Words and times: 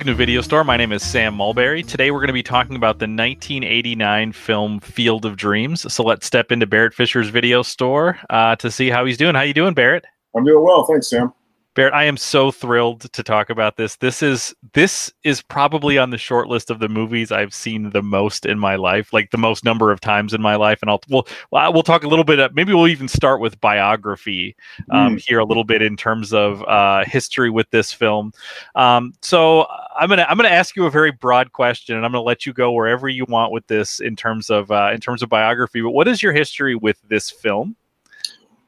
Welcome 0.00 0.14
to 0.14 0.16
Video 0.16 0.40
Store. 0.40 0.64
My 0.64 0.78
name 0.78 0.92
is 0.92 1.02
Sam 1.02 1.34
Mulberry. 1.34 1.82
Today 1.82 2.10
we're 2.10 2.20
going 2.20 2.28
to 2.28 2.32
be 2.32 2.42
talking 2.42 2.74
about 2.74 3.00
the 3.00 3.04
1989 3.04 4.32
film 4.32 4.80
Field 4.80 5.26
of 5.26 5.36
Dreams. 5.36 5.92
So 5.92 6.02
let's 6.02 6.24
step 6.24 6.50
into 6.50 6.66
Barrett 6.66 6.94
Fisher's 6.94 7.28
Video 7.28 7.60
Store 7.60 8.18
uh, 8.30 8.56
to 8.56 8.70
see 8.70 8.88
how 8.88 9.04
he's 9.04 9.18
doing. 9.18 9.34
How 9.34 9.42
you 9.42 9.52
doing, 9.52 9.74
Barrett? 9.74 10.06
I'm 10.34 10.42
doing 10.46 10.64
well, 10.64 10.84
thanks, 10.84 11.10
Sam. 11.10 11.34
Barrett, 11.74 11.94
I 11.94 12.02
am 12.04 12.16
so 12.16 12.50
thrilled 12.50 13.12
to 13.12 13.22
talk 13.22 13.48
about 13.48 13.76
this. 13.76 13.94
This 13.96 14.24
is 14.24 14.52
this 14.72 15.12
is 15.22 15.40
probably 15.40 15.98
on 15.98 16.10
the 16.10 16.18
short 16.18 16.48
list 16.48 16.68
of 16.68 16.80
the 16.80 16.88
movies 16.88 17.30
I've 17.30 17.54
seen 17.54 17.90
the 17.90 18.02
most 18.02 18.44
in 18.44 18.58
my 18.58 18.74
life, 18.74 19.12
like 19.12 19.30
the 19.30 19.38
most 19.38 19.64
number 19.64 19.92
of 19.92 20.00
times 20.00 20.34
in 20.34 20.42
my 20.42 20.56
life. 20.56 20.80
And 20.82 20.90
I'll 20.90 21.00
we'll 21.08 21.28
we'll 21.52 21.84
talk 21.84 22.02
a 22.02 22.08
little 22.08 22.24
bit. 22.24 22.40
Of, 22.40 22.54
maybe 22.56 22.74
we'll 22.74 22.88
even 22.88 23.06
start 23.06 23.40
with 23.40 23.60
biography 23.60 24.56
um, 24.90 25.16
mm. 25.16 25.24
here 25.24 25.38
a 25.38 25.44
little 25.44 25.62
bit 25.62 25.80
in 25.80 25.96
terms 25.96 26.32
of 26.32 26.64
uh, 26.64 27.04
history 27.04 27.50
with 27.50 27.70
this 27.70 27.92
film. 27.92 28.32
Um, 28.74 29.12
so 29.22 29.64
I'm 29.96 30.08
gonna 30.08 30.26
I'm 30.28 30.36
gonna 30.36 30.48
ask 30.48 30.74
you 30.74 30.86
a 30.86 30.90
very 30.90 31.12
broad 31.12 31.52
question, 31.52 31.94
and 31.94 32.04
I'm 32.04 32.10
gonna 32.10 32.24
let 32.24 32.46
you 32.46 32.52
go 32.52 32.72
wherever 32.72 33.08
you 33.08 33.26
want 33.28 33.52
with 33.52 33.68
this 33.68 34.00
in 34.00 34.16
terms 34.16 34.50
of 34.50 34.72
uh, 34.72 34.90
in 34.92 34.98
terms 34.98 35.22
of 35.22 35.28
biography. 35.28 35.82
But 35.82 35.90
what 35.90 36.08
is 36.08 36.20
your 36.20 36.32
history 36.32 36.74
with 36.74 37.00
this 37.08 37.30
film? 37.30 37.76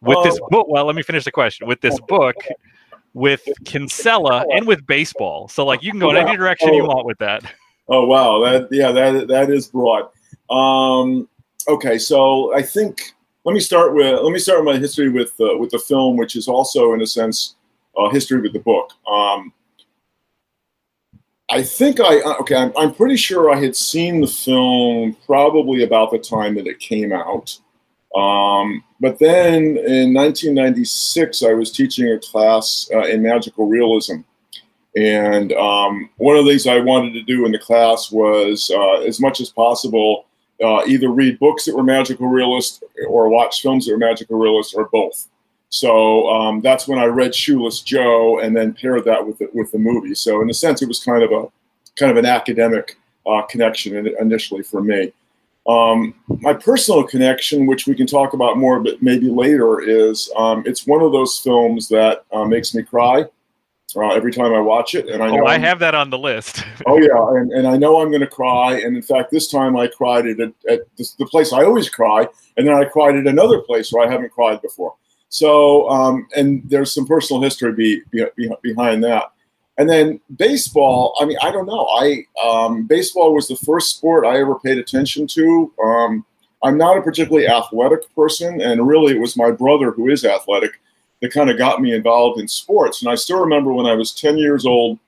With 0.03 0.19
this 0.25 0.39
oh. 0.41 0.49
book, 0.51 0.69
well, 0.69 0.85
let 0.85 0.97
me 0.97 1.03
finish 1.03 1.25
the 1.25 1.31
question. 1.33 1.67
With 1.67 1.81
this 1.81 1.99
book, 2.09 2.37
with 3.15 3.47
Kinsella 3.65 4.45
and 4.53 4.67
with 4.67 4.87
baseball. 4.87 5.49
So 5.49 5.65
like 5.65 5.83
you 5.83 5.91
can 5.91 6.01
go 6.01 6.11
in 6.11 6.17
any 6.17 6.37
direction 6.37 6.75
you 6.75 6.85
want 6.85 7.07
with 7.07 7.19
that. 7.19 7.45
Oh 7.89 8.07
wow, 8.07 8.41
that 8.45 8.69
yeah, 8.71 8.93
that 8.93 9.29
that 9.29 9.51
is 9.51 9.69
broad. 9.69 10.09
Um, 10.51 11.29
okay, 11.69 11.99
so 11.99 12.55
I 12.55 12.63
think 12.63 13.13
let 13.45 13.53
me 13.53 13.61
start 13.61 13.95
with 13.95 14.21
let 14.21 14.33
me 14.33 14.39
start 14.39 14.65
with 14.65 14.75
my 14.75 14.79
history 14.79 15.09
with 15.09 15.33
uh, 15.41 15.59
with 15.59 15.71
the 15.71 15.79
film, 15.79 16.17
which 16.17 16.37
is 16.37 16.49
also 16.49 16.93
in 16.95 17.03
a 17.03 17.07
sense 17.07 17.57
uh, 17.99 18.09
history 18.11 18.41
with 18.41 18.53
the 18.53 18.61
book. 18.61 18.93
Um, 19.07 19.53
I 21.51 21.63
think 21.63 22.01
I 22.01 22.21
uh, 22.21 22.37
okay. 22.41 22.57
I'm, 22.57 22.73
I'm 22.79 22.95
pretty 22.95 23.17
sure 23.17 23.51
I 23.51 23.61
had 23.61 23.77
seen 23.77 24.21
the 24.21 24.27
film 24.27 25.17
probably 25.27 25.83
about 25.83 26.11
the 26.11 26.19
time 26.19 26.55
that 26.55 26.67
it 26.67 26.79
came 26.79 27.13
out. 27.13 27.59
Um, 28.15 28.85
but 29.01 29.19
then 29.19 29.79
in 29.79 30.15
1996, 30.15 31.43
I 31.43 31.55
was 31.55 31.73
teaching 31.73 32.11
a 32.11 32.19
class 32.19 32.89
uh, 32.93 33.01
in 33.01 33.23
magical 33.23 33.67
realism. 33.67 34.21
And 34.95 35.53
um, 35.55 36.11
one 36.19 36.37
of 36.37 36.45
the 36.45 36.51
things 36.51 36.67
I 36.67 36.79
wanted 36.79 37.15
to 37.15 37.23
do 37.23 37.47
in 37.47 37.53
the 37.53 37.59
class 37.59 38.13
was, 38.13 38.71
uh, 38.75 39.01
as 39.01 39.21
much 39.21 39.41
as 39.41 39.49
possible, 39.49 40.27
uh, 40.63 40.83
either 40.87 41.09
read 41.09 41.39
books 41.39 41.65
that 41.65 41.75
were 41.75 41.83
magical 41.83 42.29
realist 42.29 42.85
or 43.09 43.29
watch 43.29 43.63
films 43.63 43.87
that 43.87 43.93
were 43.93 43.99
magical 43.99 44.39
realist 44.39 44.75
or 44.77 44.89
both. 44.93 45.29
So 45.71 46.29
um, 46.29 46.61
that's 46.61 46.87
when 46.87 46.99
I 46.99 47.07
read 47.07 47.35
Shoeless 47.35 47.81
Joe 47.81 48.39
and 48.41 48.55
then 48.55 48.75
paired 48.75 49.07
that 49.07 49.27
with 49.27 49.39
the, 49.39 49.49
with 49.55 49.73
the 49.73 49.79
movie. 49.79 50.15
So 50.15 50.43
in 50.43 50.51
a 50.51 50.55
sense, 50.55 50.83
it 50.83 50.89
was 50.89 51.03
kind 51.03 51.23
of 51.23 51.33
a 51.33 51.47
kind 51.97 52.11
of 52.11 52.19
an 52.19 52.27
academic 52.27 52.99
uh, 53.27 53.43
connection 53.43 54.07
initially 54.21 54.63
for 54.63 54.83
me. 54.83 55.13
Um, 55.67 56.15
my 56.41 56.55
personal 56.55 57.05
connection, 57.05 57.67
which 57.67 57.87
we 57.87 57.95
can 57.95 58.07
talk 58.07 58.33
about 58.33 58.59
more, 58.59 58.81
but 58.81 59.01
maybe 59.01 59.29
later, 59.29 59.81
is 59.81 60.31
um, 60.37 60.65
it's 60.67 60.87
one 60.87 61.03
of 61.03 61.13
those 61.13 61.39
films 61.39 61.89
that 61.89 62.25
uh, 62.33 62.45
makes 62.45 62.75
me 62.75 62.83
cry 62.83 63.25
uh, 63.97 64.09
every 64.09 64.33
time 64.33 64.53
I 64.53 64.61
watch 64.61 64.95
it. 64.95 65.09
And 65.09 65.23
I 65.23 65.31
know 65.31 65.45
oh, 65.45 65.47
I 65.47 65.59
have 65.59 65.79
that 65.79 65.95
on 65.95 66.11
the 66.11 66.19
list. 66.19 66.65
oh 66.87 66.99
yeah, 66.99 67.41
and, 67.41 67.53
and 67.53 67.67
I 67.67 67.77
know 67.77 68.01
I'm 68.01 68.11
going 68.11 68.23
to 68.23 68.27
cry. 68.27 68.81
And 68.81 68.97
in 68.97 69.03
fact, 69.03 69.31
this 69.31 69.49
time 69.49 69.77
I 69.77 69.87
cried 69.87 70.27
at, 70.27 70.41
at 70.69 70.81
the 70.97 71.27
place 71.31 71.53
I 71.53 71.65
always 71.65 71.89
cry, 71.89 72.27
and 72.57 72.67
then 72.67 72.75
I 72.75 72.85
cried 72.85 73.17
at 73.17 73.27
another 73.27 73.61
place 73.61 73.93
where 73.93 74.07
I 74.07 74.11
haven't 74.11 74.33
cried 74.33 74.61
before. 74.63 74.95
So, 75.29 75.89
um, 75.89 76.29
and 76.37 76.63
there's 76.69 76.93
some 76.93 77.07
personal 77.07 77.41
history 77.41 77.73
be, 77.73 78.03
be, 78.11 78.51
behind 78.63 79.03
that. 79.05 79.33
And 79.83 79.91
then 79.91 80.21
baseball, 80.37 81.13
I 81.19 81.25
mean, 81.25 81.37
I 81.43 81.51
don't 81.51 81.67
know. 81.67 81.89
I 81.89 82.25
um, 82.47 82.87
baseball 82.87 83.35
was 83.35 83.49
the 83.49 83.57
first 83.57 83.97
sport 83.97 84.25
I 84.25 84.39
ever 84.39 84.57
paid 84.61 84.79
attention 84.79 85.27
to. 85.27 85.73
Um, 85.85 86.25
I'm 86.63 86.79
not 86.79 86.97
a 86.97 87.03
particularly 87.03 87.49
athletic 87.49 88.03
person, 88.15 88.61
and 88.61 88.87
really, 88.87 89.17
it 89.17 89.21
was 89.21 89.37
my 89.37 89.51
brother 89.51 89.91
who 89.91 90.09
is 90.09 90.25
athletic 90.25 90.81
that 91.21 91.33
kind 91.33 91.51
of 91.51 91.59
got 91.59 91.83
me 91.83 91.93
involved 91.93 92.39
in 92.39 92.47
sports. 92.47 93.03
And 93.03 93.11
I 93.11 93.17
still 93.17 93.41
remember 93.41 93.73
when 93.73 93.87
I 93.87 93.95
was 93.95 94.13
10 94.13 94.39
years 94.39 94.67
old, 94.67 95.01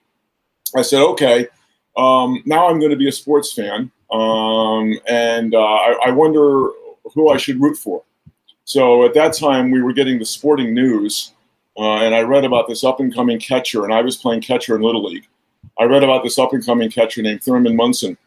I 0.75 0.81
said, 0.81 1.01
"Okay, 1.01 1.47
um, 1.95 2.43
now 2.45 2.67
I'm 2.67 2.77
going 2.77 2.91
to 2.91 2.97
be 2.97 3.07
a 3.07 3.13
sports 3.13 3.53
fan, 3.53 3.89
um, 4.11 4.93
and 5.07 5.55
uh, 5.55 5.59
I, 5.63 6.07
I 6.07 6.11
wonder 6.11 6.71
who 7.13 7.29
I 7.29 7.37
should 7.37 7.61
root 7.61 7.77
for." 7.77 8.03
So 8.65 9.05
at 9.05 9.13
that 9.13 9.37
time, 9.37 9.71
we 9.71 9.81
were 9.81 9.93
getting 9.93 10.19
the 10.19 10.25
sporting 10.25 10.73
news 10.73 11.31
uh, 11.77 11.97
and 11.97 12.15
I 12.15 12.21
read 12.21 12.45
about 12.45 12.67
this 12.67 12.83
up 12.83 12.99
and 12.99 13.13
coming 13.13 13.39
catcher, 13.39 13.83
and 13.83 13.93
I 13.93 14.01
was 14.01 14.17
playing 14.17 14.41
catcher 14.41 14.75
in 14.75 14.81
Little 14.81 15.03
League. 15.03 15.27
I 15.77 15.83
read 15.83 16.03
about 16.03 16.23
this 16.23 16.39
up 16.39 16.53
and 16.53 16.65
coming 16.65 16.89
catcher 16.89 17.21
named 17.21 17.43
Thurman 17.43 17.75
Munson, 17.75 18.17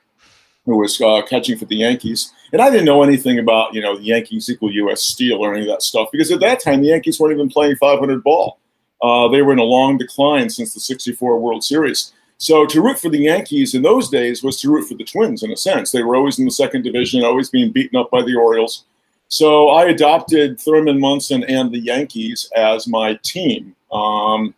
who 0.66 0.76
was 0.76 1.00
uh, 1.00 1.22
catching 1.22 1.56
for 1.56 1.64
the 1.64 1.76
Yankees. 1.76 2.32
And 2.52 2.60
I 2.60 2.70
didn't 2.70 2.84
know 2.84 3.02
anything 3.02 3.38
about, 3.38 3.72
you 3.74 3.80
know, 3.80 3.96
the 3.96 4.04
Yankees 4.04 4.50
equal 4.50 4.72
U.S. 4.72 5.02
Steel 5.02 5.38
or 5.38 5.54
any 5.54 5.62
of 5.62 5.68
that 5.68 5.82
stuff 5.82 6.08
because 6.12 6.30
at 6.30 6.40
that 6.40 6.60
time 6.60 6.82
the 6.82 6.88
Yankees 6.88 7.18
weren't 7.18 7.34
even 7.34 7.48
playing 7.48 7.76
500 7.76 8.22
ball. 8.22 8.58
Uh, 9.02 9.28
they 9.28 9.42
were 9.42 9.52
in 9.52 9.58
a 9.58 9.64
long 9.64 9.96
decline 9.96 10.50
since 10.50 10.74
the 10.74 10.80
64 10.80 11.38
World 11.38 11.64
Series. 11.64 12.12
So 12.36 12.66
to 12.66 12.82
root 12.82 12.98
for 12.98 13.08
the 13.08 13.18
Yankees 13.18 13.74
in 13.74 13.82
those 13.82 14.08
days 14.08 14.42
was 14.42 14.60
to 14.60 14.70
root 14.70 14.88
for 14.88 14.94
the 14.94 15.04
Twins 15.04 15.42
in 15.42 15.50
a 15.50 15.56
sense. 15.56 15.90
They 15.90 16.02
were 16.02 16.16
always 16.16 16.38
in 16.38 16.44
the 16.44 16.50
second 16.50 16.82
division, 16.82 17.24
always 17.24 17.50
being 17.50 17.72
beaten 17.72 17.98
up 17.98 18.10
by 18.10 18.22
the 18.22 18.36
Orioles. 18.36 18.84
So 19.28 19.68
I 19.68 19.84
adopted 19.84 20.58
Thurman 20.58 20.98
Munson 20.98 21.44
and 21.44 21.70
the 21.70 21.78
Yankees 21.78 22.50
as 22.56 22.88
my 22.88 23.14
team, 23.22 23.76
um, 23.92 24.54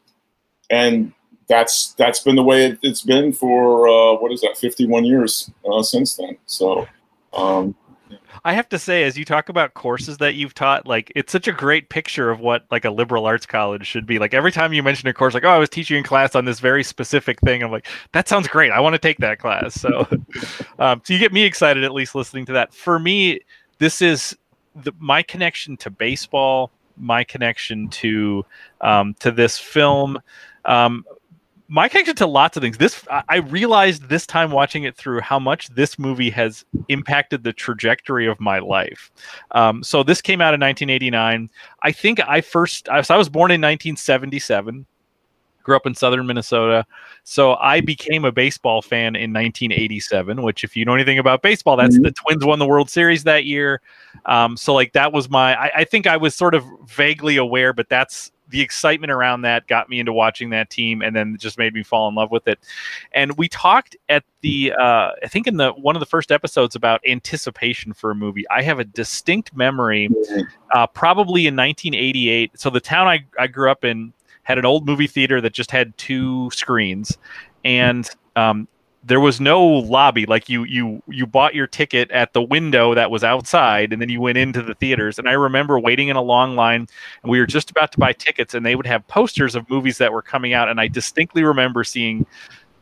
and 0.71 1.13
that's 1.49 1.95
that's 1.95 2.21
been 2.21 2.37
the 2.37 2.45
way 2.45 2.67
it, 2.67 2.79
has 2.85 3.03
been 3.03 3.33
for 3.33 3.89
uh, 3.89 4.15
what 4.15 4.31
is 4.31 4.41
that, 4.43 4.57
51 4.57 5.05
years 5.05 5.51
uh, 5.71 5.83
since 5.83 6.17
then. 6.17 6.39
So. 6.47 6.87
Um, 7.33 7.75
I 8.45 8.55
have 8.55 8.69
to 8.71 8.79
say, 8.79 9.05
as 9.05 9.19
you 9.19 9.25
talk 9.25 9.49
about 9.49 9.75
courses 9.75 10.19
that 10.19 10.35
you've 10.35 10.55
taught, 10.55 10.87
like 10.87 11.13
it's 11.15 11.31
such 11.31 11.47
a 11.47 11.53
great 11.53 11.91
picture 11.91 12.31
of 12.31 12.41
what 12.41 12.65
like 12.71 12.85
a 12.85 12.91
liberal 12.91 13.27
arts 13.27 13.47
college 13.47 13.87
should 13.87 14.07
be. 14.07 14.19
Like 14.19 14.35
every 14.35 14.51
time 14.51 14.73
you 14.73 14.83
mention 14.83 15.09
a 15.09 15.13
course, 15.13 15.35
like 15.35 15.45
oh, 15.45 15.51
I 15.51 15.59
was 15.59 15.69
teaching 15.69 15.99
in 15.99 16.05
class 16.05 16.35
on 16.35 16.45
this 16.45 16.59
very 16.59 16.83
specific 16.83 17.39
thing. 17.41 17.63
I'm 17.63 17.71
like, 17.71 17.87
that 18.13 18.29
sounds 18.29 18.49
great. 18.49 18.73
I 18.73 18.81
want 18.81 18.95
to 18.95 18.99
take 18.99 19.19
that 19.19 19.39
class. 19.39 19.75
So, 19.75 20.07
um, 20.79 21.03
so 21.05 21.13
you 21.13 21.19
get 21.19 21.33
me 21.33 21.43
excited 21.43 21.85
at 21.85 21.93
least 21.93 22.15
listening 22.15 22.47
to 22.47 22.53
that. 22.55 22.73
For 22.73 22.99
me, 22.99 23.41
this 23.79 24.01
is 24.01 24.37
the, 24.75 24.93
my 24.99 25.23
connection 25.23 25.77
to 25.79 25.91
baseball, 25.91 26.71
my 26.97 27.25
connection 27.25 27.89
to 27.89 28.45
um, 28.81 29.15
to 29.21 29.31
this 29.31 29.59
film, 29.59 30.21
um, 30.65 31.05
my 31.69 31.89
connection 31.89 32.17
to 32.17 32.27
lots 32.27 32.57
of 32.57 32.63
things. 32.63 32.79
This 32.79 33.05
I 33.29 33.37
realized 33.37 34.09
this 34.09 34.27
time 34.27 34.51
watching 34.51 34.85
it 34.85 34.97
through 34.97 35.21
how 35.21 35.39
much 35.39 35.69
this 35.69 35.99
movie 35.99 36.31
has 36.31 36.65
impacted 36.89 37.45
the 37.45 37.53
trajectory 37.53 38.27
of 38.27 38.41
my 38.41 38.59
life. 38.59 39.11
Um, 39.53 39.83
so 39.83 40.03
this 40.03 40.21
came 40.21 40.41
out 40.41 40.53
in 40.53 40.61
1989. 40.61 41.49
I 41.83 41.93
think 41.93 42.21
I 42.27 42.41
first 42.41 42.89
I 42.89 43.17
was 43.17 43.29
born 43.29 43.51
in 43.51 43.61
1977 43.61 44.87
grew 45.63 45.77
up 45.77 45.87
in 45.87 45.95
southern 45.95 46.27
Minnesota. 46.27 46.85
So 47.25 47.55
I 47.57 47.81
became 47.81 48.25
a 48.25 48.33
baseball 48.33 48.83
fan 48.83 49.15
in 49.17 49.33
1987, 49.33 50.43
which, 50.43 50.65
if 50.65 50.77
you 50.77 50.85
know 50.85 50.95
anything 50.95 51.19
about 51.19 51.43
baseball, 51.43 51.77
that's 51.77 51.95
mm-hmm. 51.95 52.05
the 52.05 52.13
Twins 52.13 52.45
won 52.45 52.59
the 52.59 52.67
World 52.67 52.91
Series 52.91 53.25
that 53.25 53.45
year. 53.45 53.81
Um, 54.27 54.57
so, 54.57 54.75
like, 54.75 54.93
that 54.93 55.13
was 55.13 55.31
my, 55.31 55.55
I, 55.55 55.71
I, 55.77 55.85
think 55.85 56.07
I 56.07 56.17
was 56.17 56.35
sort 56.35 56.55
of 56.55 56.65
vaguely 56.87 57.37
aware, 57.37 57.73
but 57.73 57.89
that's 57.89 58.33
the 58.49 58.61
excitement 58.61 59.13
around 59.13 59.43
that 59.43 59.67
got 59.69 59.89
me 59.89 60.01
into 60.01 60.13
watching 60.13 60.51
that 60.51 60.71
team 60.71 61.03
and 61.03 61.15
then 61.15 61.37
just 61.39 61.57
made 61.57 61.73
me 61.73 61.83
fall 61.83 62.09
in 62.09 62.15
love 62.15 62.31
with 62.31 62.49
it. 62.49 62.59
And 63.13 63.37
we 63.39 63.49
talked 63.49 63.97
at 64.09 64.25
the, 64.41 64.73
uh, 64.73 65.11
I 65.23 65.29
think 65.29 65.47
in 65.47 65.57
the 65.57 65.71
one 65.73 65.95
of 65.97 66.01
the 66.01 66.07
first 66.07 66.33
episodes 66.33 66.75
about 66.75 67.01
anticipation 67.07 67.93
for 67.93 68.11
a 68.11 68.15
movie. 68.15 68.45
I 68.51 68.63
have 68.63 68.81
a 68.81 68.85
distinct 68.85 69.55
memory, 69.57 70.09
uh, 70.75 70.87
probably 70.89 71.47
in 71.47 71.55
1988. 71.55 72.59
So, 72.59 72.71
the 72.71 72.81
town 72.81 73.07
I, 73.07 73.25
I 73.39 73.47
grew 73.47 73.71
up 73.71 73.85
in, 73.85 74.13
had 74.51 74.59
an 74.59 74.67
old 74.67 74.87
movie 74.87 75.07
theater 75.07 75.41
that 75.41 75.53
just 75.53 75.71
had 75.71 75.97
two 75.97 76.51
screens, 76.51 77.17
and 77.65 78.11
um, 78.37 78.69
there 79.05 79.21
was 79.21 79.41
no 79.41 79.65
lobby. 79.65 80.27
Like 80.27 80.49
you, 80.49 80.65
you, 80.65 81.03
you 81.09 81.27
bought 81.27 81.55
your 81.55 81.67
ticket 81.67 82.11
at 82.11 82.33
the 82.33 82.43
window 82.43 82.95
that 82.95 83.11
was 83.11 83.25
outside, 83.25 83.93
and 83.93 84.03
then 84.03 84.09
you 84.09 84.21
went 84.21 84.39
into 84.39 84.61
the 84.61 84.75
theaters. 84.75 85.19
And 85.19 85.29
I 85.29 85.33
remember 85.33 85.79
waiting 85.79 86.09
in 86.09 86.17
a 86.17 86.23
long 86.23 86.57
line, 86.57 86.87
and 87.23 87.31
we 87.31 87.39
were 87.39 87.47
just 87.47 87.71
about 87.71 87.93
to 87.93 87.99
buy 87.99 88.13
tickets, 88.13 88.53
and 88.53 88.67
they 88.67 88.75
would 88.75 88.87
have 88.87 89.07
posters 89.09 89.55
of 89.55 89.71
movies 89.71 89.99
that 89.99 90.13
were 90.13 90.23
coming 90.23 90.53
out. 90.53 90.69
And 90.69 90.81
I 90.81 90.89
distinctly 90.89 91.45
remember 91.45 91.85
seeing. 91.85 92.27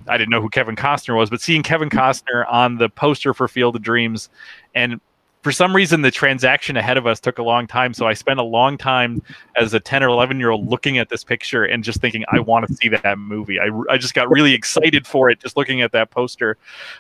I 0.06 0.17
didn't 0.17 0.31
know 0.31 0.41
who 0.41 0.49
Kevin 0.49 0.75
Costner 0.76 1.17
was, 1.17 1.29
but 1.29 1.43
seeing 1.43 1.62
Kevin 1.62 1.91
Costner 1.91 2.50
on 2.50 2.79
the 2.79 2.88
poster 2.88 3.35
for 3.35 3.47
Field 3.47 3.76
of 3.76 3.82
Dreams, 3.82 4.31
and 4.75 5.00
for 5.43 5.52
some 5.52 5.75
reason 5.75 6.02
the 6.02 6.11
transaction 6.11 6.76
ahead 6.76 6.96
of 6.96 7.06
us 7.06 7.20
took 7.20 7.38
a 7.38 7.43
long 7.43 7.67
time 7.67 7.94
so 7.94 8.06
i 8.06 8.12
spent 8.12 8.38
a 8.38 8.44
long 8.44 8.76
time 8.76 9.23
as 9.56 9.75
a 9.75 9.81
10 9.81 10.02
or 10.02 10.08
11 10.08 10.38
year 10.38 10.50
old 10.50 10.69
looking 10.69 10.99
at 10.99 11.08
this 11.08 11.25
picture 11.25 11.64
and 11.64 11.85
just 11.85 12.00
thinking 12.00 12.25
i 12.31 12.40
want 12.40 12.67
to 12.67 12.75
see 12.75 12.88
that 12.88 13.19
movie 13.19 13.58
i, 13.61 13.69
I 13.90 13.99
just 13.99 14.14
got 14.14 14.31
really 14.31 14.55
excited 14.55 15.06
for 15.06 15.31
it 15.31 15.40
just 15.40 15.56
looking 15.56 15.82
at 15.82 15.93
that 15.93 16.11
poster 16.11 16.56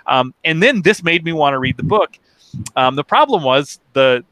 um, 0.06 0.34
and 0.44 0.62
then 0.62 0.82
this 0.82 1.02
made 1.02 1.24
me 1.24 1.32
want 1.32 1.54
to 1.54 1.58
read 1.58 1.76
the 1.76 1.82
book 1.82 2.18
um, 2.76 2.96
the 2.96 3.04
problem 3.04 3.42
was 3.42 3.80
the 3.92 4.24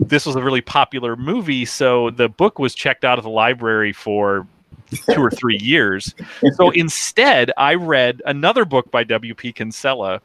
this 0.00 0.26
was 0.26 0.36
a 0.36 0.42
really 0.42 0.60
popular 0.60 1.16
movie 1.16 1.64
so 1.64 2.10
the 2.10 2.28
book 2.28 2.58
was 2.58 2.74
checked 2.74 3.04
out 3.04 3.18
of 3.18 3.24
the 3.24 3.30
library 3.30 3.92
for 3.92 4.46
two 4.94 5.22
or 5.22 5.30
three 5.30 5.58
years. 5.58 6.14
So 6.54 6.70
instead, 6.74 7.50
I 7.56 7.74
read 7.74 8.22
another 8.26 8.64
book 8.64 8.90
by 8.90 9.04
W.P. 9.04 9.52
Kinsella 9.52 10.20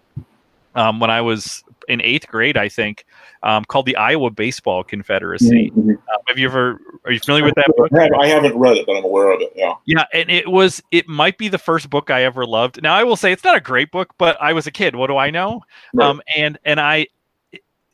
um, 0.76 1.00
when 1.00 1.10
I 1.10 1.22
was 1.22 1.64
in 1.90 2.02
eighth 2.02 2.28
grade, 2.28 2.58
I 2.58 2.70
think, 2.70 3.06
um, 3.44 3.66
called 3.66 3.86
the 3.86 3.96
Iowa 3.96 4.30
Baseball 4.30 4.84
Confederacy. 4.84 5.72
Mm-hmm. 5.72 5.90
Um, 5.90 5.98
have 6.28 6.38
you 6.38 6.48
ever? 6.48 6.80
Are 7.06 7.12
you 7.12 7.20
familiar 7.20 7.46
with 7.46 7.56
that 7.56 7.72
book? 7.76 7.90
I 8.20 8.28
haven't 8.28 8.58
read 8.58 8.78
it, 8.78 8.86
but 8.86 8.98
I'm 8.98 9.04
aware 9.04 9.32
of 9.32 9.42
it. 9.42 9.52
Yeah. 9.56 9.74
Yeah, 9.86 10.06
and 10.14 10.30
it 10.30 10.48
was. 10.48 10.82
It 10.92 11.08
might 11.08 11.38
be 11.38 11.48
the 11.48 11.58
first 11.58 11.90
book 11.90 12.10
I 12.10 12.24
ever 12.24 12.46
loved. 12.46 12.82
Now 12.82 12.96
I 12.96 13.04
will 13.04 13.16
say 13.16 13.32
it's 13.32 13.44
not 13.44 13.58
a 13.58 13.62
great 13.62 13.92
book, 13.92 14.14
but 14.18 14.38
I 14.42 14.54
was 14.54 14.68
a 14.68 14.72
kid. 14.72 14.96
What 14.96 15.08
do 15.08 15.18
I 15.18 15.30
know? 15.30 15.62
Right. 15.94 16.08
Um, 16.08 16.22
and 16.36 16.58
and 16.66 16.80
I 16.80 17.08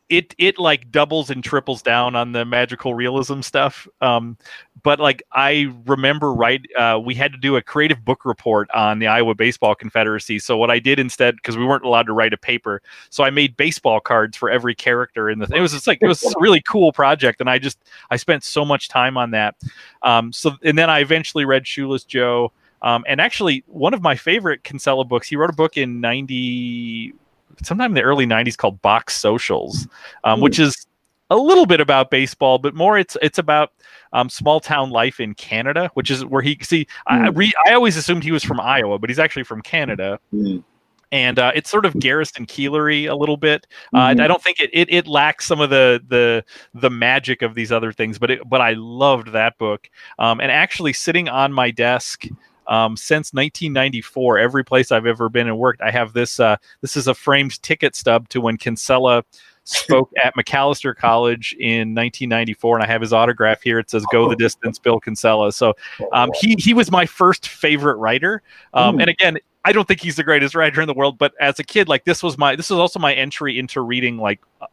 it 0.10 0.36
it 0.38 0.60
like 0.60 0.92
doubles 0.92 1.30
and 1.30 1.44
triples 1.44 1.82
down 1.82 2.16
on 2.16 2.32
the 2.32 2.46
magical 2.46 2.94
realism 2.94 3.42
stuff. 3.42 3.88
Um, 4.02 4.38
but 4.84 5.00
like 5.00 5.24
I 5.32 5.74
remember, 5.88 6.32
right, 6.32 6.62
uh, 6.78 7.00
we 7.04 7.16
had 7.16 7.32
to 7.32 7.40
do 7.40 7.56
a 7.56 7.62
creative 7.62 8.06
book 8.06 8.24
report 8.24 8.70
on 8.72 9.00
the 9.00 9.08
Iowa 9.08 9.34
Baseball 9.34 9.74
Confederacy. 9.74 10.38
So 10.38 10.58
what 10.58 10.70
I 10.70 10.78
did 10.78 11.00
instead, 11.00 11.38
because 11.38 11.58
we 11.58 11.66
weren't 11.66 11.86
allowed 11.86 12.06
to 12.06 12.14
write 12.14 12.34
a 12.34 12.38
paper, 12.38 12.84
so 13.10 13.24
I 13.24 13.32
made 13.32 13.58
baseball 13.58 14.00
cards 14.00 14.38
for 14.38 14.50
every 14.50 14.76
character 14.76 15.30
in 15.30 15.40
the. 15.40 15.48
Th- 15.48 15.58
it 15.58 15.62
was 15.62 15.72
just 15.72 15.88
like 15.88 16.00
it 16.02 16.08
was 16.08 16.24
a 16.24 16.34
really 16.40 16.62
cool 16.62 16.92
project, 16.92 17.42
and 17.42 17.50
I 17.50 17.58
just 17.58 17.80
I 18.12 18.18
spent 18.18 18.44
so 18.44 18.64
much 18.64 18.90
time 18.90 19.18
on 19.18 19.32
that. 19.32 19.56
Um, 20.04 20.32
so 20.32 20.52
and 20.64 20.78
then 20.78 20.90
I 20.90 21.00
eventually 21.00 21.46
read 21.46 21.66
Shoeless 21.66 22.04
Joe. 22.04 22.52
Um, 22.82 23.04
and 23.08 23.20
actually, 23.20 23.64
one 23.66 23.96
of 23.96 24.04
my 24.04 24.16
favorite 24.16 24.64
Kinsella 24.64 25.06
books, 25.06 25.28
he 25.28 25.36
wrote 25.36 25.50
a 25.50 25.54
book 25.54 25.76
in 25.76 26.02
90, 26.02 27.16
sometime 27.64 27.92
in 27.92 27.96
the 27.96 28.02
early 28.02 28.26
90s 28.26 28.58
called 28.58 28.82
Box 28.82 29.16
Socials, 29.16 29.88
um, 30.24 30.42
which 30.42 30.60
is 30.60 30.86
a 31.30 31.38
little 31.38 31.66
bit 31.66 31.80
about 31.80 32.10
baseball, 32.10 32.58
but 32.58 32.76
more 32.76 32.98
it's 32.98 33.18
it's 33.22 33.38
about 33.38 33.72
um, 34.14 34.30
small 34.30 34.60
town 34.60 34.90
life 34.92 35.20
in 35.20 35.34
Canada, 35.34 35.90
which 35.94 36.12
is 36.12 36.24
where 36.26 36.42
he 36.42 36.58
see. 36.62 36.88
I, 37.08 37.30
re, 37.30 37.54
I 37.66 37.74
always 37.74 37.98
assumed 37.98 38.24
he 38.24 38.32
was 38.32 38.44
from 38.44 38.60
Iowa, 38.60 39.00
but 39.00 39.10
he's 39.10 39.20
actually 39.20 39.44
from 39.44 39.62
Canada. 39.62 40.20
Mm. 40.34 40.64
And 41.12 41.40
uh, 41.40 41.52
it's 41.56 41.70
sort 41.70 41.86
of 41.86 41.98
Garrison 42.00 42.46
Keillor 42.46 43.10
a 43.10 43.16
little 43.16 43.38
bit. 43.38 43.68
Uh, 43.94 44.08
mm-hmm. 44.08 44.22
I 44.22 44.28
don't 44.28 44.42
think 44.42 44.60
it, 44.60 44.70
it 44.74 44.92
it 44.92 45.08
lacks 45.08 45.46
some 45.46 45.62
of 45.62 45.70
the 45.70 46.04
the 46.08 46.44
the 46.74 46.90
magic 46.90 47.42
of 47.42 47.56
these 47.56 47.72
other 47.72 47.92
things, 47.92 48.20
but 48.20 48.32
it, 48.32 48.50
but 48.50 48.62
I 48.62 48.74
loved 48.74 49.32
that 49.32 49.58
book. 49.58 49.90
Um, 50.20 50.40
and 50.40 50.52
actually, 50.52 50.94
sitting 50.94 51.30
on 51.30 51.54
my 51.54 51.72
desk 51.72 52.26
um, 52.68 52.98
since 52.98 53.34
1994. 53.34 54.38
Every 54.38 54.64
place 54.64 54.92
I've 54.92 55.06
ever 55.06 55.30
been 55.30 55.48
and 55.48 55.58
worked, 55.58 55.82
I 55.82 55.92
have 55.92 56.14
this. 56.14 56.40
Uh, 56.40 56.58
this 56.82 56.96
is 56.96 57.08
a 57.08 57.14
framed 57.14 57.62
ticket 57.62 57.96
stub 57.96 58.30
to 58.30 58.42
when 58.42 58.58
Kinsella 58.58 59.24
spoke 59.66 60.12
at 60.24 60.36
Macalester 60.36 60.96
College 60.96 61.54
in 61.60 61.96
1994, 61.96 62.78
and 62.78 62.84
I 62.84 62.88
have 62.88 63.02
his 63.02 63.14
autograph 63.14 63.62
here. 63.62 63.80
It 63.80 63.90
says 63.90 64.06
"Go 64.12 64.30
the 64.30 64.36
distance, 64.36 64.80
Bill 64.80 65.00
Kinsella." 65.00 65.52
So 65.52 65.74
um, 66.14 66.30
he 66.40 66.56
he 66.58 66.74
was 66.74 66.92
my 66.92 67.06
first 67.06 67.48
favorite 67.48 67.96
writer, 67.96 68.42
um, 68.74 69.00
and 69.00 69.10
again. 69.10 69.38
I 69.68 69.72
don't 69.72 69.88
think 69.88 70.00
he's 70.00 70.16
the 70.16 70.24
greatest 70.24 70.54
writer 70.54 70.80
in 70.80 70.86
the 70.86 70.94
world, 70.94 71.18
but 71.18 71.34
as 71.42 71.58
a 71.58 71.64
kid, 71.64 71.90
like 71.90 72.06
this 72.06 72.22
was 72.22 72.38
my 72.38 72.56
this 72.56 72.70
was 72.70 72.78
also 72.78 73.00
my 73.00 73.16
entry 73.16 73.58
into 73.58 73.82
reading 73.82 74.20
like 74.20 74.40
uh, 74.62 74.68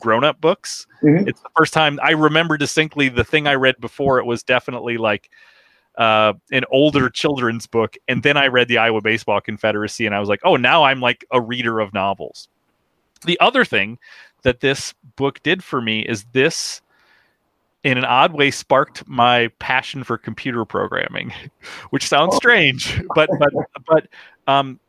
grown 0.00 0.24
up 0.24 0.40
books. 0.40 0.88
Mm-hmm. 1.02 1.28
It's 1.28 1.40
the 1.40 1.48
first 1.56 1.72
time 1.72 2.00
I 2.02 2.10
remember 2.10 2.56
distinctly 2.56 3.08
the 3.08 3.22
thing 3.22 3.46
I 3.46 3.54
read 3.54 3.80
before 3.80 4.18
it 4.18 4.26
was 4.26 4.42
definitely 4.42 4.98
like 4.98 5.30
uh, 5.96 6.32
an 6.50 6.64
older 6.70 7.10
children's 7.10 7.66
book, 7.66 7.96
and 8.08 8.22
then 8.22 8.36
I 8.36 8.46
read 8.46 8.68
the 8.68 8.78
Iowa 8.78 9.00
Baseball 9.00 9.40
Confederacy, 9.40 10.06
and 10.06 10.14
I 10.14 10.20
was 10.20 10.28
like, 10.28 10.40
oh, 10.44 10.56
now 10.56 10.84
I'm 10.84 11.00
like 11.00 11.24
a 11.30 11.40
reader 11.40 11.80
of 11.80 11.92
novels. 11.92 12.48
The 13.24 13.38
other 13.40 13.64
thing 13.64 13.98
that 14.42 14.60
this 14.60 14.94
book 15.16 15.42
did 15.42 15.62
for 15.62 15.80
me 15.80 16.00
is 16.00 16.24
this, 16.32 16.82
in 17.84 17.98
an 17.98 18.04
odd 18.04 18.32
way, 18.32 18.50
sparked 18.50 19.06
my 19.06 19.48
passion 19.58 20.04
for 20.04 20.18
computer 20.18 20.64
programming, 20.64 21.32
which 21.90 22.08
sounds 22.08 22.36
strange, 22.36 23.00
but 23.14 23.28
but 23.38 23.52
but 23.86 24.08
um, 24.46 24.80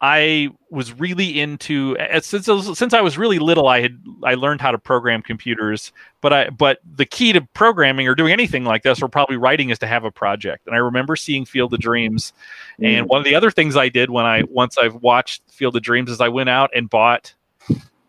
I 0.00 0.50
was 0.70 0.92
really 0.92 1.40
into 1.40 1.96
since 2.20 2.46
since 2.74 2.92
I 2.92 3.00
was 3.00 3.16
really 3.16 3.38
little. 3.38 3.66
I 3.66 3.80
had 3.80 3.98
I 4.24 4.34
learned 4.34 4.60
how 4.60 4.70
to 4.70 4.78
program 4.78 5.22
computers, 5.22 5.90
but 6.20 6.32
I 6.34 6.50
but 6.50 6.80
the 6.84 7.06
key 7.06 7.32
to 7.32 7.40
programming 7.54 8.06
or 8.06 8.14
doing 8.14 8.32
anything 8.32 8.64
like 8.64 8.82
this 8.82 9.00
or 9.00 9.08
probably 9.08 9.38
writing 9.38 9.70
is 9.70 9.78
to 9.78 9.86
have 9.86 10.04
a 10.04 10.10
project. 10.10 10.66
And 10.66 10.74
I 10.74 10.78
remember 10.78 11.16
seeing 11.16 11.46
Field 11.46 11.72
of 11.72 11.80
Dreams, 11.80 12.34
mm. 12.78 12.86
and 12.86 13.08
one 13.08 13.18
of 13.18 13.24
the 13.24 13.34
other 13.34 13.50
things 13.50 13.74
I 13.74 13.88
did 13.88 14.10
when 14.10 14.26
I 14.26 14.42
once 14.50 14.76
I've 14.76 14.96
watched 14.96 15.42
Field 15.50 15.76
of 15.76 15.82
Dreams 15.82 16.10
is 16.10 16.20
I 16.20 16.28
went 16.28 16.50
out 16.50 16.70
and 16.74 16.90
bought 16.90 17.34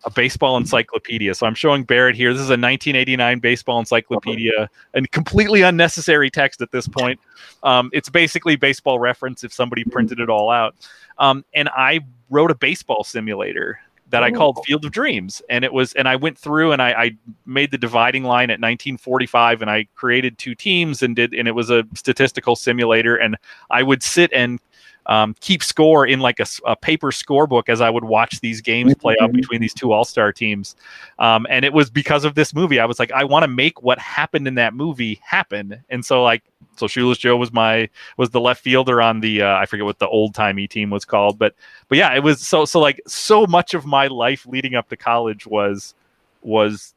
a 0.08 0.10
baseball 0.10 0.56
encyclopedia. 0.56 1.36
So 1.36 1.46
I'm 1.46 1.54
showing 1.54 1.84
Barrett 1.84 2.16
here. 2.16 2.32
This 2.32 2.42
is 2.42 2.48
a 2.48 2.56
1989 2.56 3.40
baseball 3.40 3.78
encyclopedia, 3.78 4.70
and 4.94 5.12
completely 5.12 5.64
unnecessary 5.64 6.32
text 6.32 6.62
at 6.62 6.72
this 6.72 6.88
point. 6.88 7.20
Um, 7.62 7.90
it's 7.92 8.08
basically 8.08 8.56
baseball 8.56 9.00
reference 9.00 9.44
if 9.44 9.52
somebody 9.52 9.84
printed 9.84 10.22
it 10.22 10.30
all 10.30 10.50
out. 10.50 10.76
Um, 11.18 11.44
and 11.54 11.68
I 11.76 12.00
wrote 12.30 12.52
a 12.52 12.56
baseball 12.56 13.04
simulator 13.04 13.82
that 14.10 14.24
I 14.24 14.32
called 14.32 14.64
Field 14.66 14.86
of 14.86 14.92
Dreams. 14.92 15.42
And 15.50 15.66
it 15.66 15.74
was, 15.74 15.92
and 15.94 16.08
I 16.08 16.16
went 16.16 16.38
through 16.38 16.72
and 16.72 16.82
I, 16.82 16.92
I, 16.92 17.12
made 17.46 17.72
the 17.72 17.78
dividing 17.78 18.24
line 18.24 18.50
at 18.50 18.62
1945 18.62 19.62
and 19.62 19.70
I 19.70 19.86
created 19.96 20.38
two 20.38 20.56
teams 20.56 21.04
and 21.04 21.18
did, 21.18 21.34
and 21.34 21.46
it 21.46 21.52
was 21.52 21.70
a 21.70 21.84
statistical 21.94 22.56
simulator. 22.56 23.18
And 23.18 23.36
I 23.70 23.84
would 23.84 24.02
sit 24.02 24.32
and 24.32 24.62
um, 25.08 25.36
keep 25.40 25.64
score 25.64 26.06
in 26.06 26.20
like 26.20 26.40
a, 26.40 26.46
a, 26.66 26.76
paper 26.76 27.12
scorebook 27.12 27.70
as 27.70 27.80
I 27.80 27.90
would 27.90 28.04
watch 28.04 28.42
these 28.42 28.62
games 28.62 28.94
play 28.96 29.16
out 29.22 29.30
mm-hmm. 29.30 29.38
between 29.38 29.62
these 29.62 29.74
two 29.74 29.92
All 29.94 30.04
Star 30.04 30.34
teams. 30.34 30.76
Um, 31.18 31.48
and 31.50 31.64
it 31.64 31.74
was 31.74 31.90
because 31.90 32.26
of 32.26 32.36
this 32.36 32.54
movie. 32.54 32.80
I 32.80 32.86
was 32.86 33.00
like, 33.00 33.12
I 33.12 33.24
want 33.24 33.44
to 33.44 33.48
make 33.48 33.82
what 33.82 34.00
happened 34.00 34.48
in 34.48 34.56
that 34.56 34.74
movie 34.74 35.20
happen. 35.24 35.82
And 35.90 36.06
so 36.06 36.24
like, 36.24 36.44
so 36.76 36.88
Shoeless 36.88 37.18
Joe 37.18 37.38
was 37.38 37.52
my 37.52 37.90
was 38.18 38.30
the 38.32 38.42
left 38.42 38.62
fielder 38.62 39.02
on 39.02 39.22
the 39.22 39.42
uh, 39.42 39.58
I 39.58 39.66
forget 39.66 39.86
what 39.86 40.00
the 40.00 40.08
old 40.08 40.36
timey 40.36 40.68
team 40.68 40.90
was 40.90 41.06
called, 41.06 41.40
but 41.40 41.56
but 41.88 41.98
yeah, 41.98 42.14
it 42.14 42.22
was 42.22 42.40
so 42.42 42.66
so 42.66 42.80
like 42.80 43.02
so 43.08 43.48
much 43.48 43.74
of 43.74 43.86
my 43.86 44.08
life 44.08 44.46
leading 44.46 44.76
up 44.76 44.90
to 44.90 44.98
college 44.98 45.48
was 45.48 45.96
was 46.42 46.94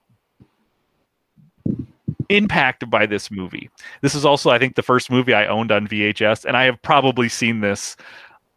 impacted 2.31 2.91
by 2.91 3.05
this 3.05 3.31
movie. 3.31 3.69
This 4.01 4.15
is 4.15 4.25
also, 4.25 4.51
I 4.51 4.59
think, 4.59 4.77
the 4.77 4.83
first 4.83 5.11
movie 5.11 5.35
I 5.35 5.47
owned 5.47 5.71
on 5.71 5.87
VHS, 5.87 6.47
and 6.47 6.57
I 6.57 6.65
have 6.65 6.81
probably 6.81 7.29
seen 7.29 7.61
this 7.61 7.97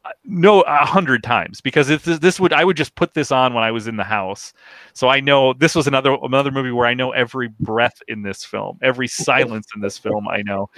uh, 0.05 0.09
no 0.25 0.61
a 0.61 0.85
hundred 0.85 1.23
times 1.23 1.61
because 1.61 1.89
if 1.89 2.03
this, 2.03 2.19
this 2.19 2.37
would 2.39 2.51
I 2.51 2.65
would 2.65 2.75
just 2.75 2.95
put 2.95 3.13
this 3.13 3.31
on 3.31 3.53
when 3.53 3.63
I 3.63 3.71
was 3.71 3.87
in 3.87 3.95
the 3.97 4.03
house, 4.03 4.53
so 4.93 5.07
I 5.09 5.19
know 5.19 5.53
this 5.53 5.75
was 5.75 5.87
another 5.87 6.17
another 6.21 6.51
movie 6.51 6.71
where 6.71 6.85
I 6.85 6.93
know 6.93 7.11
every 7.11 7.49
breath 7.59 8.01
in 8.07 8.21
this 8.21 8.43
film, 8.45 8.77
every 8.81 9.07
silence 9.07 9.67
in 9.75 9.81
this 9.81 9.97
film. 9.97 10.27
I 10.27 10.41
know. 10.43 10.69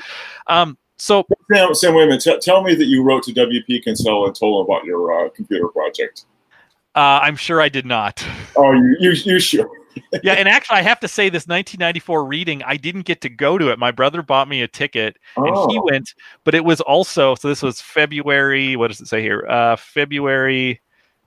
Um, 0.47 0.77
so 0.97 1.25
Sam, 1.51 1.73
Sam, 1.73 1.95
wait 1.95 2.03
a 2.03 2.07
minute. 2.07 2.21
T- 2.21 2.37
tell 2.39 2.63
me 2.63 2.75
that 2.75 2.85
you 2.85 3.03
wrote 3.03 3.23
to 3.23 3.33
WP 3.33 3.83
Kinsella 3.83 4.27
and 4.27 4.35
told 4.35 4.61
him 4.61 4.71
about 4.71 4.85
your 4.85 5.25
uh, 5.25 5.29
computer 5.29 5.67
project. 5.67 6.25
Uh, 6.93 7.19
I'm 7.21 7.35
sure 7.35 7.59
I 7.59 7.67
did 7.67 7.85
not. 7.85 8.25
Oh, 8.55 8.71
you 8.71 8.95
you, 8.99 9.11
you 9.11 9.39
sure? 9.39 9.69
Yeah, 10.23 10.33
and 10.33 10.47
actually, 10.47 10.77
I 10.77 10.81
have 10.81 10.99
to 11.01 11.07
say, 11.07 11.29
this 11.29 11.47
1994 11.47 12.25
reading, 12.25 12.63
I 12.63 12.77
didn't 12.77 13.03
get 13.03 13.21
to 13.21 13.29
go 13.29 13.57
to 13.57 13.69
it. 13.71 13.79
My 13.79 13.91
brother 13.91 14.21
bought 14.21 14.47
me 14.47 14.61
a 14.61 14.67
ticket, 14.67 15.17
oh. 15.37 15.45
and 15.45 15.71
he 15.71 15.77
oh. 15.79 15.83
went. 15.83 16.13
But 16.43 16.55
it 16.55 16.65
was 16.65 16.81
also 16.81 17.35
so. 17.35 17.47
This 17.47 17.61
was 17.61 17.81
February. 17.81 18.75
What 18.75 18.89
does 18.89 19.01
it 19.01 19.07
say 19.07 19.21
here? 19.21 19.45
Uh, 19.47 19.75
February 19.75 20.81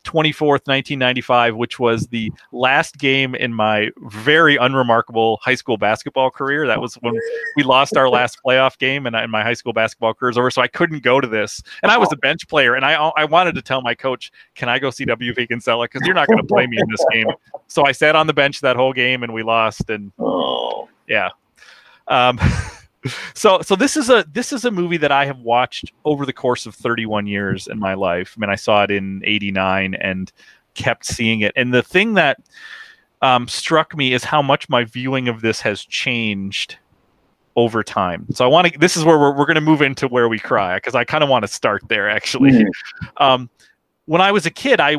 24th, 0.09 0.67
1995, 0.67 1.57
which 1.57 1.79
was 1.79 2.07
the 2.07 2.33
last 2.51 2.97
game 2.97 3.35
in 3.35 3.53
my 3.53 3.91
very 4.07 4.57
unremarkable 4.57 5.39
high 5.43 5.55
school 5.55 5.77
basketball 5.77 6.31
career. 6.31 6.67
That 6.67 6.81
was 6.81 6.95
when 6.97 7.15
we 7.57 7.63
lost 7.63 7.97
our 7.97 8.09
last 8.09 8.39
playoff 8.45 8.79
game 8.79 9.07
and, 9.07 9.15
and 9.15 9.31
my 9.31 9.43
high 9.43 9.55
school 9.55 9.75
basketball 9.75 10.15
career 10.15 10.31
is 10.31 10.39
over. 10.39 10.51
So 10.51 10.63
I 10.63 10.69
couldn't 10.69 11.03
go 11.03 11.21
to 11.21 11.29
this. 11.29 11.63
And 11.83 11.93
I 11.93 11.99
was 11.99 12.11
a 12.13 12.17
bench 12.17 12.49
player 12.49 12.75
and 12.75 12.85
I, 12.85 12.95
I 12.95 13.27
wanted 13.27 13.55
to 13.57 13.63
tell 13.63 13.83
my 13.83 13.95
coach, 13.95 14.33
can 14.55 14.71
I 14.71 14.79
go 14.79 14.91
see 14.91 15.05
WP 15.05 15.49
Kinsella? 15.49 15.85
Because 15.85 16.01
you're 16.07 16.15
not 16.15 16.27
going 16.27 16.39
to 16.39 16.47
play 16.47 16.67
me 16.67 16.79
in 16.79 16.87
this 16.91 17.05
game. 17.13 17.27
So 17.67 17.85
I 17.85 17.93
sat 17.93 18.17
on 18.17 18.27
the 18.27 18.35
bench 18.35 18.63
that 18.63 18.77
whole 18.77 18.95
game 18.95 19.23
and 19.23 19.35
we 19.35 19.43
lost. 19.43 19.91
And 19.91 20.11
oh. 20.19 20.89
yeah. 21.07 21.29
Um, 22.07 22.41
so 23.35 23.61
so 23.63 23.77
this 23.77 23.97
is 23.97 24.11
a 24.11 24.25
this 24.31 24.53
is 24.53 24.65
a 24.65 24.71
movie 24.71 24.97
that 24.99 25.13
I 25.13 25.27
have 25.27 25.39
watched 25.41 25.93
over 26.05 26.27
the 26.27 26.33
course 26.33 26.67
of 26.67 26.75
31 26.75 27.27
years 27.27 27.67
in 27.67 27.79
my 27.79 27.95
life. 27.95 28.35
I 28.37 28.41
mean, 28.41 28.51
I 28.51 28.57
saw 28.57 28.83
it 28.85 28.91
in 28.91 29.23
89 29.25 29.95
and 29.95 30.33
kept 30.75 31.05
seeing 31.05 31.41
it. 31.41 31.53
And 31.57 31.73
the 31.73 31.83
thing 31.83 32.15
that 32.15 32.41
um, 33.23 33.49
struck 33.49 33.97
me 33.97 34.13
is 34.13 34.25
how 34.25 34.43
much 34.43 34.69
my 34.69 34.85
viewing 34.85 35.29
of 35.29 35.41
this 35.41 35.61
has 35.61 35.85
changed 35.85 36.77
over 37.57 37.83
time. 37.83 38.27
So 38.33 38.45
I 38.45 38.49
want 38.49 38.73
to 38.73 38.79
this 38.79 38.97
is 38.97 39.05
where 39.05 39.19
we're, 39.19 39.37
we're 39.37 39.47
going 39.47 39.57
to 39.57 39.61
move 39.61 39.83
into 39.83 40.07
where 40.09 40.29
we 40.29 40.39
cry 40.39 40.77
because 40.77 40.95
I 40.95 41.05
kind 41.05 41.25
of 41.25 41.31
want 41.31 41.43
to 41.43 41.49
start 41.49 41.83
there 41.89 42.09
actually. 42.09 42.53
Mm-hmm. 42.53 43.23
Um, 43.23 43.51
when 44.07 44.21
I 44.21 44.33
was 44.33 44.47
a 44.47 44.51
kid, 44.51 44.81
I 44.81 44.97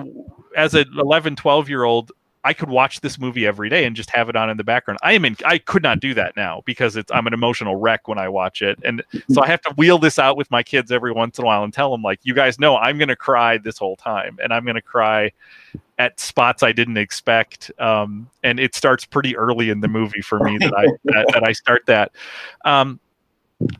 as 0.55 0.73
an 0.73 0.85
11, 0.97 1.35
12 1.35 1.69
year 1.69 1.83
old, 1.83 2.11
I 2.43 2.53
could 2.53 2.69
watch 2.69 3.01
this 3.01 3.19
movie 3.19 3.45
every 3.45 3.67
day 3.67 3.83
and 3.83 3.95
just 3.95 4.09
have 4.11 4.29
it 4.29 4.35
on 4.35 4.49
in 4.49 4.55
the 4.55 4.63
background. 4.63 4.97
I 5.03 5.13
am 5.13 5.25
in 5.25 5.35
I 5.45 5.57
could 5.57 5.83
not 5.83 5.99
do 5.99 6.13
that 6.13 6.37
now 6.37 6.61
because 6.65 6.95
it's 6.95 7.11
I'm 7.11 7.27
an 7.27 7.33
emotional 7.33 7.75
wreck 7.75 8.07
when 8.07 8.17
I 8.17 8.29
watch 8.29 8.61
it. 8.61 8.79
And 8.83 9.03
so 9.31 9.41
I 9.41 9.47
have 9.47 9.61
to 9.61 9.73
wheel 9.75 9.97
this 9.97 10.17
out 10.17 10.37
with 10.37 10.49
my 10.49 10.63
kids 10.63 10.91
every 10.91 11.11
once 11.11 11.37
in 11.37 11.43
a 11.43 11.47
while 11.47 11.63
and 11.63 11.73
tell 11.73 11.91
them 11.91 12.01
like 12.01 12.19
you 12.23 12.33
guys 12.33 12.57
know 12.57 12.77
I'm 12.77 12.97
going 12.97 13.09
to 13.09 13.15
cry 13.15 13.57
this 13.57 13.77
whole 13.77 13.97
time 13.97 14.37
and 14.41 14.53
I'm 14.53 14.63
going 14.63 14.75
to 14.75 14.81
cry 14.81 15.31
at 15.97 16.17
spots 16.19 16.63
I 16.63 16.71
didn't 16.71 16.97
expect. 16.97 17.71
Um, 17.77 18.29
and 18.41 18.59
it 18.59 18.73
starts 18.73 19.05
pretty 19.05 19.35
early 19.35 19.69
in 19.69 19.81
the 19.81 19.89
movie 19.89 20.21
for 20.21 20.39
me 20.39 20.57
that 20.59 20.73
I 20.73 20.85
that, 21.05 21.27
that 21.33 21.43
I 21.45 21.51
start 21.51 21.85
that. 21.87 22.11
Um, 22.63 23.01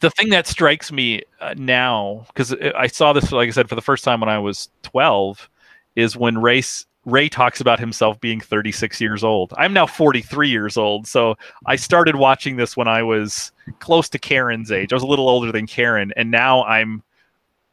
the 0.02 0.10
thing 0.12 0.30
that 0.30 0.46
strikes 0.46 0.92
me 0.92 1.24
uh, 1.40 1.54
now, 1.58 2.26
because 2.28 2.54
I 2.54 2.88
saw 2.88 3.14
this, 3.14 3.32
like 3.32 3.48
I 3.48 3.52
said, 3.52 3.70
for 3.70 3.76
the 3.76 3.82
first 3.82 4.04
time 4.04 4.20
when 4.20 4.30
I 4.30 4.38
was 4.38 4.70
12, 4.84 5.50
is 5.96 6.18
when 6.18 6.38
Race 6.40 6.86
Ray 7.12 7.30
talks 7.30 7.62
about 7.62 7.80
himself 7.80 8.20
being 8.20 8.40
36 8.40 9.00
years 9.02 9.24
old. 9.24 9.54
I'm 9.58 9.74
now 9.74 9.86
43 9.86 10.50
years 10.50 10.78
old, 10.78 11.08
so 11.08 11.36
I 11.66 11.76
started 11.76 12.16
watching 12.16 12.56
this 12.56 12.78
when 12.78 12.88
I 12.88 13.04
was 13.04 13.52
close 13.80 14.10
to 14.10 14.20
Karen's 14.20 14.72
age. 14.72 14.94
I 14.94 14.96
was 14.96 15.04
a 15.04 15.08
little 15.08 15.30
older 15.30 15.52
than 15.52 15.68
Karen, 15.68 16.14
and 16.16 16.32
now 16.32 16.64
I'm 16.66 17.04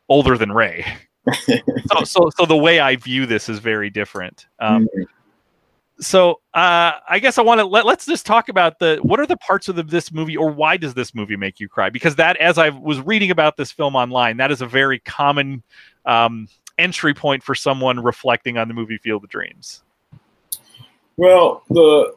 older 0.08 0.36
than 0.36 0.52
Ray. 0.52 0.86
so, 1.44 2.04
so, 2.04 2.30
so 2.36 2.46
the 2.46 2.56
way 2.56 2.80
I 2.80 2.96
view 2.96 3.26
this 3.26 3.48
is 3.48 3.58
very 3.58 3.90
different. 3.90 4.46
Um, 4.58 4.86
mm-hmm 4.86 5.02
so 5.98 6.40
uh, 6.54 6.92
I 7.08 7.18
guess 7.20 7.38
I 7.38 7.42
want 7.42 7.60
to 7.60 7.64
let, 7.64 7.86
let's 7.86 8.06
just 8.06 8.26
talk 8.26 8.48
about 8.48 8.78
the 8.78 8.98
what 9.02 9.18
are 9.18 9.26
the 9.26 9.36
parts 9.36 9.68
of 9.68 9.76
the, 9.76 9.82
this 9.82 10.12
movie 10.12 10.36
or 10.36 10.50
why 10.50 10.76
does 10.76 10.94
this 10.94 11.14
movie 11.14 11.36
make 11.36 11.58
you 11.58 11.68
cry? 11.68 11.90
Because 11.90 12.16
that, 12.16 12.36
as 12.36 12.58
I 12.58 12.68
was 12.68 13.00
reading 13.00 13.30
about 13.30 13.56
this 13.56 13.72
film 13.72 13.96
online, 13.96 14.36
that 14.36 14.50
is 14.50 14.60
a 14.60 14.66
very 14.66 14.98
common 15.00 15.62
um, 16.04 16.48
entry 16.78 17.14
point 17.14 17.42
for 17.42 17.54
someone 17.54 18.00
reflecting 18.00 18.58
on 18.58 18.68
the 18.68 18.74
movie 18.74 18.98
Field 18.98 19.24
of 19.24 19.30
Dreams. 19.30 19.82
Well, 21.16 21.62
the, 21.70 22.14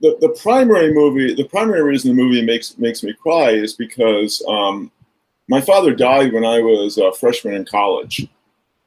the 0.00 0.18
the 0.20 0.38
primary 0.40 0.92
movie, 0.92 1.34
the 1.34 1.48
primary 1.48 1.82
reason 1.82 2.14
the 2.14 2.22
movie 2.22 2.44
makes 2.44 2.76
makes 2.78 3.02
me 3.02 3.14
cry 3.14 3.50
is 3.50 3.72
because 3.74 4.44
um, 4.48 4.90
my 5.48 5.60
father 5.60 5.94
died 5.94 6.32
when 6.32 6.44
I 6.44 6.60
was 6.60 6.98
a 6.98 7.12
freshman 7.12 7.54
in 7.54 7.64
college, 7.64 8.28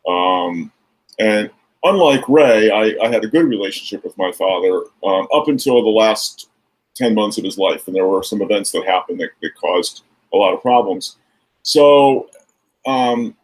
um, 0.08 0.72
and 1.20 1.50
unlike 1.86 2.28
Ray, 2.28 2.70
I, 2.72 2.96
I, 3.02 3.10
had 3.10 3.24
a 3.24 3.28
good 3.28 3.46
relationship 3.46 4.04
with 4.04 4.18
my 4.18 4.32
father 4.32 4.84
um, 5.04 5.28
up 5.34 5.48
until 5.48 5.84
the 5.84 5.90
last 5.90 6.50
10 6.96 7.14
months 7.14 7.38
of 7.38 7.44
his 7.44 7.58
life. 7.58 7.88
And 7.88 7.96
there 7.96 8.08
were 8.08 8.24
some 8.24 8.42
events 8.42 8.72
that 8.72 8.86
happened 8.86 9.20
that, 9.20 9.30
that 9.42 9.56
caused 9.56 10.04
a 10.34 10.38
lot 10.38 10.54
of 10.54 10.62
problems. 10.62 11.18
So, 11.62 12.30
um, 12.86 13.36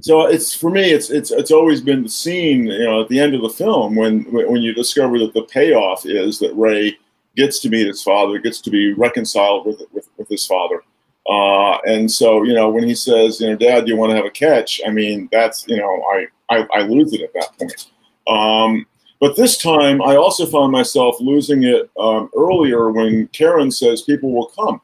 so 0.00 0.26
it's 0.26 0.54
for 0.54 0.70
me, 0.70 0.90
it's, 0.90 1.10
it's, 1.10 1.30
it's 1.30 1.50
always 1.50 1.80
been 1.80 2.02
the 2.02 2.08
scene, 2.08 2.66
you 2.66 2.84
know, 2.84 3.02
at 3.02 3.08
the 3.08 3.20
end 3.20 3.34
of 3.34 3.42
the 3.42 3.48
film 3.48 3.94
when, 3.94 4.24
when 4.32 4.62
you 4.62 4.74
discover 4.74 5.18
that 5.18 5.34
the 5.34 5.42
payoff 5.44 6.04
is 6.06 6.38
that 6.40 6.54
Ray 6.54 6.96
gets 7.36 7.60
to 7.60 7.68
meet 7.68 7.86
his 7.86 8.02
father, 8.02 8.38
gets 8.38 8.60
to 8.62 8.70
be 8.70 8.92
reconciled 8.94 9.66
with, 9.66 9.82
with, 9.92 10.08
with 10.16 10.28
his 10.28 10.46
father. 10.46 10.82
Uh, 11.28 11.78
and 11.86 12.10
so, 12.10 12.42
you 12.42 12.54
know, 12.54 12.70
when 12.70 12.84
he 12.84 12.94
says, 12.94 13.40
you 13.40 13.48
know, 13.48 13.56
Dad, 13.56 13.84
do 13.84 13.92
you 13.92 13.96
want 13.96 14.10
to 14.10 14.16
have 14.16 14.24
a 14.24 14.30
catch? 14.30 14.80
I 14.86 14.90
mean, 14.90 15.28
that's, 15.30 15.66
you 15.68 15.76
know, 15.76 16.02
I, 16.12 16.26
I, 16.50 16.66
I 16.72 16.82
lose 16.82 17.12
it 17.12 17.22
at 17.22 17.32
that 17.34 17.58
point. 17.58 17.90
Um, 18.26 18.86
but 19.20 19.36
this 19.36 19.58
time, 19.58 20.00
I 20.00 20.16
also 20.16 20.46
found 20.46 20.70
myself 20.70 21.16
losing 21.20 21.64
it 21.64 21.90
um, 21.98 22.30
earlier 22.36 22.90
when 22.90 23.26
Karen 23.28 23.70
says 23.70 24.02
people 24.02 24.32
will 24.32 24.46
come, 24.46 24.80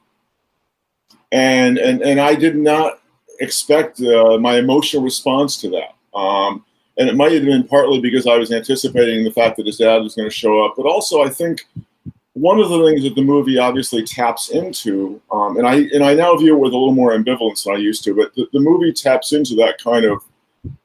and 1.31 1.79
and 1.79 2.03
and 2.03 2.21
I 2.21 2.35
did 2.35 2.57
not 2.57 3.01
expect 3.41 4.01
uh, 4.01 4.39
my 4.39 4.59
emotional 4.59 5.03
response 5.03 5.57
to 5.61 5.71
that. 5.71 5.95
Um, 6.17 6.65
and 6.97 7.09
it 7.09 7.17
might 7.17 7.33
have 7.33 7.45
been 7.45 7.67
partly 7.67 8.01
because 8.01 8.27
I 8.27 8.37
was 8.37 8.53
anticipating 8.53 9.25
the 9.25 9.33
fact 9.33 9.57
that 9.57 9.67
his 9.67 9.79
dad 9.79 9.99
was 10.03 10.15
going 10.15 10.29
to 10.29 10.35
show 10.35 10.65
up, 10.65 10.75
but 10.77 10.87
also 10.87 11.23
I 11.23 11.29
think 11.29 11.67
one 12.35 12.59
of 12.59 12.69
the 12.69 12.85
things 12.85 13.03
that 13.05 13.15
the 13.15 13.23
movie 13.23 13.59
obviously 13.59 14.03
taps 14.05 14.51
into, 14.51 15.21
um, 15.31 15.57
and 15.57 15.67
I 15.67 15.77
and 15.95 16.05
I 16.05 16.15
now 16.15 16.37
view 16.37 16.55
it 16.55 16.59
with 16.59 16.73
a 16.73 16.77
little 16.77 16.95
more 16.95 17.13
ambivalence 17.13 17.65
than 17.65 17.75
I 17.75 17.79
used 17.79 18.05
to, 18.05 18.15
but 18.15 18.35
the, 18.35 18.49
the 18.53 18.61
movie 18.61 18.93
taps 18.93 19.33
into 19.33 19.55
that 19.57 19.79
kind 19.83 20.05
of 20.05 20.23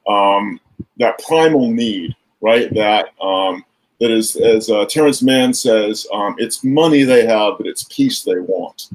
um, 0.08 0.60
that 0.98 1.18
primal 1.26 1.70
need, 1.70 2.14
right? 2.40 2.72
That 2.74 3.10
um, 3.20 3.64
that 4.00 4.10
is, 4.10 4.36
as 4.36 4.70
uh, 4.70 4.86
Terrence 4.86 5.22
Mann 5.22 5.52
says, 5.52 6.06
um, 6.12 6.36
it's 6.38 6.64
money 6.64 7.02
they 7.02 7.26
have, 7.26 7.54
but 7.58 7.66
it's 7.66 7.84
peace 7.90 8.22
they 8.22 8.38
want. 8.38 8.88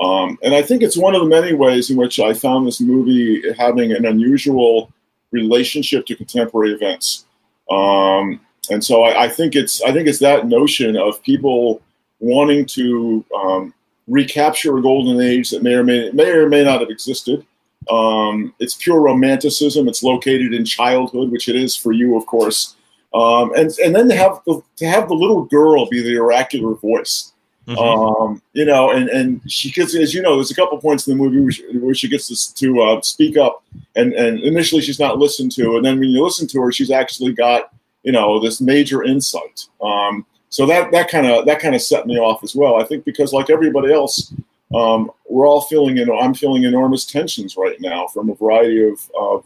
Um, 0.00 0.38
and 0.42 0.54
I 0.54 0.62
think 0.62 0.82
it's 0.82 0.96
one 0.96 1.14
of 1.14 1.22
the 1.22 1.28
many 1.28 1.54
ways 1.54 1.90
in 1.90 1.96
which 1.96 2.20
I 2.20 2.34
found 2.34 2.66
this 2.66 2.80
movie 2.80 3.42
having 3.54 3.92
an 3.92 4.04
unusual 4.04 4.92
relationship 5.30 6.06
to 6.06 6.16
contemporary 6.16 6.72
events. 6.72 7.24
Um, 7.70 8.40
and 8.70 8.84
so 8.84 9.02
I, 9.02 9.24
I, 9.24 9.28
think 9.28 9.54
it's 9.54 9.82
I 9.82 9.92
think 9.92 10.06
it's 10.06 10.18
that 10.18 10.46
notion 10.46 10.96
of 10.96 11.22
people 11.22 11.80
wanting 12.20 12.66
to 12.66 13.24
um, 13.34 13.74
recapture 14.06 14.76
a 14.78 14.82
golden 14.82 15.20
age 15.20 15.50
that 15.50 15.62
may 15.62 15.74
or 15.74 15.84
may 15.84 16.10
may 16.12 16.30
or 16.30 16.48
may 16.48 16.64
not 16.64 16.80
have 16.80 16.90
existed. 16.90 17.46
Um, 17.90 18.54
it's 18.58 18.74
pure 18.74 19.00
romanticism. 19.00 19.88
It's 19.88 20.02
located 20.02 20.52
in 20.52 20.64
childhood, 20.64 21.30
which 21.30 21.48
it 21.48 21.56
is 21.56 21.76
for 21.76 21.92
you, 21.92 22.16
of 22.16 22.26
course. 22.26 22.76
Um, 23.14 23.52
and 23.54 23.70
and 23.78 23.94
then 23.94 24.08
to 24.08 24.16
have 24.16 24.40
the 24.46 24.60
to 24.76 24.86
have 24.86 25.08
the 25.08 25.14
little 25.14 25.44
girl 25.44 25.86
be 25.88 26.02
the 26.02 26.18
oracular 26.18 26.74
voice. 26.74 27.32
Mm-hmm. 27.66 27.78
Um, 27.78 28.42
you 28.52 28.64
know, 28.64 28.90
and, 28.90 29.08
and 29.08 29.40
she 29.50 29.72
gets, 29.72 29.94
as 29.96 30.14
you 30.14 30.22
know, 30.22 30.36
there's 30.36 30.52
a 30.52 30.54
couple 30.54 30.78
points 30.78 31.06
in 31.06 31.16
the 31.16 31.22
movie 31.22 31.40
where 31.40 31.50
she, 31.50 31.78
where 31.78 31.94
she 31.94 32.08
gets 32.08 32.28
to, 32.28 32.54
to 32.54 32.80
uh, 32.80 33.00
speak 33.00 33.36
up, 33.36 33.64
and, 33.96 34.12
and 34.12 34.38
initially 34.40 34.80
she's 34.80 35.00
not 35.00 35.18
listened 35.18 35.50
to, 35.52 35.76
and 35.76 35.84
then 35.84 35.98
when 35.98 36.08
you 36.08 36.22
listen 36.22 36.46
to 36.48 36.60
her, 36.60 36.70
she's 36.70 36.92
actually 36.92 37.32
got, 37.32 37.72
you 38.04 38.12
know, 38.12 38.38
this 38.38 38.60
major 38.60 39.02
insight. 39.02 39.66
Um, 39.82 40.24
so 40.48 40.64
that 40.66 40.92
that 40.92 41.10
kind 41.10 41.26
of 41.26 41.44
that 41.46 41.58
kind 41.58 41.74
of 41.74 41.82
set 41.82 42.06
me 42.06 42.18
off 42.18 42.44
as 42.44 42.54
well. 42.54 42.80
I 42.80 42.84
think 42.84 43.04
because 43.04 43.32
like 43.32 43.50
everybody 43.50 43.92
else, 43.92 44.32
um, 44.72 45.10
we're 45.28 45.46
all 45.46 45.62
feeling, 45.62 45.96
you 45.96 46.06
know, 46.06 46.18
I'm 46.18 46.34
feeling 46.34 46.62
enormous 46.62 47.04
tensions 47.04 47.56
right 47.56 47.80
now 47.80 48.06
from 48.06 48.30
a 48.30 48.34
variety 48.34 48.88
of, 48.88 49.10
of 49.18 49.44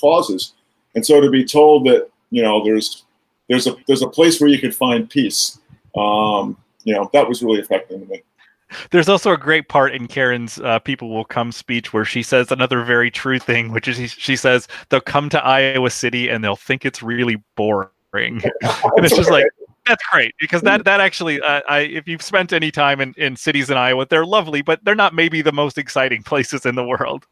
causes. 0.00 0.54
And 0.94 1.04
so 1.04 1.20
to 1.20 1.30
be 1.30 1.44
told 1.44 1.86
that, 1.86 2.08
you 2.30 2.42
know, 2.42 2.64
there's, 2.64 3.04
there's 3.48 3.66
a, 3.66 3.76
there's 3.86 4.02
a 4.02 4.08
place 4.08 4.40
where 4.40 4.50
you 4.50 4.58
can 4.58 4.72
find 4.72 5.08
peace, 5.08 5.58
um, 5.96 6.56
you 6.90 6.96
know, 6.96 7.08
that 7.12 7.28
was 7.28 7.40
really 7.40 7.60
affecting 7.60 8.06
me. 8.08 8.22
There's 8.90 9.08
also 9.08 9.32
a 9.32 9.36
great 9.36 9.68
part 9.68 9.94
in 9.94 10.08
Karen's 10.08 10.58
uh, 10.60 10.80
"People 10.80 11.10
Will 11.10 11.24
Come" 11.24 11.52
speech 11.52 11.92
where 11.92 12.04
she 12.04 12.22
says 12.22 12.50
another 12.50 12.82
very 12.82 13.10
true 13.10 13.38
thing, 13.38 13.70
which 13.70 13.86
is 13.86 14.10
she 14.10 14.34
says 14.34 14.66
they'll 14.88 15.00
come 15.00 15.28
to 15.30 15.44
Iowa 15.44 15.90
City 15.90 16.28
and 16.28 16.42
they'll 16.42 16.56
think 16.56 16.84
it's 16.84 17.02
really 17.02 17.36
boring, 17.56 17.90
and 18.12 19.04
it's 19.04 19.16
just 19.16 19.30
like 19.30 19.46
that's 19.86 20.02
great 20.12 20.34
because 20.40 20.62
that 20.62 20.84
that 20.84 21.00
actually, 21.00 21.40
uh, 21.40 21.62
I 21.68 21.80
if 21.80 22.08
you've 22.08 22.22
spent 22.22 22.52
any 22.52 22.70
time 22.72 23.00
in, 23.00 23.14
in 23.16 23.36
cities 23.36 23.70
in 23.70 23.76
Iowa, 23.76 24.06
they're 24.08 24.26
lovely, 24.26 24.62
but 24.62 24.84
they're 24.84 24.94
not 24.94 25.14
maybe 25.14 25.42
the 25.42 25.52
most 25.52 25.78
exciting 25.78 26.22
places 26.24 26.66
in 26.66 26.74
the 26.74 26.84
world. 26.84 27.26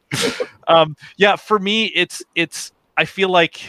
um, 0.68 0.96
yeah, 1.16 1.36
for 1.36 1.58
me, 1.58 1.86
it's 1.86 2.22
it's. 2.34 2.72
I 2.96 3.04
feel 3.04 3.28
like 3.28 3.62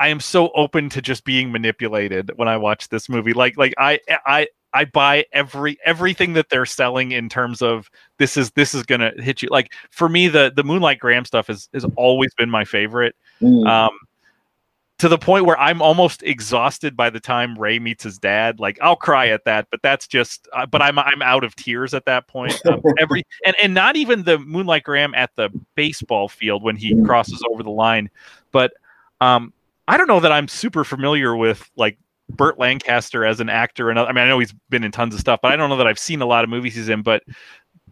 I 0.00 0.08
am 0.08 0.20
so 0.20 0.50
open 0.50 0.88
to 0.90 1.02
just 1.02 1.24
being 1.24 1.50
manipulated 1.50 2.30
when 2.36 2.48
I 2.48 2.56
watch 2.56 2.88
this 2.88 3.08
movie. 3.08 3.32
Like 3.32 3.56
like 3.56 3.74
I 3.78 4.00
I 4.26 4.48
I 4.72 4.84
buy 4.84 5.26
every 5.32 5.78
everything 5.84 6.34
that 6.34 6.50
they're 6.50 6.66
selling 6.66 7.12
in 7.12 7.28
terms 7.28 7.62
of 7.62 7.90
this 8.18 8.36
is 8.36 8.50
this 8.52 8.74
is 8.74 8.84
gonna 8.84 9.12
hit 9.16 9.42
you. 9.42 9.48
Like 9.50 9.72
for 9.90 10.08
me, 10.08 10.28
the 10.28 10.52
the 10.54 10.64
Moonlight 10.64 10.98
Graham 10.98 11.24
stuff 11.24 11.48
has 11.48 11.68
has 11.72 11.84
always 11.96 12.32
been 12.34 12.50
my 12.50 12.64
favorite. 12.64 13.16
Mm. 13.40 13.66
Um, 13.66 13.98
to 14.98 15.08
the 15.08 15.18
point 15.18 15.44
where 15.44 15.58
I'm 15.58 15.80
almost 15.80 16.24
exhausted 16.24 16.96
by 16.96 17.08
the 17.08 17.20
time 17.20 17.56
Ray 17.56 17.78
meets 17.78 18.02
his 18.02 18.18
dad. 18.18 18.58
Like 18.58 18.78
I'll 18.82 18.96
cry 18.96 19.28
at 19.28 19.44
that, 19.44 19.68
but 19.70 19.80
that's 19.82 20.06
just. 20.06 20.48
Uh, 20.52 20.66
but 20.66 20.82
I'm 20.82 20.98
I'm 20.98 21.22
out 21.22 21.44
of 21.44 21.54
tears 21.56 21.94
at 21.94 22.04
that 22.06 22.26
point. 22.28 22.60
Um, 22.66 22.82
every 22.98 23.24
and 23.46 23.56
and 23.62 23.74
not 23.74 23.96
even 23.96 24.24
the 24.24 24.38
Moonlight 24.38 24.82
Graham 24.82 25.14
at 25.14 25.30
the 25.36 25.50
baseball 25.76 26.28
field 26.28 26.62
when 26.62 26.76
he 26.76 27.00
crosses 27.04 27.42
over 27.50 27.62
the 27.62 27.70
line, 27.70 28.10
but 28.52 28.72
um, 29.20 29.52
I 29.88 29.96
don't 29.96 30.06
know 30.06 30.20
that 30.20 30.30
I'm 30.30 30.48
super 30.48 30.84
familiar 30.84 31.34
with 31.34 31.68
like 31.74 31.98
Burt 32.28 32.58
Lancaster 32.58 33.24
as 33.24 33.40
an 33.40 33.48
actor. 33.48 33.88
And 33.90 33.98
I 33.98 34.06
mean, 34.08 34.18
I 34.18 34.28
know 34.28 34.38
he's 34.38 34.54
been 34.68 34.84
in 34.84 34.92
tons 34.92 35.14
of 35.14 35.20
stuff, 35.20 35.40
but 35.42 35.50
I 35.50 35.56
don't 35.56 35.70
know 35.70 35.78
that 35.78 35.86
I've 35.86 35.98
seen 35.98 36.20
a 36.20 36.26
lot 36.26 36.44
of 36.44 36.50
movies 36.50 36.74
he's 36.74 36.90
in. 36.90 37.02
But 37.02 37.22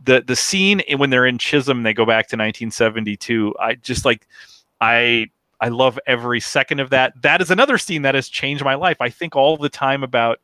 the 0.05 0.23
the 0.25 0.37
scene 0.37 0.83
when 0.97 1.11
they're 1.11 1.27
in 1.27 1.39
Chisholm, 1.39 1.83
they 1.83 1.95
go 1.95 2.05
back 2.05 2.29
to 2.29 2.37
1972. 2.37 3.55
I 3.59 3.75
just 3.77 4.05
like 4.05 4.27
I 4.81 5.31
I 5.59 5.69
love 5.69 5.99
every 6.07 6.39
second 6.39 6.81
of 6.81 6.91
that. 6.91 7.21
That 7.23 7.41
is 7.41 7.51
another 7.51 7.79
scene 7.79 8.03
that 8.03 8.15
has 8.15 8.29
changed 8.29 8.63
my 8.63 8.75
life. 8.75 8.99
I 9.01 9.09
think 9.09 9.35
all 9.35 9.57
the 9.57 9.71
time 9.71 10.03
about 10.03 10.39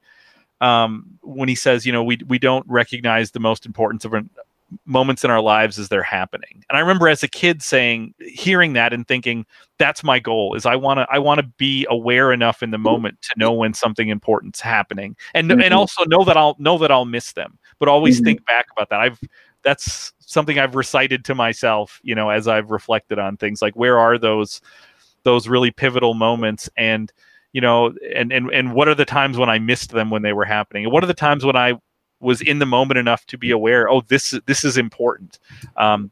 um, 0.62 1.18
when 1.22 1.50
he 1.50 1.54
says, 1.54 1.84
you 1.84 1.92
know, 1.92 2.02
we 2.02 2.18
we 2.26 2.38
don't 2.38 2.64
recognize 2.66 3.32
the 3.32 3.40
most 3.40 3.66
importance 3.66 4.06
of 4.06 4.14
moments 4.86 5.24
in 5.24 5.30
our 5.30 5.40
lives 5.40 5.78
as 5.78 5.88
they're 5.88 6.02
happening. 6.02 6.64
And 6.68 6.76
I 6.76 6.80
remember 6.80 7.08
as 7.08 7.22
a 7.22 7.28
kid 7.28 7.62
saying, 7.62 8.14
hearing 8.20 8.72
that 8.74 8.92
and 8.92 9.06
thinking, 9.06 9.46
that's 9.78 10.04
my 10.04 10.18
goal. 10.18 10.54
Is 10.54 10.66
I 10.66 10.76
want 10.76 10.98
to 10.98 11.06
I 11.10 11.18
want 11.18 11.40
to 11.40 11.46
be 11.56 11.86
aware 11.90 12.32
enough 12.32 12.62
in 12.62 12.70
the 12.70 12.78
moment 12.78 13.20
to 13.22 13.34
know 13.36 13.52
when 13.52 13.74
something 13.74 14.08
important's 14.08 14.60
happening, 14.60 15.16
and 15.34 15.50
mm-hmm. 15.50 15.60
and 15.60 15.74
also 15.74 16.04
know 16.04 16.24
that 16.24 16.36
I'll 16.36 16.56
know 16.58 16.78
that 16.78 16.90
I'll 16.90 17.04
miss 17.04 17.32
them, 17.32 17.58
but 17.78 17.88
always 17.88 18.16
mm-hmm. 18.16 18.26
think 18.26 18.46
back 18.46 18.66
about 18.76 18.90
that. 18.90 19.00
I've 19.00 19.20
that's 19.62 20.12
something 20.20 20.58
I've 20.58 20.74
recited 20.74 21.24
to 21.26 21.34
myself, 21.34 22.00
you 22.02 22.14
know, 22.14 22.30
as 22.30 22.48
I've 22.48 22.70
reflected 22.70 23.18
on 23.18 23.36
things 23.36 23.62
like 23.62 23.74
where 23.74 23.98
are 23.98 24.18
those 24.18 24.60
those 25.24 25.48
really 25.48 25.70
pivotal 25.70 26.14
moments 26.14 26.68
and 26.76 27.12
you 27.52 27.60
know 27.60 27.94
and 28.14 28.32
and 28.32 28.50
and 28.50 28.74
what 28.74 28.88
are 28.88 28.94
the 28.94 29.04
times 29.04 29.36
when 29.36 29.48
i 29.48 29.58
missed 29.58 29.92
them 29.92 30.10
when 30.10 30.22
they 30.22 30.32
were 30.32 30.44
happening 30.44 30.84
and 30.84 30.92
what 30.92 31.04
are 31.04 31.06
the 31.06 31.14
times 31.14 31.44
when 31.44 31.56
i 31.56 31.72
was 32.22 32.40
in 32.40 32.58
the 32.58 32.66
moment 32.66 32.98
enough 32.98 33.26
to 33.26 33.36
be 33.36 33.50
aware 33.50 33.88
oh 33.88 34.02
this 34.08 34.34
this 34.46 34.64
is 34.64 34.76
important. 34.76 35.38
Um, 35.76 36.10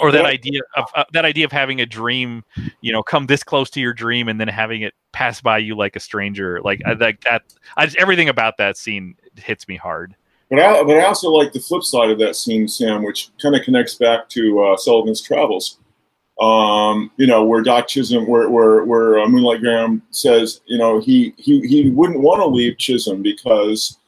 or 0.00 0.10
that 0.10 0.24
idea 0.24 0.60
of 0.76 0.84
uh, 0.94 1.04
that 1.12 1.24
idea 1.24 1.44
of 1.44 1.52
having 1.52 1.80
a 1.80 1.86
dream 1.86 2.44
you 2.80 2.92
know 2.92 3.02
come 3.02 3.26
this 3.26 3.44
close 3.44 3.70
to 3.70 3.80
your 3.80 3.92
dream 3.92 4.28
and 4.28 4.40
then 4.40 4.48
having 4.48 4.82
it 4.82 4.94
pass 5.12 5.40
by 5.40 5.58
you 5.58 5.76
like 5.76 5.96
a 5.96 6.00
stranger. 6.00 6.60
Like 6.62 6.82
I, 6.86 6.92
like 6.92 7.20
that 7.22 7.42
I 7.76 7.86
just, 7.86 7.96
everything 7.96 8.28
about 8.28 8.56
that 8.58 8.76
scene 8.76 9.14
hits 9.36 9.68
me 9.68 9.76
hard. 9.76 10.14
But 10.50 10.60
I, 10.60 10.82
but 10.82 10.96
I 10.96 11.04
also 11.04 11.30
like 11.30 11.52
the 11.52 11.60
flip 11.60 11.82
side 11.82 12.10
of 12.10 12.18
that 12.18 12.34
scene, 12.34 12.68
Sam, 12.68 13.02
which 13.02 13.30
kind 13.40 13.54
of 13.54 13.62
connects 13.62 13.94
back 13.96 14.28
to 14.30 14.62
uh, 14.62 14.76
Sullivan's 14.76 15.20
Travels. 15.20 15.78
Um, 16.40 17.10
you 17.16 17.26
know, 17.26 17.44
where 17.44 17.62
Doc 17.62 17.88
Chisholm, 17.88 18.26
where 18.26 18.48
where 18.48 18.84
where 18.84 19.18
uh, 19.18 19.28
Moonlight 19.28 19.60
Graham 19.60 20.02
says, 20.10 20.60
you 20.66 20.78
know, 20.78 21.00
he 21.00 21.34
he 21.36 21.60
he 21.66 21.90
wouldn't 21.90 22.20
want 22.20 22.40
to 22.40 22.46
leave 22.46 22.78
Chisholm 22.78 23.22
because 23.22 23.98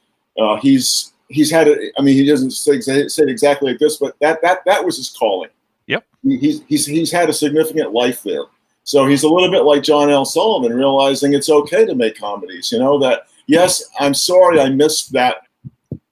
uh, 0.40 0.56
he's 0.56 1.12
he's 1.30 1.50
had 1.50 1.68
it. 1.68 1.92
I 1.96 2.02
mean, 2.02 2.16
he 2.16 2.26
doesn't 2.26 2.50
say, 2.50 2.80
say 2.80 3.00
it 3.02 3.28
exactly 3.28 3.70
like 3.70 3.80
this, 3.80 3.96
but 3.96 4.16
that 4.20 4.42
that 4.42 4.58
that 4.66 4.84
was 4.84 4.99
his 4.99 5.08
calling. 5.08 5.49
Yep. 5.87 6.04
He, 6.22 6.37
he's 6.37 6.62
he's 6.66 6.87
he's 6.87 7.12
had 7.12 7.30
a 7.30 7.32
significant 7.32 7.92
life 7.92 8.22
there. 8.22 8.44
So 8.84 9.06
he's 9.06 9.22
a 9.22 9.28
little 9.28 9.50
bit 9.50 9.64
like 9.64 9.82
John 9.82 10.10
L. 10.10 10.25
Sullivan, 10.25 10.76
realizing 10.76 11.32
it's 11.32 11.49
okay 11.49 11.87
to 11.87 11.94
make 11.94 12.18
comedies. 12.18 12.72
You 12.72 12.80
know 12.80 12.99
that 12.99 13.28
yes, 13.46 13.88
I'm 13.99 14.14
sorry 14.14 14.60
I 14.60 14.68
missed 14.68 15.12
that 15.12 15.46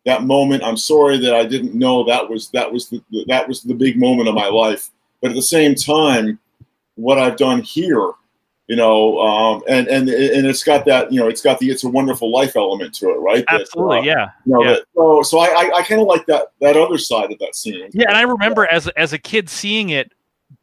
that 0.06 0.22
moment. 0.22 0.64
I'm 0.64 0.76
sorry 0.76 1.18
that 1.18 1.34
I 1.34 1.44
didn't 1.44 1.74
know 1.74 2.04
that 2.04 2.28
was 2.28 2.50
that 2.50 2.72
was 2.72 2.88
the 2.88 3.02
that 3.26 3.46
was 3.46 3.62
the 3.62 3.74
big 3.74 3.98
moment 3.98 4.28
of 4.28 4.34
my 4.34 4.48
life. 4.48 4.90
But 5.20 5.32
at 5.32 5.34
the 5.34 5.42
same 5.42 5.74
time, 5.74 6.38
what 6.94 7.18
I've 7.18 7.36
done 7.36 7.60
here, 7.60 8.12
you 8.68 8.76
know, 8.76 9.18
um, 9.18 9.62
and 9.66 9.88
and 9.88 10.08
and 10.10 10.46
it's 10.46 10.62
got 10.62 10.84
that 10.84 11.10
you 11.10 11.18
know, 11.18 11.26
it's 11.26 11.40
got 11.40 11.58
the 11.58 11.70
it's 11.70 11.84
a 11.84 11.88
wonderful 11.88 12.30
life 12.30 12.54
element 12.54 12.94
to 12.96 13.08
it, 13.08 13.16
right? 13.18 13.42
Absolutely, 13.48 13.96
that, 13.96 14.02
uh, 14.02 14.02
yeah. 14.02 14.30
You 14.44 14.52
know, 14.52 14.62
yeah. 14.62 14.70
That, 14.72 14.84
so 14.94 15.22
so 15.22 15.38
I 15.38 15.46
I, 15.46 15.70
I 15.78 15.82
kind 15.82 16.02
of 16.02 16.06
like 16.06 16.26
that 16.26 16.52
that 16.60 16.76
other 16.76 16.98
side 16.98 17.32
of 17.32 17.38
that 17.38 17.56
scene. 17.56 17.88
Yeah, 17.92 18.08
and 18.08 18.16
I 18.16 18.22
remember 18.22 18.66
as 18.70 18.86
as 18.88 19.14
a 19.14 19.18
kid 19.18 19.48
seeing 19.48 19.88
it 19.90 20.12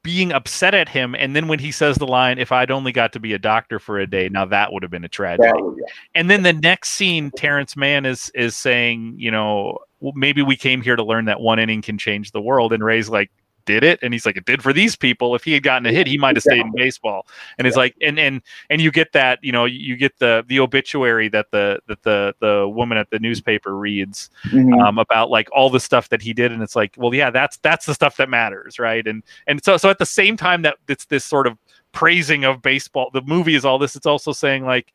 being 0.01 0.31
upset 0.31 0.73
at 0.73 0.89
him 0.89 1.15
and 1.15 1.35
then 1.35 1.47
when 1.47 1.59
he 1.59 1.71
says 1.71 1.95
the 1.97 2.07
line 2.07 2.39
if 2.39 2.51
i'd 2.51 2.71
only 2.71 2.91
got 2.91 3.13
to 3.13 3.19
be 3.19 3.33
a 3.33 3.39
doctor 3.39 3.77
for 3.77 3.99
a 3.99 4.07
day 4.07 4.27
now 4.29 4.43
that 4.43 4.73
would 4.73 4.81
have 4.81 4.91
been 4.91 5.03
a 5.03 5.09
tragedy 5.09 5.51
Would, 5.53 5.77
yeah. 5.77 5.85
and 6.15 6.29
then 6.29 6.41
the 6.41 6.53
next 6.53 6.89
scene 6.89 7.31
terrence 7.35 7.75
mann 7.75 8.03
is 8.03 8.31
is 8.33 8.55
saying 8.55 9.13
you 9.17 9.29
know 9.29 9.77
well, 9.99 10.13
maybe 10.15 10.41
we 10.41 10.55
came 10.55 10.81
here 10.81 10.95
to 10.95 11.03
learn 11.03 11.25
that 11.25 11.39
one 11.39 11.59
inning 11.59 11.83
can 11.83 11.99
change 11.99 12.31
the 12.31 12.41
world 12.41 12.73
and 12.73 12.83
ray's 12.83 13.09
like 13.09 13.31
did 13.65 13.83
it 13.83 13.99
and 14.01 14.13
he's 14.13 14.25
like 14.25 14.37
it 14.37 14.45
did 14.45 14.61
for 14.63 14.71
these 14.73 14.95
people. 14.95 15.35
If 15.35 15.43
he 15.43 15.53
had 15.53 15.63
gotten 15.63 15.85
a 15.85 15.91
hit 15.91 16.07
he 16.07 16.17
might 16.17 16.35
have 16.35 16.43
stayed 16.43 16.61
in 16.61 16.71
baseball. 16.75 17.27
And 17.57 17.67
it's 17.67 17.75
like 17.77 17.95
and 18.01 18.17
and 18.19 18.41
and 18.69 18.81
you 18.81 18.91
get 18.91 19.11
that 19.13 19.39
you 19.43 19.51
know 19.51 19.65
you 19.65 19.95
get 19.97 20.17
the 20.19 20.43
the 20.47 20.59
obituary 20.59 21.27
that 21.29 21.51
the 21.51 21.79
that 21.87 22.03
the 22.03 22.33
the 22.39 22.67
woman 22.67 22.97
at 22.97 23.09
the 23.09 23.19
newspaper 23.19 23.75
reads 23.77 24.29
Mhm. 24.51 24.79
um, 24.85 24.97
about 24.99 25.29
like 25.29 25.49
all 25.51 25.69
the 25.69 25.79
stuff 25.79 26.09
that 26.09 26.21
he 26.21 26.33
did 26.33 26.51
and 26.51 26.61
it's 26.61 26.75
like 26.75 26.93
well 26.97 27.13
yeah 27.13 27.29
that's 27.29 27.57
that's 27.57 27.85
the 27.85 27.93
stuff 27.93 28.17
that 28.17 28.29
matters 28.29 28.79
right? 28.79 29.05
And 29.07 29.23
and 29.47 29.63
so 29.63 29.77
so 29.77 29.89
at 29.89 29.97
the 29.99 30.05
same 30.05 30.37
time 30.37 30.61
that 30.63 30.77
it's 30.87 31.05
this 31.05 31.25
sort 31.25 31.47
of 31.47 31.57
praising 31.91 32.43
of 32.43 32.61
baseball 32.61 33.09
the 33.13 33.21
movie 33.21 33.55
is 33.55 33.63
all 33.65 33.77
this 33.79 33.95
it's 33.95 34.05
also 34.05 34.31
saying 34.33 34.65
like 34.65 34.93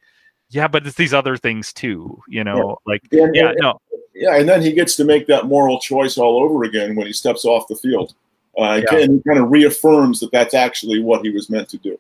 yeah 0.50 0.68
but 0.68 0.86
it's 0.86 0.96
these 0.96 1.14
other 1.14 1.36
things 1.36 1.72
too 1.72 2.20
you 2.28 2.44
know? 2.44 2.76
Like 2.86 3.02
And- 3.12 3.34
yeah 3.34 3.48
and- 3.50 3.58
no. 3.60 3.80
Yeah, 4.12 4.36
and 4.36 4.46
then 4.48 4.60
he 4.60 4.72
gets 4.72 4.96
to 4.96 5.04
make 5.04 5.28
that 5.28 5.46
moral 5.46 5.78
choice 5.80 6.18
all 6.18 6.42
over 6.42 6.64
again 6.64 6.94
when 6.96 7.06
he 7.06 7.12
steps 7.12 7.44
off 7.46 7.68
the 7.68 7.76
field. 7.76 8.12
Uh, 8.58 8.80
Yeah. 8.90 8.98
And 8.98 9.12
he 9.14 9.22
kind 9.26 9.38
of 9.38 9.50
reaffirms 9.50 10.20
that 10.20 10.30
that's 10.32 10.54
actually 10.54 11.00
what 11.02 11.22
he 11.22 11.30
was 11.30 11.48
meant 11.50 11.68
to 11.70 11.78
do. 11.78 11.98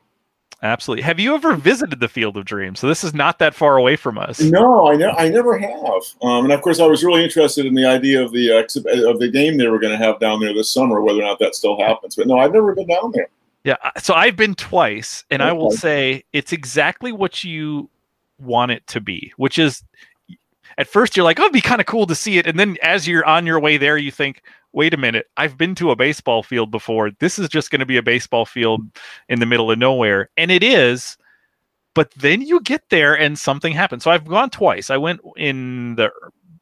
absolutely 0.62 1.02
have 1.02 1.18
you 1.18 1.34
ever 1.34 1.54
visited 1.54 2.00
the 2.00 2.08
field 2.08 2.36
of 2.36 2.44
dreams 2.44 2.78
so 2.78 2.86
this 2.86 3.02
is 3.02 3.14
not 3.14 3.38
that 3.38 3.54
far 3.54 3.78
away 3.78 3.96
from 3.96 4.18
us 4.18 4.40
No, 4.40 4.88
I, 4.92 4.96
ne- 4.96 5.06
I 5.06 5.28
never 5.30 5.56
have. 5.56 6.02
Um, 6.22 6.44
and 6.44 6.52
of 6.52 6.60
course, 6.60 6.80
I 6.80 6.86
was 6.86 7.02
really 7.02 7.24
interested 7.24 7.64
in 7.64 7.72
the 7.74 7.86
idea 7.86 8.22
of 8.22 8.30
the 8.32 8.50
uh, 8.52 8.62
exhib- 8.62 9.10
of 9.10 9.18
the 9.20 9.30
game 9.30 9.56
they 9.56 9.68
were 9.68 9.78
going 9.78 9.96
to 9.98 10.04
have 10.04 10.20
down 10.20 10.38
there 10.40 10.52
this 10.52 10.70
summer, 10.70 11.00
whether 11.00 11.20
or 11.20 11.22
not 11.22 11.38
that 11.38 11.54
still 11.54 11.78
happens. 11.80 12.14
But 12.16 12.26
no, 12.26 12.38
I've 12.38 12.52
never 12.52 12.74
been 12.74 12.88
down 12.88 13.12
there. 13.12 13.28
Yeah, 13.64 13.76
so 13.98 14.12
I've 14.14 14.36
been 14.36 14.54
twice, 14.54 15.24
and 15.30 15.42
I 15.42 15.52
will 15.52 15.70
say 15.70 16.24
it's 16.32 16.52
exactly 16.52 17.12
what 17.12 17.42
you 17.44 17.88
want 18.38 18.70
it 18.72 18.86
to 18.88 19.00
be, 19.00 19.32
which 19.36 19.58
is 19.58 19.82
at 20.78 20.88
first 20.88 21.16
you're 21.16 21.24
like, 21.24 21.38
oh, 21.40 21.44
it'd 21.44 21.52
be 21.52 21.60
kind 21.60 21.80
of 21.80 21.86
cool 21.86 22.06
to 22.06 22.14
see 22.14 22.38
it. 22.38 22.46
And 22.46 22.58
then 22.58 22.76
as 22.82 23.06
you're 23.06 23.24
on 23.26 23.44
your 23.46 23.60
way 23.60 23.76
there, 23.76 23.96
you 23.98 24.10
think, 24.10 24.42
wait 24.72 24.94
a 24.94 24.96
minute, 24.96 25.26
I've 25.36 25.56
been 25.56 25.74
to 25.76 25.90
a 25.90 25.96
baseball 25.96 26.42
field 26.42 26.70
before. 26.70 27.10
This 27.18 27.38
is 27.38 27.48
just 27.48 27.70
going 27.70 27.80
to 27.80 27.86
be 27.86 27.96
a 27.96 28.02
baseball 28.02 28.46
field 28.46 28.82
in 29.28 29.40
the 29.40 29.46
middle 29.46 29.70
of 29.70 29.78
nowhere. 29.78 30.30
And 30.36 30.50
it 30.50 30.62
is. 30.62 31.16
But 31.94 32.12
then 32.12 32.42
you 32.42 32.60
get 32.60 32.82
there 32.90 33.18
and 33.18 33.38
something 33.38 33.72
happens. 33.72 34.04
So 34.04 34.10
I've 34.12 34.24
gone 34.24 34.50
twice. 34.50 34.90
I 34.90 34.96
went 34.96 35.20
in 35.36 35.96
the 35.96 36.10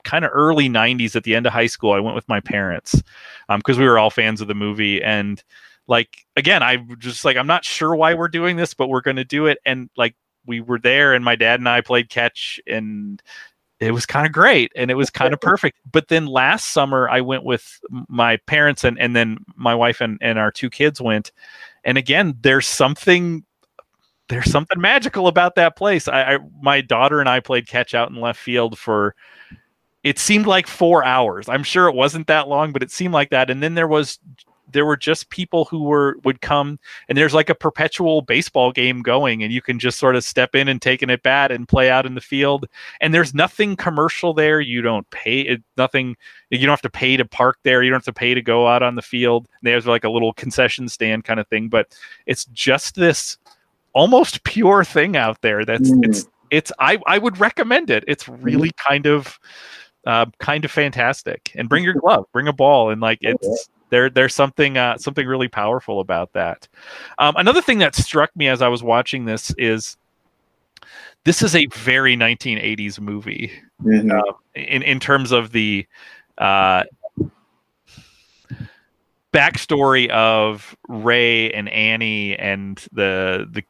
kind 0.05 0.25
of 0.25 0.31
early 0.33 0.71
90s 0.71 1.17
at 1.17 1.25
the 1.25 1.35
end 1.35 1.47
of 1.47 1.53
high 1.53 1.67
school. 1.67 1.93
I 1.93 2.01
went 2.01 2.15
with 2.15 2.29
my 2.29 2.41
parents 2.41 3.03
um, 3.51 3.61
because 3.61 3.79
we 3.79 3.85
were 3.85 3.99
all 3.99 4.11
fans 4.11 4.41
of 4.41 4.49
the 4.49 4.55
movie. 4.55 5.03
And 5.03 5.43
like 5.89 6.27
again 6.37 6.63
I'm 6.63 6.97
just 6.99 7.25
like 7.25 7.37
i'm 7.37 7.47
not 7.47 7.65
sure 7.65 7.97
why 7.97 8.15
we're 8.15 8.29
doing 8.29 8.57
this 8.57 8.75
but 8.75 8.89
we're 8.89 9.01
going 9.01 9.17
to 9.17 9.25
do 9.25 9.47
it 9.47 9.59
and 9.67 9.91
like 9.97 10.15
we 10.47 10.61
were 10.61 10.79
there 10.79 11.15
and 11.15 11.25
my 11.25 11.35
dad 11.35 11.59
and 11.59 11.69
i 11.69 11.81
played 11.81 12.09
catch 12.09 12.61
and 12.67 13.21
it 13.81 13.93
was 13.93 14.07
kind 14.07 14.27
of 14.27 14.33
great 14.33 14.73
and 14.75 14.91
it 14.91 14.95
was 14.95 15.11
kind 15.11 15.33
of 15.33 15.41
perfect. 15.43 15.79
But 15.91 16.09
then 16.09 16.27
last 16.27 16.69
summer 16.69 17.09
i 17.09 17.21
went 17.21 17.45
with 17.45 17.81
my 18.09 18.37
parents 18.47 18.85
and, 18.85 18.99
and 18.99 19.15
then 19.15 19.39
my 19.57 19.75
wife 19.75 20.01
and, 20.01 20.19
and 20.21 20.39
our 20.39 20.51
two 20.51 20.71
kids 20.71 21.01
went. 21.01 21.33
And 21.85 21.99
again 21.99 22.37
there's 22.41 22.67
something 22.67 23.45
there's 24.29 24.51
something 24.51 24.81
magical 24.81 25.27
about 25.27 25.55
that 25.55 25.77
place. 25.77 26.07
I, 26.07 26.35
I 26.35 26.39
my 26.61 26.81
daughter 26.81 27.21
and 27.21 27.29
i 27.29 27.41
played 27.41 27.67
catch 27.67 27.95
out 27.95 28.11
in 28.11 28.21
left 28.21 28.41
field 28.41 28.79
for 28.79 29.15
it 30.05 30.19
seemed 30.19 30.47
like 30.47 30.67
four 30.67 31.05
hours. 31.05 31.49
I'm 31.49 31.65
sure 31.65 31.89
it 31.89 31.95
wasn't 31.95 32.27
that 32.29 32.49
long 32.49 32.73
but 32.73 32.83
it 32.83 32.91
seemed 32.91 33.15
like 33.15 33.31
that. 33.31 33.51
And 33.51 33.63
then 33.63 33.75
there 33.75 33.89
was 33.89 34.19
there 34.73 34.85
were 34.85 34.97
just 34.97 35.31
people 35.31 35.65
who 35.65 35.83
were 35.83 36.17
would 36.25 36.41
come 36.41 36.79
and 37.09 37.17
there's 37.17 37.35
like 37.35 37.49
a 37.51 37.55
perpetual 37.55 38.23
baseball 38.23 38.73
game 38.73 39.03
going 39.03 39.43
and 39.43 39.53
you 39.53 39.63
can 39.63 39.79
just 39.79 39.99
sort 39.99 40.17
of 40.17 40.25
step 40.25 40.55
in 40.55 40.69
and 40.69 40.83
take 40.83 41.03
an 41.03 41.11
at 41.11 41.23
bat 41.23 41.51
and 41.51 41.69
play 41.69 41.91
out 41.91 42.07
in 42.07 42.15
the 42.15 42.21
field 42.21 42.67
and 43.01 43.13
there's 43.13 43.35
nothing 43.35 43.77
commercial 43.77 44.35
there. 44.35 44.61
You 44.61 44.83
don't 44.83 45.09
pay 45.11 45.41
it 45.41 45.63
nothing 45.77 46.17
you 46.51 46.59
don't 46.61 46.71
have 46.71 46.83
to 46.83 46.91
pay 46.91 47.17
to 47.17 47.25
park 47.25 47.59
there. 47.63 47.83
You 47.83 47.91
don't 47.91 47.99
have 47.99 48.15
to 48.15 48.19
pay 48.19 48.35
to 48.35 48.43
go 48.43 48.67
out 48.67 48.83
on 48.83 48.95
the 48.95 49.03
field. 49.03 49.49
There's 49.63 49.87
like 49.87 50.05
a 50.05 50.11
little 50.11 50.33
concession 50.33 50.89
stand 50.89 51.25
kind 51.25 51.41
of 51.41 51.49
thing 51.49 51.69
but 51.69 51.97
it's 52.27 52.45
just 52.47 52.95
this 52.95 53.39
almost 53.95 54.45
pure 54.45 54.85
thing 54.85 55.17
out 55.17 55.41
there 55.43 55.65
that's 55.65 55.91
Mm. 55.91 56.05
it's 56.05 56.29
it's 56.51 56.73
I, 56.79 56.99
I 57.07 57.19
would 57.19 57.39
recommend 57.41 57.91
it. 57.91 58.05
It's 58.09 58.29
really 58.29 58.71
kind 58.89 59.07
of 59.07 59.39
uh, 60.07 60.27
kind 60.39 60.65
of 60.65 60.71
fantastic. 60.71 61.53
And 61.55 61.69
bring 61.69 61.85
your 61.85 61.95
glove 62.01 62.27
bring 62.33 62.49
a 62.49 62.53
ball 62.53 62.91
and 62.91 63.01
like 63.01 63.19
it's 63.23 63.69
there 63.91 64.11
there's 64.11 64.35
something 64.35 64.77
uh, 64.77 64.97
something 64.99 65.27
really 65.27 65.49
powerful 65.49 66.01
about 66.01 66.33
that 66.33 66.69
um, 67.19 67.35
another 67.37 67.63
thing 67.63 67.79
that 67.79 67.95
struck 67.95 68.35
me 68.37 68.49
as 68.49 68.63
i 68.63 68.69
was 68.69 68.83
watching 68.83 69.25
this 69.25 69.53
is 69.59 69.97
this 71.25 71.43
is 71.43 71.55
a 71.55 71.67
very 71.67 72.17
1980s 72.17 73.01
movie 73.01 73.51
Mhm. 73.83 74.11
uh, 74.11 74.33
in 74.55 74.83
in 74.83 74.99
terms 75.01 75.31
of 75.33 75.53
the 75.53 75.87
uh, 76.39 76.83
backstory 79.33 80.09
of 80.09 80.77
Ray 80.89 81.53
and 81.53 81.69
Annie 81.69 82.37
and 82.37 82.77
the 82.93 83.47
the 83.51 83.63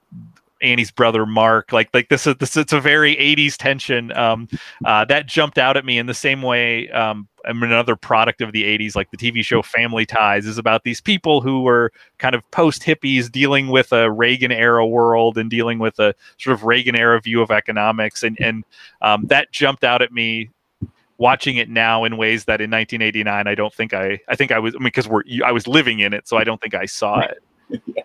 Annie's 0.63 0.91
brother 0.91 1.27
Mark. 1.27 1.73
Like 1.73 1.89
like 1.93 2.09
this 2.09 2.27
is 2.27 2.37
this 2.37 2.57
it's 2.57 2.73
a 2.73 2.81
very 2.81 3.17
80s 3.17 3.57
tension 3.57 4.13
um, 4.13 4.49
uh, 4.85 5.05
that 5.07 5.27
jumped 5.27 5.59
out 5.59 5.77
at 5.77 5.85
me 5.85 5.99
in 5.99 6.07
the 6.07 6.15
same 6.15 6.43
way. 6.43 6.89
Um, 6.91 7.29
I'm 7.45 7.63
another 7.63 7.97
product 7.97 8.41
of 8.41 8.53
the 8.53 8.65
80s, 8.65 8.95
like 8.95 9.11
the 9.11 9.17
TV 9.17 9.45
show 9.45 9.63
Family 9.63 10.05
Ties, 10.05 10.47
is 10.47 10.59
about 10.59 10.85
these 10.85 11.01
people 11.01 11.41
who 11.41 11.63
were 11.63 11.93
kind 12.19 12.35
of 12.35 12.49
post 12.51 12.83
hippies 12.83 13.31
dealing 13.31 13.69
with 13.69 13.93
a 13.93 14.11
Reagan 14.11 14.53
era 14.53 14.87
world 14.87 15.39
and 15.39 15.49
dealing 15.49 15.79
with 15.79 15.99
a 15.99 16.15
sort 16.39 16.55
of 16.55 16.65
Reagan 16.65 16.97
era 16.97 17.21
view 17.21 17.41
of 17.41 17.51
economics, 17.51 18.23
and 18.23 18.37
and 18.41 18.65
um, 19.03 19.27
that 19.27 19.51
jumped 19.53 19.85
out 19.85 20.03
at 20.03 20.13
me 20.13 20.51
watching 21.19 21.57
it 21.57 21.69
now 21.69 22.05
in 22.05 22.17
ways 22.17 22.45
that 22.45 22.61
in 22.61 22.71
1989 22.71 23.49
I 23.49 23.55
don't 23.57 23.75
think 23.75 23.93
I 23.93 24.21
I 24.29 24.37
think 24.37 24.53
I 24.53 24.59
was 24.61 24.75
I 24.75 24.79
mean 24.79 24.85
because 24.85 25.09
we're 25.09 25.25
I 25.45 25.51
was 25.51 25.67
living 25.67 25.99
in 25.99 26.15
it 26.15 26.29
so 26.29 26.37
I 26.37 26.45
don't 26.45 26.61
think 26.61 26.75
I 26.75 26.87
saw 26.87 27.21
it. 27.21 27.39
Yeah, 27.95 28.03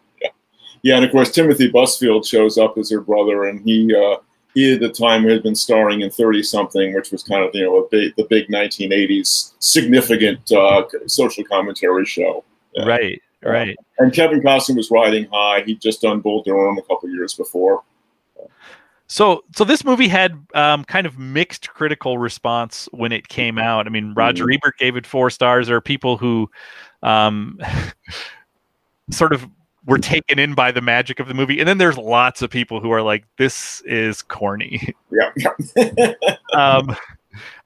and 0.85 1.05
of 1.05 1.11
course 1.11 1.31
Timothy 1.31 1.71
Busfield 1.71 2.25
shows 2.27 2.57
up 2.57 2.77
as 2.77 2.91
her 2.91 3.01
brother, 3.01 3.45
and 3.45 3.61
he 3.65 3.93
uh, 3.95 4.17
he 4.53 4.73
at 4.73 4.79
the 4.81 4.89
time 4.89 5.23
had 5.27 5.43
been 5.43 5.55
starring 5.55 6.01
in 6.01 6.09
Thirty 6.09 6.43
Something, 6.43 6.93
which 6.93 7.11
was 7.11 7.23
kind 7.23 7.43
of 7.43 7.51
you 7.53 7.63
know 7.63 7.77
a 7.77 7.87
big, 7.89 8.15
the 8.15 8.25
big 8.29 8.47
1980s 8.49 9.53
significant 9.59 10.51
uh, 10.51 10.83
social 11.07 11.43
commentary 11.45 12.05
show. 12.05 12.43
Yeah. 12.75 12.85
Right, 12.85 13.21
right. 13.43 13.77
And 13.99 14.11
Kevin 14.13 14.41
Costner 14.41 14.75
was 14.77 14.89
riding 14.91 15.27
high. 15.31 15.61
He'd 15.61 15.79
just 15.81 16.01
done 16.01 16.19
Bull 16.21 16.43
Durham 16.43 16.77
a 16.77 16.81
couple 16.81 17.09
years 17.09 17.33
before. 17.33 17.83
So, 19.07 19.43
so 19.55 19.63
this 19.63 19.83
movie 19.85 20.07
had 20.07 20.43
um, 20.55 20.83
kind 20.85 21.05
of 21.05 21.19
mixed 21.19 21.69
critical 21.69 22.17
response 22.17 22.89
when 22.93 23.11
it 23.11 23.27
came 23.27 23.59
out. 23.59 23.85
I 23.85 23.91
mean, 23.91 24.13
Roger 24.15 24.45
Mhm. 24.45 24.55
Ebert 24.55 24.77
gave 24.79 24.95
it 24.95 25.05
four 25.05 25.29
stars. 25.29 25.67
There 25.67 25.75
are 25.75 25.81
people 25.81 26.17
who 26.17 26.49
um, 27.03 27.59
sort 29.11 29.33
of 29.33 29.47
were 29.85 29.97
taken 29.97 30.39
in 30.39 30.53
by 30.53 30.71
the 30.71 30.81
magic 30.81 31.19
of 31.19 31.27
the 31.27 31.33
movie, 31.33 31.59
and 31.59 31.67
then 31.67 31.77
there's 31.77 31.97
lots 31.97 32.41
of 32.41 32.49
people 32.49 32.79
who 32.79 32.91
are 32.91 33.01
like, 33.01 33.25
"This 33.37 33.81
is 33.81 34.21
corny." 34.21 34.93
Yeah, 35.11 35.29
um, 36.55 36.95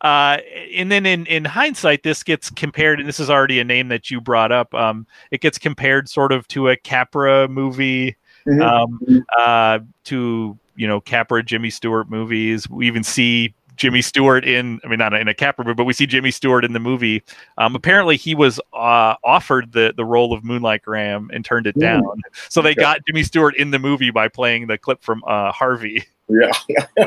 uh, 0.02 0.38
and 0.76 0.92
then 0.92 1.06
in, 1.06 1.26
in 1.28 1.46
hindsight, 1.46 2.04
this 2.04 2.22
gets 2.24 2.50
compared, 2.50 3.00
and 3.00 3.08
this 3.08 3.22
is 3.22 3.30
already 3.30 3.60
a 3.60 3.64
name 3.64 3.88
that 3.88 4.12
you 4.12 4.20
brought 4.20 4.52
up. 4.52 4.74
Um, 4.74 5.08
it 5.32 5.40
gets 5.40 5.58
compared 5.58 6.10
sort 6.10 6.34
of 6.34 6.46
to 6.50 6.68
a 6.68 6.76
Capra 6.76 7.48
movie, 7.48 8.18
Mhm. 8.46 8.62
um, 8.62 9.26
uh, 9.40 9.80
to 10.06 10.58
you 10.76 10.88
know 10.88 11.00
Capra 11.00 11.42
Jimmy 11.42 11.70
Stewart 11.70 12.10
movies. 12.10 12.70
We 12.70 12.86
even 12.88 13.04
see 13.04 13.54
Jimmy 13.78 14.02
Stewart 14.02 14.44
in, 14.44 14.80
I 14.84 14.88
mean, 14.88 15.00
not 15.00 15.14
in 15.14 15.28
a 15.28 15.34
Capra 15.34 15.64
movie, 15.64 15.76
but 15.76 15.86
we 15.86 15.94
see 15.94 16.06
Jimmy 16.06 16.32
Stewart 16.32 16.66
in 16.66 16.74
the 16.74 16.80
movie. 16.80 17.24
Um, 17.58 17.76
apparently, 17.76 18.18
he 18.18 18.36
was 18.36 18.60
uh, 18.74 19.16
offered 19.24 19.72
the 19.72 19.94
the 19.96 20.04
role 20.04 20.34
of 20.34 20.44
Moonlight 20.44 20.82
Graham 20.82 21.30
and 21.34 21.46
turned 21.46 21.68
it 21.68 21.78
down. 21.80 22.04
Mm. 22.04 22.22
So 22.50 22.62
they 22.62 22.72
okay. 22.72 22.82
got 22.82 23.06
Jimmy 23.08 23.24
Stewart 23.24 23.56
in 23.56 23.72
the 23.72 23.80
movie 23.80 24.12
by 24.12 24.28
playing 24.28 24.68
the 24.68 24.78
clip 24.78 25.02
from 25.02 25.24
uh, 25.26 25.52
Harvey. 25.52 26.04
Yeah. 26.30 26.52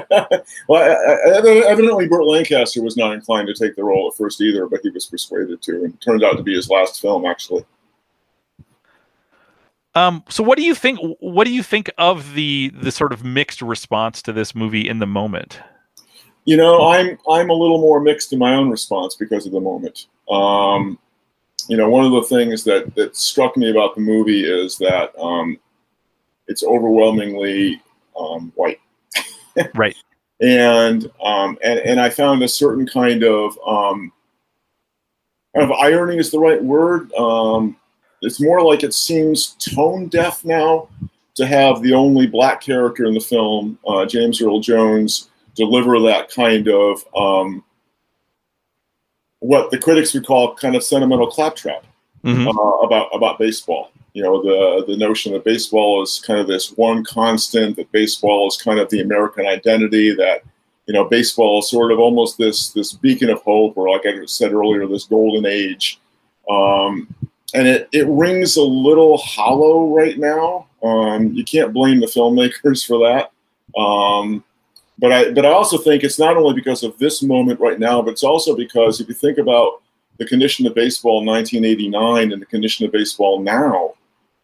well, 0.66 0.96
evidently, 1.26 2.08
Burt 2.08 2.24
Lancaster 2.24 2.82
was 2.82 2.96
not 2.96 3.12
inclined 3.12 3.48
to 3.48 3.54
take 3.54 3.76
the 3.76 3.84
role 3.84 4.08
at 4.10 4.16
first 4.16 4.40
either, 4.40 4.66
but 4.66 4.80
he 4.82 4.88
was 4.88 5.04
persuaded 5.04 5.60
to, 5.60 5.84
and 5.84 6.00
turned 6.00 6.24
out 6.24 6.38
to 6.38 6.42
be 6.42 6.54
his 6.54 6.70
last 6.70 7.02
film, 7.02 7.26
actually. 7.26 7.66
Um, 9.94 10.24
so 10.28 10.42
what 10.42 10.56
do 10.56 10.64
you 10.64 10.74
think? 10.74 11.00
What 11.20 11.44
do 11.44 11.52
you 11.52 11.62
think 11.62 11.90
of 11.98 12.34
the 12.34 12.72
the 12.80 12.92
sort 12.92 13.12
of 13.12 13.24
mixed 13.24 13.60
response 13.60 14.22
to 14.22 14.32
this 14.32 14.54
movie 14.54 14.88
in 14.88 15.00
the 15.00 15.06
moment? 15.06 15.60
You 16.44 16.56
know, 16.56 16.88
I'm 16.88 17.18
I'm 17.28 17.50
a 17.50 17.54
little 17.54 17.80
more 17.80 18.00
mixed 18.00 18.32
in 18.32 18.38
my 18.38 18.54
own 18.54 18.70
response 18.70 19.14
because 19.14 19.46
of 19.46 19.52
the 19.52 19.60
moment. 19.60 20.06
Um, 20.30 20.98
you 21.68 21.76
know, 21.76 21.88
one 21.88 22.04
of 22.04 22.12
the 22.12 22.22
things 22.22 22.64
that 22.64 22.94
that 22.94 23.16
struck 23.16 23.56
me 23.56 23.70
about 23.70 23.94
the 23.94 24.00
movie 24.00 24.44
is 24.44 24.78
that 24.78 25.16
um, 25.18 25.58
it's 26.48 26.64
overwhelmingly 26.64 27.80
um, 28.18 28.52
white. 28.54 28.80
right. 29.74 29.96
And 30.40 31.10
um, 31.22 31.58
and 31.62 31.78
and 31.80 32.00
I 32.00 32.10
found 32.10 32.42
a 32.42 32.48
certain 32.48 32.86
kind 32.86 33.22
of 33.22 33.58
um, 33.66 34.12
kind 35.54 35.70
of 35.70 35.72
irony 35.72 36.18
is 36.18 36.30
the 36.30 36.38
right 36.38 36.62
word. 36.62 37.12
Um, 37.14 37.76
it's 38.22 38.40
more 38.40 38.62
like 38.62 38.82
it 38.82 38.94
seems 38.94 39.56
tone 39.58 40.08
deaf 40.08 40.44
now 40.44 40.88
to 41.36 41.46
have 41.46 41.82
the 41.82 41.94
only 41.94 42.26
black 42.26 42.60
character 42.60 43.06
in 43.06 43.14
the 43.14 43.20
film, 43.20 43.78
uh, 43.86 44.04
James 44.04 44.42
Earl 44.42 44.60
Jones, 44.60 45.29
deliver 45.54 45.98
that 46.00 46.30
kind 46.30 46.68
of 46.68 47.04
um, 47.16 47.64
what 49.40 49.70
the 49.70 49.78
critics 49.78 50.14
would 50.14 50.26
call 50.26 50.54
kind 50.54 50.76
of 50.76 50.84
sentimental 50.84 51.26
claptrap 51.26 51.84
mm-hmm. 52.24 52.48
uh, 52.48 52.86
about 52.86 53.08
about 53.14 53.38
baseball. 53.38 53.90
You 54.12 54.22
know, 54.22 54.42
the 54.42 54.84
the 54.86 54.96
notion 54.96 55.32
that 55.32 55.44
baseball 55.44 56.02
is 56.02 56.22
kind 56.24 56.40
of 56.40 56.46
this 56.46 56.72
one 56.72 57.04
constant, 57.04 57.76
that 57.76 57.92
baseball 57.92 58.48
is 58.48 58.56
kind 58.56 58.78
of 58.78 58.88
the 58.90 59.00
American 59.00 59.46
identity, 59.46 60.14
that 60.14 60.42
you 60.86 60.94
know, 60.94 61.04
baseball 61.04 61.60
is 61.60 61.70
sort 61.70 61.92
of 61.92 61.98
almost 61.98 62.36
this 62.36 62.70
this 62.70 62.92
beacon 62.92 63.30
of 63.30 63.40
hope, 63.42 63.76
or 63.76 63.88
like 63.90 64.06
I 64.06 64.24
said 64.26 64.52
earlier, 64.52 64.86
this 64.86 65.04
golden 65.04 65.46
age. 65.46 66.00
Um, 66.50 67.14
and 67.54 67.66
it, 67.66 67.88
it 67.92 68.06
rings 68.08 68.56
a 68.56 68.62
little 68.62 69.16
hollow 69.18 69.94
right 69.94 70.18
now. 70.18 70.66
Um, 70.82 71.32
you 71.32 71.44
can't 71.44 71.72
blame 71.72 72.00
the 72.00 72.06
filmmakers 72.06 72.84
for 72.88 72.98
that. 73.08 73.32
Um, 73.80 74.44
but 75.00 75.12
I 75.12 75.32
but 75.32 75.46
I 75.46 75.50
also 75.50 75.78
think 75.78 76.04
it's 76.04 76.18
not 76.18 76.36
only 76.36 76.54
because 76.54 76.82
of 76.82 76.96
this 76.98 77.22
moment 77.22 77.58
right 77.58 77.78
now, 77.78 78.02
but 78.02 78.12
it's 78.12 78.22
also 78.22 78.54
because 78.54 79.00
if 79.00 79.08
you 79.08 79.14
think 79.14 79.38
about 79.38 79.82
the 80.18 80.26
condition 80.26 80.66
of 80.66 80.74
baseball 80.74 81.20
in 81.20 81.26
1989 81.26 82.32
and 82.32 82.42
the 82.42 82.46
condition 82.46 82.84
of 82.84 82.92
baseball 82.92 83.40
now, 83.40 83.94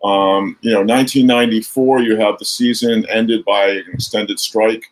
um, 0.03 0.57
you 0.62 0.73
know, 0.73 0.81
1994 0.81 2.01
you 2.01 2.16
have 2.16 2.38
the 2.38 2.45
season 2.45 3.05
ended 3.11 3.45
by 3.45 3.69
an 3.69 3.85
extended 3.92 4.40
strike. 4.40 4.85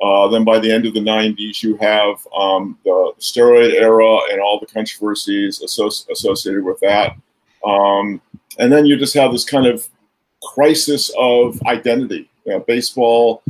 Uh, 0.00 0.28
then 0.28 0.44
by 0.44 0.60
the 0.60 0.70
end 0.70 0.86
of 0.86 0.94
the 0.94 1.00
90s, 1.00 1.60
you 1.60 1.76
have 1.78 2.24
um, 2.38 2.78
the 2.84 3.12
steroid 3.18 3.72
era 3.72 4.18
and 4.30 4.40
all 4.40 4.60
the 4.60 4.66
controversies 4.66 5.60
associ- 5.60 6.08
associated 6.08 6.62
with 6.62 6.78
that. 6.78 7.16
Um, 7.66 8.22
and 8.60 8.72
then 8.72 8.86
you 8.86 8.96
just 8.96 9.14
have 9.14 9.32
this 9.32 9.44
kind 9.44 9.66
of 9.66 9.88
crisis 10.54 11.10
of 11.18 11.60
identity. 11.66 12.30
You 12.44 12.52
know, 12.52 12.60
baseball 12.60 13.42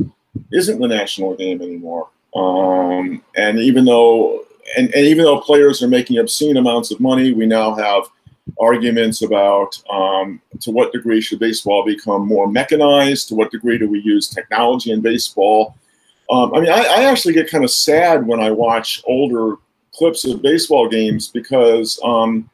isn't 0.51 0.79
the 0.79 0.87
national 0.87 1.35
game 1.35 1.61
anymore. 1.61 2.09
Um, 2.35 3.23
and 3.35 3.59
even 3.59 3.85
though 3.85 4.45
and, 4.77 4.93
and 4.93 5.05
even 5.05 5.25
though 5.25 5.39
players 5.39 5.81
are 5.81 5.87
making 5.87 6.19
obscene 6.19 6.57
amounts 6.57 6.91
of 6.91 6.99
money, 6.99 7.33
we 7.33 7.45
now 7.45 7.73
have 7.75 8.03
arguments 8.59 9.21
about 9.21 9.81
um, 9.91 10.41
to 10.59 10.71
what 10.71 10.91
degree 10.91 11.21
should 11.21 11.39
baseball 11.39 11.85
become 11.85 12.27
more 12.27 12.47
mechanized? 12.47 13.29
To 13.29 13.35
what 13.35 13.51
degree 13.51 13.77
do 13.77 13.89
we 13.89 13.99
use 14.01 14.27
technology 14.27 14.91
in 14.91 15.01
baseball? 15.01 15.75
Um, 16.29 16.53
I 16.53 16.59
mean, 16.59 16.71
I, 16.71 16.81
I, 16.81 17.03
actually 17.05 17.33
get 17.33 17.49
kind 17.49 17.63
of 17.63 17.71
sad 17.71 18.25
when 18.25 18.39
I 18.39 18.51
watch 18.51 19.01
older 19.05 19.55
clips 19.91 20.25
of 20.25 20.43
baseball 20.43 20.87
games 20.87 21.27
because 21.27 21.99
um, 22.03 22.47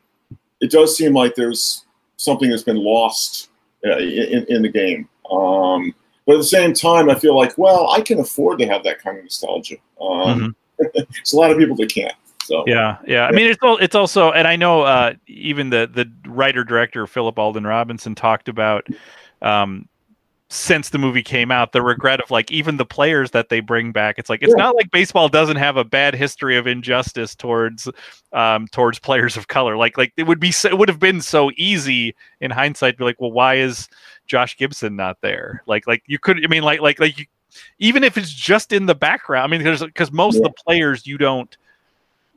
it 0.61 0.71
does 0.71 0.95
seem 0.95 1.13
like 1.13 1.35
there's 1.35 1.83
something 2.15 2.49
that's 2.49 2.63
been 2.63 2.81
lost 2.81 3.49
uh, 3.85 3.97
in, 3.97 4.45
in 4.47 4.61
the 4.61 4.69
game. 4.69 5.09
Um, 5.29 5.93
but 6.25 6.33
at 6.33 6.37
the 6.37 6.43
same 6.43 6.73
time, 6.73 7.09
I 7.09 7.15
feel 7.15 7.35
like, 7.35 7.57
well, 7.57 7.89
I 7.91 8.01
can 8.01 8.19
afford 8.19 8.59
to 8.59 8.67
have 8.67 8.83
that 8.83 9.01
kind 9.01 9.17
of 9.17 9.23
nostalgia. 9.23 9.75
Um, 10.01 10.55
mm-hmm. 10.79 10.85
there's 10.93 11.33
a 11.33 11.37
lot 11.37 11.51
of 11.51 11.57
people 11.57 11.75
that 11.77 11.93
can't. 11.93 12.13
So 12.43 12.63
yeah, 12.67 12.97
yeah. 13.07 13.25
I 13.25 13.31
mean, 13.31 13.49
it's 13.49 13.59
all, 13.63 13.77
it's 13.77 13.95
also, 13.95 14.31
and 14.31 14.47
I 14.47 14.55
know 14.55 14.81
uh, 14.81 15.13
even 15.25 15.71
the 15.71 15.89
the 15.91 16.11
writer 16.29 16.63
director 16.63 17.07
Philip 17.07 17.39
Alden 17.39 17.65
Robinson 17.65 18.13
talked 18.13 18.49
about 18.49 18.87
um, 19.41 19.87
since 20.49 20.89
the 20.89 20.99
movie 20.99 21.23
came 21.23 21.51
out 21.51 21.71
the 21.71 21.81
regret 21.81 22.21
of 22.21 22.29
like 22.29 22.51
even 22.51 22.77
the 22.77 22.85
players 22.85 23.31
that 23.31 23.49
they 23.49 23.59
bring 23.59 23.91
back 23.91 24.19
it's 24.19 24.29
like 24.29 24.43
it's 24.43 24.53
yeah. 24.55 24.63
not 24.63 24.75
like 24.75 24.91
baseball 24.91 25.27
doesn't 25.27 25.55
have 25.55 25.75
a 25.75 25.83
bad 25.83 26.13
history 26.13 26.55
of 26.55 26.67
injustice 26.67 27.33
towards 27.33 27.89
um 28.31 28.67
towards 28.67 28.99
players 28.99 29.35
of 29.37 29.47
color 29.47 29.75
like 29.75 29.97
like 29.97 30.13
it 30.17 30.23
would 30.23 30.39
be 30.39 30.51
so, 30.51 30.69
it 30.69 30.77
would 30.77 30.87
have 30.87 30.99
been 30.99 31.19
so 31.19 31.49
easy 31.57 32.15
in 32.41 32.51
hindsight 32.51 32.93
to 32.93 32.99
be 32.99 33.03
like 33.03 33.19
well 33.19 33.31
why 33.31 33.55
is 33.55 33.89
Josh 34.27 34.57
Gibson 34.57 34.95
not 34.95 35.21
there 35.21 35.63
like 35.65 35.87
like 35.87 36.03
you 36.07 36.19
could 36.19 36.43
I 36.43 36.47
mean 36.47 36.63
like 36.63 36.81
like 36.81 36.99
like 36.99 37.17
you, 37.17 37.25
even 37.79 38.03
if 38.03 38.17
it's 38.17 38.33
just 38.33 38.73
in 38.73 38.85
the 38.85 38.95
background 38.95 39.43
I 39.43 39.47
mean 39.47 39.63
because 39.63 39.83
because 39.83 40.11
most 40.11 40.35
yeah. 40.35 40.39
of 40.39 40.43
the 40.45 40.63
players 40.65 41.07
you 41.07 41.17
don't 41.17 41.55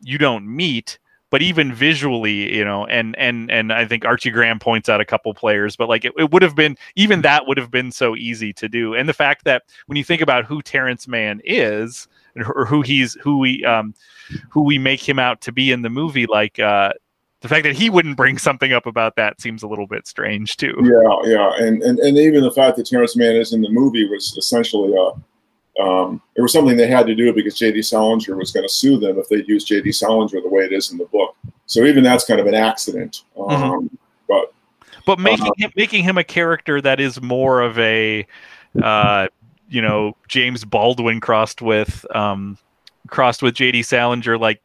you 0.03 0.19
don't 0.19 0.47
meet 0.47 0.99
but 1.31 1.43
even 1.43 1.73
visually, 1.73 2.55
you 2.55 2.65
know, 2.65 2.87
and 2.87 3.17
and 3.17 3.51
and 3.51 3.73
I 3.73 3.85
think 3.85 4.05
Archie 4.05 4.31
Graham 4.31 4.59
points 4.59 4.89
out 4.89 5.01
a 5.01 5.05
couple 5.05 5.33
players, 5.35 5.77
but 5.77 5.89
like 5.89 6.05
it, 6.05 6.13
it 6.17 6.31
would 6.31 6.43
have 6.43 6.55
been 6.55 6.77
even 6.97 7.23
that 7.23 7.47
would 7.47 7.59
have 7.59 7.71
been 7.71 7.93
so 7.93 8.17
easy 8.17 8.53
to 8.55 8.69
do. 8.69 8.95
And 8.95 9.09
the 9.09 9.15
fact 9.15 9.45
that 9.45 9.65
when 9.87 9.97
you 9.97 10.05
think 10.05 10.23
about 10.23 10.47
who 10.47 10.63
Terrence 10.63 11.07
Mann 11.07 11.41
is 11.45 12.09
or 12.37 12.65
who 12.65 12.83
he's 12.83 13.15
who 13.15 13.39
we 13.39 13.65
um 13.65 13.95
who 14.49 14.63
we 14.63 14.79
make 14.79 15.07
him 15.07 15.19
out 15.19 15.41
to 15.43 15.53
be 15.53 15.71
in 15.71 15.83
the 15.83 15.91
movie, 15.91 16.27
like 16.27 16.59
uh 16.59 16.93
the 17.41 17.49
fact 17.49 17.65
that 17.65 17.77
he 17.77 17.89
wouldn't 17.89 18.17
bring 18.17 18.39
something 18.39 18.73
up 18.73 18.87
about 18.87 19.17
that 19.17 19.41
seems 19.41 19.63
a 19.63 19.69
little 19.69 19.87
bit 19.87 20.07
strange 20.07 20.57
too. 20.57 20.75
Yeah, 20.83 21.31
yeah, 21.31 21.53
and 21.59 21.83
and, 21.83 21.99
and 21.99 22.19
even 22.19 22.43
the 22.43 22.51
fact 22.51 22.77
that 22.77 22.87
Terrence 22.87 23.17
Mann 23.17 23.37
is 23.37 23.53
in 23.53 23.61
the 23.61 23.71
movie 23.71 24.09
was 24.09 24.37
essentially 24.37 24.95
a 24.95 25.13
um, 25.79 26.21
it 26.35 26.43
was 26.43 26.53
something 26.53 26.77
they 26.77 26.89
had 26.89 27.07
to 27.07 27.15
do 27.15 27.33
because 27.33 27.57
J.D. 27.57 27.83
Salinger 27.83 28.37
was 28.37 28.51
going 28.51 28.67
to 28.67 28.73
sue 28.73 28.99
them 28.99 29.17
if 29.19 29.29
they 29.29 29.45
used 29.47 29.69
J.D. 29.69 29.93
Salinger 29.93 30.41
the 30.41 30.49
way 30.49 30.65
it 30.65 30.73
is 30.73 30.91
in 30.91 30.99
the 30.99 31.05
book. 31.05 31.37
So 31.67 31.85
even 31.85 32.03
that's 32.03 32.25
kind 32.25 32.41
of 32.41 32.47
an 32.47 32.55
accident. 32.55 33.23
Um, 33.37 33.49
mm-hmm. 33.49 33.87
But 34.27 34.53
but 35.07 35.19
making 35.21 35.47
uh, 35.47 35.53
him 35.57 35.71
making 35.77 36.03
him 36.03 36.19
a 36.19 36.25
character 36.25 36.81
that 36.81 36.99
is 36.99 37.23
more 37.23 37.61
of 37.61 37.79
a 37.79 38.27
uh, 38.83 39.29
you 39.69 39.81
know 39.81 40.17
James 40.27 40.65
Baldwin 40.65 41.21
crossed 41.21 41.63
with 41.63 42.05
um, 42.15 42.59
crossed 43.07 43.43
with 43.43 43.55
J.D. 43.55 43.85
Salinger, 43.85 44.37
like 44.37 44.61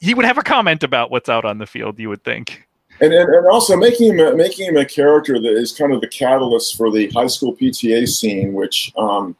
he 0.00 0.14
would 0.14 0.24
have 0.24 0.38
a 0.38 0.42
comment 0.42 0.82
about 0.82 1.10
what's 1.10 1.28
out 1.28 1.44
on 1.44 1.58
the 1.58 1.66
field. 1.66 1.98
You 1.98 2.08
would 2.08 2.24
think. 2.24 2.66
And, 3.00 3.12
and, 3.12 3.28
and 3.28 3.46
also 3.48 3.76
making 3.76 4.12
him 4.12 4.20
a, 4.20 4.36
making 4.36 4.66
him 4.66 4.76
a 4.76 4.84
character 4.84 5.40
that 5.40 5.52
is 5.52 5.72
kind 5.72 5.92
of 5.92 6.00
the 6.00 6.08
catalyst 6.08 6.76
for 6.76 6.92
the 6.92 7.08
high 7.10 7.26
school 7.26 7.56
PTA 7.56 8.06
scene, 8.08 8.52
which 8.52 8.92
um, 8.96 9.36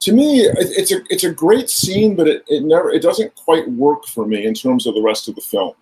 to 0.00 0.12
me, 0.12 0.40
it's 0.40 0.92
a 0.92 1.00
it's 1.10 1.24
a 1.24 1.32
great 1.32 1.70
scene, 1.70 2.14
but 2.14 2.28
it, 2.28 2.44
it 2.48 2.62
never 2.62 2.90
it 2.90 3.02
doesn't 3.02 3.34
quite 3.34 3.68
work 3.70 4.06
for 4.06 4.26
me 4.26 4.44
in 4.44 4.54
terms 4.54 4.86
of 4.86 4.94
the 4.94 5.02
rest 5.02 5.28
of 5.28 5.34
the 5.34 5.40
film. 5.40 5.74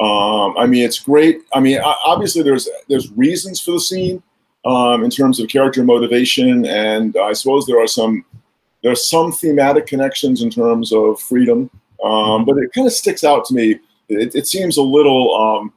Um, 0.00 0.56
I 0.58 0.66
mean, 0.66 0.84
it's 0.84 1.00
great. 1.00 1.40
I 1.52 1.60
mean, 1.60 1.80
obviously 1.82 2.42
there's 2.42 2.68
there's 2.88 3.10
reasons 3.12 3.60
for 3.60 3.72
the 3.72 3.80
scene 3.80 4.22
um, 4.64 5.04
in 5.04 5.10
terms 5.10 5.40
of 5.40 5.48
character 5.48 5.82
motivation, 5.84 6.66
and 6.66 7.16
I 7.16 7.32
suppose 7.32 7.66
there 7.66 7.82
are 7.82 7.86
some 7.86 8.24
there 8.82 8.92
are 8.92 8.96
some 8.96 9.32
thematic 9.32 9.86
connections 9.86 10.42
in 10.42 10.50
terms 10.50 10.92
of 10.92 11.20
freedom. 11.20 11.70
Um, 12.02 12.44
but 12.44 12.58
it 12.58 12.72
kind 12.72 12.86
of 12.86 12.92
sticks 12.92 13.24
out 13.24 13.44
to 13.46 13.54
me. 13.54 13.78
It, 14.08 14.34
it 14.34 14.46
seems 14.46 14.76
a 14.76 14.82
little. 14.82 15.34
Um, 15.34 15.72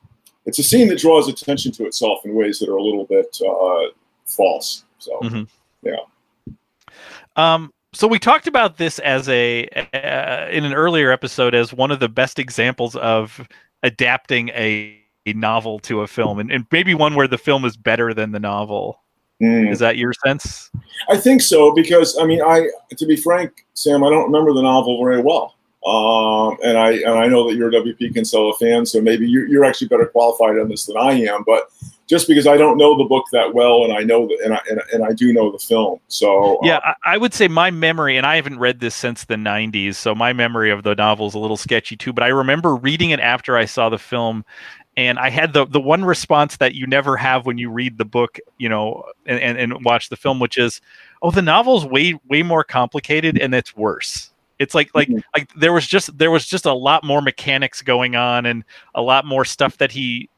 it's 0.46 0.60
a 0.60 0.64
scene 0.64 0.88
that 0.90 1.00
draws 1.00 1.28
attention 1.28 1.72
to 1.74 1.86
itself 1.86 2.20
in 2.24 2.36
ways 2.36 2.60
that 2.60 2.70
are 2.70 2.76
a 2.76 2.84
little 2.84 3.06
bit 3.06 3.38
uh, 3.48 3.90
false. 4.26 4.84
So, 5.00 5.20
mm-hmm. 5.22 5.44
yeah. 5.82 6.54
Um, 7.36 7.74
so 7.96 8.08
we 8.08 8.20
talked 8.20 8.48
about 8.48 8.78
this 8.78 9.00
as 9.00 9.30
a 9.30 9.68
uh, 9.94 10.50
in 10.50 10.66
an 10.66 10.74
earlier 10.74 11.12
episode 11.12 11.56
as 11.56 11.74
one 11.74 11.92
of 11.92 12.00
the 12.00 12.10
best 12.10 12.40
examples 12.40 12.96
of 12.98 13.48
adapting 13.84 14.50
a, 14.50 15.00
a 15.26 15.34
novel 15.34 15.80
to 15.80 16.02
a 16.02 16.08
film 16.08 16.40
and, 16.40 16.52
and, 16.52 16.66
maybe 16.72 16.94
one 16.94 17.16
where 17.16 17.28
the 17.28 17.38
film 17.38 17.64
is 17.64 17.78
better 17.78 18.14
than 18.14 18.32
the 18.32 18.40
novel 18.40 19.00
mm. 19.42 19.70
is 19.72 19.80
that 19.80 19.98
your 19.98 20.12
sense 20.26 20.70
i 21.10 21.18
think 21.18 21.42
so 21.42 21.74
because 21.74 22.18
i 22.20 22.26
mean 22.26 22.42
i 22.42 22.68
to 22.98 23.06
be 23.06 23.16
frank 23.16 23.66
sam 23.76 24.04
i 24.04 24.10
don't 24.10 24.26
remember 24.26 24.54
the 24.54 24.62
novel 24.62 25.04
very 25.04 25.22
well 25.22 25.55
um, 25.86 26.58
and 26.64 26.78
i 26.78 26.92
and 26.92 27.14
i 27.14 27.28
know 27.28 27.48
that 27.48 27.56
you're 27.56 27.70
a 27.70 27.72
wp 27.72 28.14
kinsella 28.14 28.54
fan 28.56 28.86
so 28.86 29.02
maybe 29.02 29.28
you're, 29.28 29.48
you're 29.48 29.66
actually 29.66 29.88
better 29.88 30.08
qualified 30.08 30.58
on 30.58 30.68
this 30.70 30.86
than 30.86 30.98
i 30.98 31.12
am 31.12 31.44
but 31.46 31.70
just 32.08 32.28
because 32.28 32.46
I 32.46 32.58
don't 32.58 32.78
know 32.78 32.98
the 32.98 33.04
book 33.04 33.26
that 33.32 33.54
well, 33.54 33.84
and 33.84 33.92
I 33.92 34.02
know 34.02 34.28
that, 34.28 34.40
and 34.44 34.54
I 34.54 34.62
and, 34.70 34.82
and 34.94 35.04
I 35.04 35.14
do 35.14 35.34
know 35.34 35.52
the 35.52 35.58
film. 35.58 36.00
So 36.08 36.60
yeah, 36.62 36.78
uh, 36.78 36.94
I, 37.04 37.16
I, 37.16 37.18
would 37.18 37.34
say 37.34 37.48
my 37.48 37.72
memory, 37.72 38.18
and 38.18 38.26
I 38.26 38.36
haven't 38.36 38.60
read 38.60 38.80
this 38.80 38.96
since 38.96 39.26
the 39.26 39.36
'90s, 39.36 39.96
so 39.96 40.14
my 40.14 40.32
memory 40.32 40.70
of 40.70 40.84
the 40.84 40.96
novel 40.96 41.28
is 41.28 41.34
a 41.34 41.40
little 41.40 41.58
sketchy 41.58 41.96
too. 41.96 42.14
But 42.14 42.24
I 42.24 42.28
remember 42.28 42.76
reading 42.76 43.10
it 43.10 43.20
after 43.20 43.58
I 43.58 43.66
saw 43.66 43.90
the 43.90 43.98
film, 43.98 44.46
and 44.96 45.18
I 45.18 45.30
had 45.30 45.54
the 45.54 45.66
the 45.66 45.82
one 45.82 46.06
response 46.06 46.58
that 46.58 46.76
you 46.76 46.86
never 46.86 47.18
have 47.18 47.46
when 47.46 47.58
you 47.58 47.72
read 47.72 47.98
the 47.98 48.06
book, 48.06 48.40
you 48.60 48.70
know, 48.70 49.04
and 49.26 49.40
and, 49.40 49.58
and 49.58 49.84
watch 49.84 50.10
the 50.10 50.16
film, 50.18 50.40
which 50.40 50.60
is, 50.60 50.82
oh, 51.24 51.32
the 51.32 51.42
novel's 51.42 51.86
way 51.86 52.20
way 52.30 52.44
more 52.44 52.64
complicated, 52.64 53.40
and 53.40 53.56
it's 53.56 53.76
worse. 53.76 54.32
It's 54.60 54.74
like 54.74 54.90
like 54.96 55.08
mm-hmm. 55.08 55.20
like 55.36 55.54
there 55.54 55.74
was 55.74 55.86
just 55.86 56.18
there 56.18 56.32
was 56.32 56.46
just 56.46 56.66
a 56.66 56.74
lot 56.74 57.04
more 57.04 57.22
mechanics 57.22 57.82
going 57.82 58.16
on 58.16 58.46
and 58.46 58.64
a 58.94 59.02
lot 59.02 59.26
more 59.26 59.46
stuff 59.46 59.78
that 59.78 59.92
he 59.92 60.30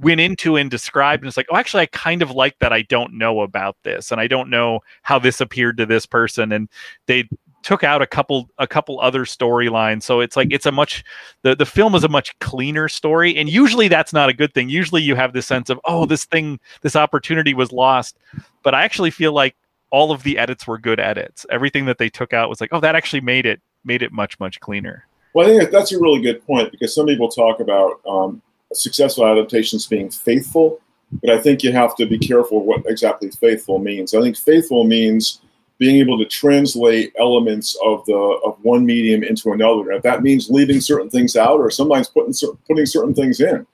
went 0.00 0.20
into 0.20 0.56
and 0.56 0.70
described 0.70 1.22
and 1.22 1.28
it's 1.28 1.36
like 1.36 1.46
oh 1.50 1.56
actually 1.56 1.82
i 1.82 1.86
kind 1.86 2.20
of 2.20 2.30
like 2.30 2.58
that 2.58 2.72
i 2.72 2.82
don't 2.82 3.14
know 3.14 3.40
about 3.40 3.76
this 3.82 4.12
and 4.12 4.20
i 4.20 4.26
don't 4.26 4.50
know 4.50 4.80
how 5.02 5.18
this 5.18 5.40
appeared 5.40 5.76
to 5.78 5.86
this 5.86 6.04
person 6.04 6.52
and 6.52 6.68
they 7.06 7.26
took 7.62 7.82
out 7.82 8.02
a 8.02 8.06
couple 8.06 8.48
a 8.58 8.66
couple 8.66 9.00
other 9.00 9.24
storylines 9.24 10.02
so 10.02 10.20
it's 10.20 10.36
like 10.36 10.48
it's 10.52 10.66
a 10.66 10.72
much 10.72 11.02
the, 11.42 11.56
the 11.56 11.66
film 11.66 11.94
is 11.94 12.04
a 12.04 12.08
much 12.08 12.38
cleaner 12.40 12.88
story 12.88 13.34
and 13.36 13.48
usually 13.48 13.88
that's 13.88 14.12
not 14.12 14.28
a 14.28 14.34
good 14.34 14.52
thing 14.52 14.68
usually 14.68 15.02
you 15.02 15.14
have 15.14 15.32
this 15.32 15.46
sense 15.46 15.70
of 15.70 15.80
oh 15.84 16.04
this 16.04 16.26
thing 16.26 16.60
this 16.82 16.94
opportunity 16.94 17.54
was 17.54 17.72
lost 17.72 18.18
but 18.62 18.74
i 18.74 18.84
actually 18.84 19.10
feel 19.10 19.32
like 19.32 19.56
all 19.96 20.12
of 20.12 20.22
the 20.24 20.36
edits 20.36 20.66
were 20.66 20.76
good 20.76 21.00
edits. 21.00 21.46
Everything 21.50 21.86
that 21.86 21.96
they 21.96 22.10
took 22.10 22.34
out 22.34 22.50
was 22.50 22.60
like, 22.60 22.68
oh, 22.70 22.80
that 22.80 22.94
actually 22.94 23.22
made 23.22 23.46
it 23.46 23.62
made 23.82 24.02
it 24.02 24.12
much 24.12 24.38
much 24.38 24.60
cleaner. 24.60 25.06
Well, 25.32 25.48
I 25.48 25.58
think 25.58 25.70
that's 25.70 25.90
a 25.90 25.98
really 25.98 26.20
good 26.20 26.44
point 26.44 26.70
because 26.70 26.94
some 26.94 27.06
people 27.06 27.30
talk 27.30 27.60
about 27.60 28.02
um, 28.06 28.42
successful 28.74 29.26
adaptations 29.26 29.86
being 29.86 30.10
faithful, 30.10 30.80
but 31.22 31.30
I 31.30 31.38
think 31.38 31.62
you 31.62 31.72
have 31.72 31.96
to 31.96 32.04
be 32.04 32.18
careful 32.18 32.62
what 32.62 32.82
exactly 32.86 33.30
faithful 33.30 33.78
means. 33.78 34.12
I 34.12 34.20
think 34.20 34.36
faithful 34.36 34.84
means 34.84 35.40
being 35.78 35.96
able 35.96 36.18
to 36.18 36.26
translate 36.26 37.14
elements 37.18 37.74
of 37.82 38.04
the 38.04 38.18
of 38.44 38.58
one 38.62 38.84
medium 38.84 39.22
into 39.22 39.52
another. 39.52 39.92
If 39.92 40.02
that 40.02 40.22
means 40.22 40.50
leaving 40.50 40.82
certain 40.82 41.08
things 41.08 41.36
out, 41.36 41.58
or 41.58 41.70
sometimes 41.70 42.08
putting 42.08 42.34
putting 42.68 42.84
certain 42.84 43.14
things 43.14 43.40
in, 43.40 43.66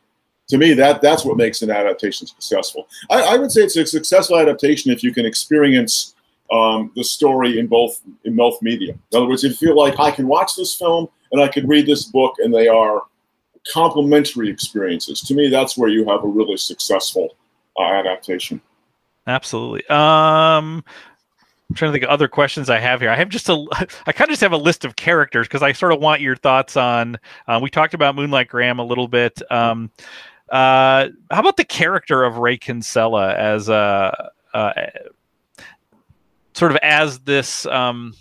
to 0.49 0.59
me, 0.59 0.75
that 0.75 1.01
that's 1.01 1.25
what 1.25 1.37
makes 1.37 1.63
an 1.63 1.71
adaptation 1.71 2.27
successful. 2.27 2.89
I, 3.11 3.23
I 3.23 3.37
would 3.39 3.51
say 3.51 3.63
it's 3.63 3.77
a 3.77 3.87
successful 3.87 4.39
adaptation 4.39 4.91
if 4.91 5.03
you 5.03 5.13
can 5.13 5.25
experience 5.25 6.15
um, 6.51 6.93
the 6.95 7.05
story 7.05 7.59
in 7.59 7.67
both 7.67 8.01
in 8.25 8.37
both 8.37 8.61
media. 8.61 8.93
In 8.93 9.17
other 9.17 9.29
words, 9.29 9.45
if 9.45 9.53
you 9.61 9.69
feel 9.69 9.77
like 9.77 9.99
I 9.99 10.11
can 10.11 10.27
watch 10.27 10.55
this 10.57 10.75
film 10.75 11.09
and 11.33 11.41
I 11.41 11.49
can 11.49 11.67
read 11.67 11.87
this 11.87 12.05
book, 12.05 12.35
and 12.39 12.53
they 12.53 12.69
are 12.69 13.03
complementary 13.73 14.51
experiences. 14.51 15.21
To 15.21 15.35
me, 15.35 15.49
that's 15.49 15.77
where 15.77 15.89
you 15.89 16.07
have 16.09 16.25
a 16.25 16.29
really 16.29 16.57
successful 16.57 17.37
uh, 17.79 17.85
adaptation. 17.85 18.61
Absolutely. 19.27 19.87
Um, 19.87 20.85
I'm 21.71 21.77
trying 21.77 21.91
to 21.91 21.93
think 21.93 22.05
of 22.05 22.11
other 22.11 22.29
questions 22.29 22.69
I 22.69 22.79
have 22.79 23.01
here. 23.01 23.09
I 23.09 23.17
have 23.17 23.29
just 23.29 23.49
a, 23.49 23.67
I 24.07 24.13
kind 24.13 24.29
of 24.29 24.33
just 24.33 24.43
have 24.43 24.53
a 24.53 24.59
list 24.59 24.85
of 24.85 24.97
characters 24.97 25.47
because 25.47 25.63
I 25.63 25.73
sort 25.73 25.93
of 25.93 26.01
want 26.01 26.21
your 26.21 26.37
thoughts 26.37 26.77
on. 26.77 27.19
Uh, 27.47 27.61
we 27.63 27.71
talked 27.71 27.95
about 27.95 28.15
Moonlight 28.15 28.49
Graham 28.49 28.79
a 28.79 28.85
little 28.85 29.09
bit. 29.09 29.41
Um, 29.51 29.91
uh, 30.53 31.09
how 31.31 31.41
about 31.41 31.57
the 31.57 31.65
character 31.65 32.23
of 32.23 32.37
Ray 32.37 32.59
Kinsella 32.59 33.35
as 33.35 33.71
a 33.71 34.31
uh, 34.53 34.57
uh, 34.57 34.73
sort 36.53 36.73
of 36.73 36.79
as 36.83 37.21
this 37.21 37.65
um, 37.67 38.13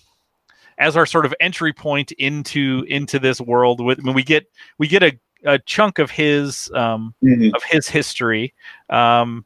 as 0.78 0.96
our 0.96 1.06
sort 1.06 1.26
of 1.26 1.36
entry 1.42 1.74
point 1.74 2.14
into 2.14 2.86
into 2.88 3.20
this 3.20 3.42
world? 3.42 3.84
With 3.84 4.02
when 4.04 4.16
we 4.16 4.24
get 4.24 4.50
we 4.78 4.88
get 4.88 5.04
a, 5.04 5.20
a 5.44 5.60
chunk 5.60 6.00
of 6.00 6.10
his 6.10 6.72
um, 6.74 7.14
mm-hmm. 7.22 7.54
of 7.54 7.64
his 7.64 7.90
history. 7.90 8.54
Um, 8.90 9.46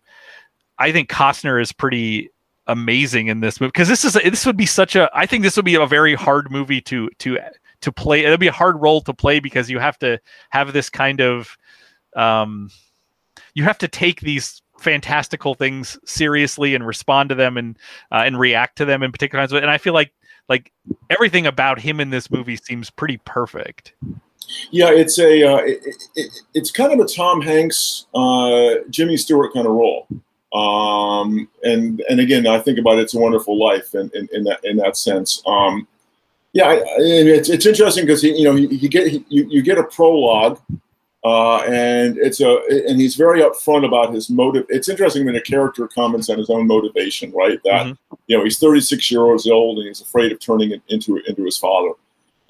I 0.77 0.91
think 0.91 1.09
Costner 1.09 1.59
is 1.59 1.71
pretty 1.71 2.29
amazing 2.67 3.27
in 3.27 3.39
this 3.39 3.59
movie 3.59 3.69
because 3.69 3.87
this 3.87 4.05
is 4.05 4.13
this 4.13 4.45
would 4.45 4.57
be 4.57 4.67
such 4.67 4.95
a 4.95 5.09
I 5.11 5.25
think 5.25 5.41
this 5.41 5.55
would 5.55 5.65
be 5.65 5.75
a 5.75 5.87
very 5.87 6.13
hard 6.13 6.51
movie 6.51 6.81
to 6.81 7.09
to 7.17 7.39
to 7.81 7.91
play. 7.91 8.23
It'll 8.23 8.37
be 8.37 8.45
a 8.45 8.51
hard 8.51 8.79
role 8.79 9.01
to 9.01 9.13
play 9.13 9.39
because 9.39 9.71
you 9.71 9.79
have 9.79 9.97
to 9.99 10.19
have 10.51 10.71
this 10.71 10.87
kind 10.87 11.19
of 11.19 11.57
um, 12.15 12.69
you 13.53 13.63
have 13.63 13.77
to 13.79 13.87
take 13.87 14.21
these 14.21 14.61
fantastical 14.79 15.55
things 15.55 15.97
seriously 16.05 16.75
and 16.75 16.85
respond 16.85 17.29
to 17.29 17.35
them 17.35 17.57
and 17.57 17.77
uh, 18.11 18.23
and 18.25 18.39
react 18.39 18.77
to 18.77 18.85
them 18.85 19.03
in 19.03 19.11
particular 19.11 19.41
times. 19.41 19.53
And 19.53 19.69
I 19.69 19.77
feel 19.77 19.93
like 19.93 20.11
like 20.49 20.71
everything 21.09 21.47
about 21.47 21.79
him 21.79 21.99
in 21.99 22.09
this 22.09 22.29
movie 22.29 22.57
seems 22.57 22.89
pretty 22.89 23.17
perfect. 23.25 23.93
Yeah, 24.71 24.91
it's 24.91 25.17
a 25.19 25.43
uh, 25.43 25.57
it, 25.57 25.79
it, 26.15 26.31
it's 26.53 26.71
kind 26.71 26.93
of 26.93 26.99
a 26.99 27.07
Tom 27.07 27.41
Hanks, 27.41 28.05
uh, 28.13 28.75
Jimmy 28.89 29.17
Stewart 29.17 29.53
kind 29.53 29.65
of 29.65 29.73
role. 29.73 30.07
Um, 30.53 31.49
and 31.63 32.01
and 32.09 32.19
again, 32.19 32.47
I 32.47 32.59
think 32.59 32.77
about 32.77 32.99
It's 32.99 33.13
a 33.13 33.19
Wonderful 33.19 33.57
Life 33.59 33.95
in, 33.95 34.09
in, 34.13 34.29
in 34.31 34.43
that 34.45 34.63
in 34.63 34.77
that 34.77 34.97
sense. 34.97 35.41
Um, 35.45 35.87
yeah, 36.53 36.67
I, 36.67 36.83
it's, 36.97 37.49
it's 37.49 37.65
interesting 37.65 38.05
because 38.05 38.23
you 38.23 38.43
know 38.43 38.55
you, 38.55 38.87
get 38.87 39.11
you, 39.11 39.45
you 39.49 39.61
get 39.61 39.77
a 39.77 39.83
prologue 39.83 40.61
uh, 41.25 41.57
and 41.63 42.19
it's 42.19 42.39
a 42.39 42.59
and 42.87 43.01
he's 43.01 43.15
very 43.15 43.41
upfront 43.41 43.83
about 43.83 44.13
his 44.13 44.29
motive. 44.29 44.63
It's 44.69 44.87
interesting 44.87 45.25
when 45.25 45.35
a 45.35 45.41
character 45.41 45.87
comments 45.87 46.29
on 46.29 46.37
his 46.37 46.51
own 46.51 46.67
motivation, 46.67 47.31
right? 47.31 47.59
That 47.63 47.87
mm-hmm. 47.87 48.15
you 48.27 48.37
know 48.37 48.43
he's 48.43 48.59
36 48.59 49.09
years 49.09 49.47
old 49.47 49.79
and 49.79 49.87
he's 49.87 50.01
afraid 50.01 50.31
of 50.31 50.39
turning 50.39 50.69
it 50.69 50.83
into 50.89 51.17
into 51.27 51.43
his 51.43 51.57
father. 51.57 51.89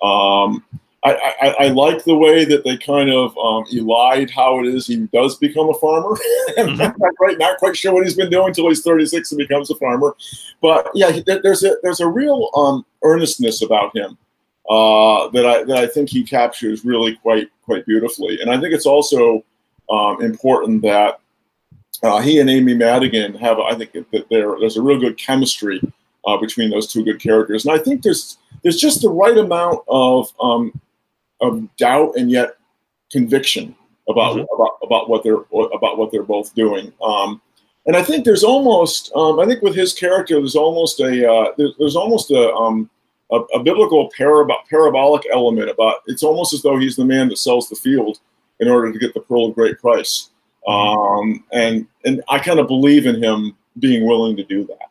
Um, 0.04 0.66
I, 1.06 1.36
I, 1.42 1.56
I, 1.60 1.68
like 1.68 2.04
the 2.04 2.18
way 2.18 2.46
that 2.46 2.64
they 2.64 2.78
kind 2.78 3.12
of 3.12 3.30
um, 3.38 3.64
elide 3.66 4.32
how 4.32 4.60
it 4.60 4.66
is 4.66 4.88
he 4.88 4.98
does 5.14 5.38
become 5.38 5.70
a 5.70 5.74
farmer. 5.76 6.18
mm-hmm. 6.58 6.78
not, 6.78 7.16
quite, 7.16 7.38
not 7.38 7.58
quite 7.60 7.78
sure 7.78 7.94
what 7.94 8.04
he's 8.04 8.16
been 8.16 8.32
doing 8.32 8.48
until 8.48 8.68
he's 8.68 8.82
36 8.82 9.32
and 9.32 9.38
becomes 9.38 9.70
a 9.70 9.76
farmer. 9.76 10.16
But 10.62 10.90
yeah, 10.96 11.20
there's 11.26 11.64
a 11.64 11.76
there's 11.82 12.02
a 12.02 12.08
real 12.08 12.50
um, 12.56 12.86
earnestness 13.04 13.62
about 13.62 13.96
him 13.96 14.18
uh, 14.70 15.28
that 15.30 15.46
I 15.46 15.64
that 15.64 15.78
I 15.78 15.88
think 15.88 16.10
he 16.10 16.24
captures 16.24 16.86
really 16.86 17.16
quite 17.16 17.50
quite 17.64 17.86
beautifully. 17.86 18.42
And 18.42 18.50
I 18.50 18.60
think 18.60 18.74
it's 18.74 18.86
also 18.86 19.44
um, 19.90 20.22
important 20.22 20.82
that 20.82 21.20
uh, 22.04 22.20
he 22.20 22.40
and 22.40 22.50
Amy 22.50 22.74
Madigan 22.74 23.36
have. 23.36 23.60
I 23.60 23.76
think 23.76 23.94
that 23.94 24.30
there 24.30 24.56
there's 24.60 24.78
a 24.78 24.82
real 24.82 25.00
good 25.00 25.18
chemistry 25.18 25.82
uh, 26.26 26.38
between 26.38 26.70
those 26.70 26.92
two 26.92 27.04
good 27.04 27.22
characters, 27.22 27.66
and 27.66 27.74
I 27.74 27.82
think 27.82 28.02
there's 28.02 28.38
there's 28.64 28.80
just 28.80 29.02
the 29.02 29.10
right 29.10 29.38
amount 29.38 29.82
of 29.88 30.32
um, 30.42 30.80
of 31.42 31.76
doubt 31.78 32.14
and 32.16 32.32
yet 32.32 32.58
conviction 33.12 33.76
about 34.10 34.36
mm-hmm. 34.36 34.56
about 34.56 34.78
about 34.84 35.10
what 35.10 35.24
they're 35.24 35.44
about 35.74 35.98
what 35.98 36.12
they're 36.12 36.24
both 36.24 36.54
doing. 36.56 36.92
Um, 37.04 37.42
and 37.86 37.96
I 37.96 38.02
think 38.02 38.26
there's 38.26 38.44
almost 38.44 39.12
um, 39.16 39.40
I 39.40 39.46
think 39.46 39.62
with 39.62 39.76
his 39.76 39.94
character 39.94 40.36
there's 40.36 40.56
almost 40.56 41.00
a 41.00 41.32
uh, 41.32 41.52
there's, 41.58 41.74
there's 41.78 41.96
almost 41.96 42.32
a 42.32 42.52
um, 42.54 42.90
a, 43.32 43.38
a 43.38 43.64
biblical 43.64 44.12
parab- 44.18 44.66
parabolic 44.70 45.24
element 45.32 45.70
about 45.70 45.98
it's 46.08 46.24
almost 46.24 46.54
as 46.54 46.62
though 46.62 46.78
he's 46.78 46.96
the 46.96 47.06
man 47.06 47.28
that 47.30 47.38
sells 47.38 47.70
the 47.70 47.76
field 47.76 48.20
in 48.60 48.68
order 48.68 48.92
to 48.92 49.00
get 49.00 49.14
the 49.14 49.20
pearl 49.20 49.48
of 49.48 49.56
great 49.56 49.80
price. 49.80 50.30
Um, 50.68 51.44
and 51.52 51.88
and 52.06 52.24
I 52.30 52.40
kind 52.40 52.60
of 52.60 52.68
believe 52.68 53.06
in 53.06 53.22
him 53.22 53.56
being 53.80 54.06
willing 54.06 54.36
to 54.38 54.44
do 54.44 54.66
that. 54.68 54.90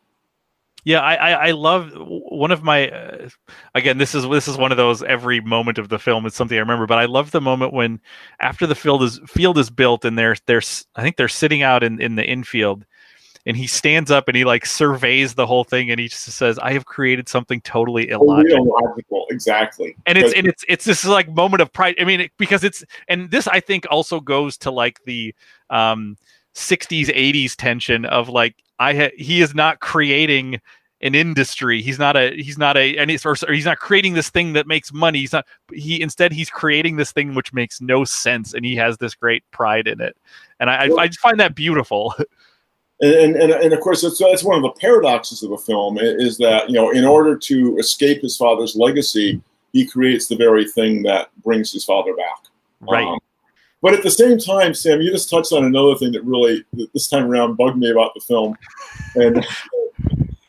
Yeah, 0.85 1.01
I, 1.01 1.14
I, 1.14 1.31
I 1.31 1.51
love 1.53 1.92
one 1.97 2.51
of 2.51 2.62
my 2.62 2.90
uh, 2.90 3.29
again. 3.75 3.97
This 3.97 4.14
is 4.14 4.29
this 4.29 4.47
is 4.47 4.59
one 4.59 4.70
of 4.70 4.77
those 4.77 5.03
every 5.03 5.40
moment 5.40 5.79
of 5.79 5.88
the 5.88 5.99
film 5.99 6.27
is 6.27 6.35
something 6.35 6.57
I 6.57 6.61
remember. 6.61 6.87
But 6.87 6.99
I 6.99 7.07
love 7.07 7.31
the 7.31 7.40
moment 7.40 7.73
when 7.73 8.01
after 8.38 8.66
the 8.66 8.75
field 8.75 9.03
is 9.03 9.18
field 9.27 9.57
is 9.57 9.70
built 9.70 10.05
and 10.05 10.18
they're 10.18 10.37
they're 10.47 10.62
I 10.94 11.03
think 11.03 11.16
they're 11.16 11.29
sitting 11.29 11.62
out 11.62 11.83
in 11.83 12.01
in 12.03 12.16
the 12.16 12.25
infield 12.25 12.85
and 13.46 13.57
he 13.57 13.66
stands 13.66 14.11
up 14.11 14.28
and 14.28 14.37
he 14.37 14.44
like 14.44 14.64
surveys 14.64 15.35
the 15.35 15.46
whole 15.46 15.64
thing 15.64 15.90
and 15.90 16.00
he 16.00 16.09
just 16.09 16.24
says 16.24 16.59
i 16.61 16.72
have 16.72 16.87
created 16.87 17.28
something 17.28 17.61
totally 17.61 18.09
illogical, 18.09 18.64
illogical. 18.66 19.26
exactly. 19.30 19.96
And 20.07 20.18
it's 20.18 20.33
and 20.35 20.46
it's 20.46 20.64
it's 20.68 20.85
this 20.85 21.04
like 21.04 21.28
moment 21.28 21.61
of 21.62 21.72
pride. 21.72 21.96
I 22.00 22.04
mean 22.04 22.20
it, 22.20 22.33
because 22.38 22.64
it's 22.64 22.85
and 23.09 23.30
this 23.30 23.46
i 23.48 23.61
think 23.61 23.87
also 23.90 24.20
goes 24.20 24.57
to 24.59 24.70
like 24.70 25.02
the 25.04 25.35
um 25.70 26.16
60s 26.54 27.07
80s 27.07 27.57
tension 27.57 28.04
of 28.04 28.28
like 28.28 28.57
i 28.78 28.94
ha- 28.94 29.14
he 29.16 29.42
is 29.42 29.54
not 29.54 29.80
creating 29.80 30.61
an 31.00 31.14
industry. 31.14 31.83
He's 31.83 31.98
not 31.98 32.16
a 32.16 32.35
he's 32.35 32.57
not 32.57 32.78
a 32.78 32.96
and 32.96 33.11
he's, 33.11 33.26
or, 33.26 33.37
or 33.46 33.52
he's 33.52 33.66
not 33.66 33.78
creating 33.78 34.14
this 34.14 34.30
thing 34.30 34.54
that 34.54 34.66
makes 34.66 34.90
money. 34.90 35.18
He's 35.18 35.35
not 35.35 35.46
he 35.70 36.00
instead 36.00 36.33
he's 36.33 36.48
creating 36.48 36.96
this 36.96 37.12
thing 37.12 37.35
which 37.35 37.52
makes 37.52 37.80
no 37.80 38.04
sense 38.04 38.54
and 38.54 38.64
he 38.64 38.74
has 38.76 38.96
this 38.96 39.14
great 39.14 39.44
pride 39.50 39.87
in 39.87 40.00
it. 40.00 40.16
And 40.61 40.70
i 40.70 40.87
i, 40.87 41.02
I 41.02 41.07
just 41.07 41.20
find 41.20 41.38
that 41.40 41.54
beautiful 41.54 42.14
and, 43.00 43.37
and, 43.37 43.52
and 43.52 43.72
of 43.72 43.80
course 43.80 44.02
that's, 44.02 44.18
that's 44.18 44.44
one 44.44 44.57
of 44.57 44.62
the 44.62 44.80
paradoxes 44.80 45.42
of 45.42 45.50
the 45.50 45.59
film 45.59 45.98
is 45.98 46.38
that 46.38 46.68
you 46.68 46.74
know 46.74 46.90
in 46.90 47.04
order 47.04 47.37
to 47.37 47.76
escape 47.78 48.22
his 48.22 48.37
father's 48.37 48.76
legacy 48.76 49.42
he 49.72 49.85
creates 49.85 50.28
the 50.28 50.37
very 50.37 50.66
thing 50.66 51.02
that 51.02 51.28
brings 51.42 51.72
his 51.72 51.85
father 51.85 52.14
back. 52.14 52.44
Right. 52.80 53.04
Um, 53.04 53.18
but 53.83 53.92
at 53.92 54.02
the 54.02 54.11
same 54.11 54.38
time 54.38 54.74
sam 54.74 55.00
you 55.00 55.11
just 55.11 55.28
touched 55.28 55.52
on 55.52 55.64
another 55.64 55.96
thing 55.96 56.12
that 56.12 56.24
really 56.24 56.64
this 56.92 57.09
time 57.09 57.24
around 57.24 57.57
bugged 57.57 57.78
me 57.78 57.90
about 57.90 58.14
the 58.14 58.20
film. 58.20 58.57
And 59.16 59.37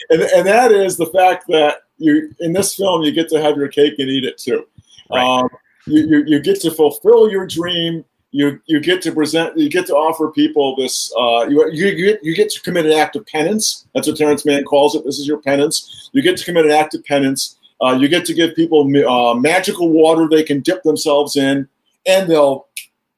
and, 0.09 0.21
and 0.21 0.47
that 0.47 0.71
is 0.71 0.97
the 0.97 1.07
fact 1.07 1.47
that 1.47 1.77
you 1.97 2.33
in 2.39 2.53
this 2.53 2.75
film 2.75 3.01
you 3.01 3.11
get 3.11 3.29
to 3.29 3.41
have 3.41 3.57
your 3.57 3.69
cake 3.69 3.95
and 3.97 4.09
eat 4.09 4.25
it 4.25 4.37
too. 4.37 4.67
Right. 5.09 5.23
um, 5.23 5.49
you, 5.87 6.07
you, 6.07 6.23
you 6.25 6.39
get 6.39 6.61
to 6.61 6.71
fulfill 6.71 7.29
your 7.29 7.45
dream 7.45 8.03
you 8.35 8.59
you 8.65 8.81
get 8.81 9.01
to 9.01 9.13
present 9.13 9.57
you 9.57 9.69
get 9.69 9.87
to 9.87 9.95
offer 9.95 10.29
people 10.29 10.75
this 10.75 11.09
uh, 11.17 11.47
you, 11.47 11.71
you 11.71 11.95
get 11.95 12.21
you 12.21 12.35
get 12.35 12.49
to 12.49 12.61
commit 12.61 12.85
an 12.85 12.91
act 12.91 13.15
of 13.15 13.25
penance. 13.27 13.87
That's 13.95 14.07
what 14.07 14.17
terrence 14.17 14.45
mann 14.45 14.65
calls 14.65 14.93
it. 14.93 15.05
This 15.05 15.19
is 15.19 15.25
your 15.25 15.37
penance. 15.37 16.09
You 16.11 16.21
get 16.21 16.35
to 16.35 16.43
commit 16.43 16.65
an 16.65 16.73
act 16.73 16.93
of 16.95 17.05
penance. 17.05 17.57
Uh, 17.81 17.93
you 17.93 18.09
get 18.09 18.25
to 18.25 18.33
give 18.33 18.53
people 18.53 18.81
uh, 19.07 19.35
magical 19.35 19.89
water 19.89 20.27
they 20.27 20.43
can 20.43 20.59
dip 20.59 20.83
themselves 20.83 21.37
in 21.37 21.67
and 22.07 22.29
they'll 22.29 22.67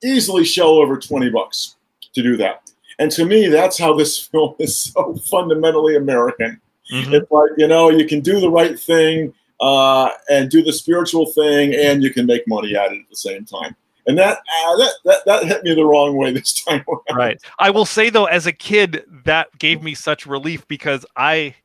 easily 0.03 0.45
shell 0.45 0.69
over 0.69 0.99
20 0.99 1.32
bucks 1.32 1.77
to 2.13 2.21
do 2.21 2.38
that. 2.38 2.69
And 2.99 3.10
to 3.12 3.25
me 3.25 3.47
that's 3.47 3.80
how 3.80 3.93
this 3.93 4.27
film 4.32 4.53
is 4.60 4.80
so 4.80 5.15
fundamentally 5.32 5.95
american. 5.95 6.62
Mm-hmm. 6.93 7.15
it's 7.15 7.32
like 7.32 7.51
you 7.58 7.67
know 7.67 7.89
you 7.89 8.06
can 8.08 8.21
do 8.21 8.39
the 8.39 8.51
right 8.51 8.80
thing 8.80 9.34
uh, 9.60 10.10
and 10.30 10.49
do 10.49 10.63
the 10.63 10.71
spiritual 10.71 11.25
thing 11.25 11.73
and 11.73 12.03
you 12.03 12.13
can 12.13 12.27
make 12.27 12.47
money 12.47 12.75
at 12.75 12.93
it 12.93 12.99
at 12.99 13.10
the 13.10 13.15
same 13.15 13.43
time 13.43 13.75
and 14.07 14.17
that, 14.17 14.37
uh, 14.37 14.75
that 14.77 14.93
that 15.05 15.25
that 15.25 15.43
hit 15.45 15.63
me 15.63 15.75
the 15.75 15.85
wrong 15.85 16.15
way 16.15 16.31
this 16.31 16.63
time 16.63 16.83
around. 17.09 17.17
Right. 17.17 17.41
I 17.59 17.69
will 17.69 17.85
say 17.85 18.09
though, 18.09 18.25
as 18.25 18.47
a 18.47 18.53
kid, 18.53 19.03
that 19.25 19.57
gave 19.59 19.83
me 19.83 19.93
such 19.93 20.25
relief 20.25 20.67
because 20.67 21.05
I 21.15 21.55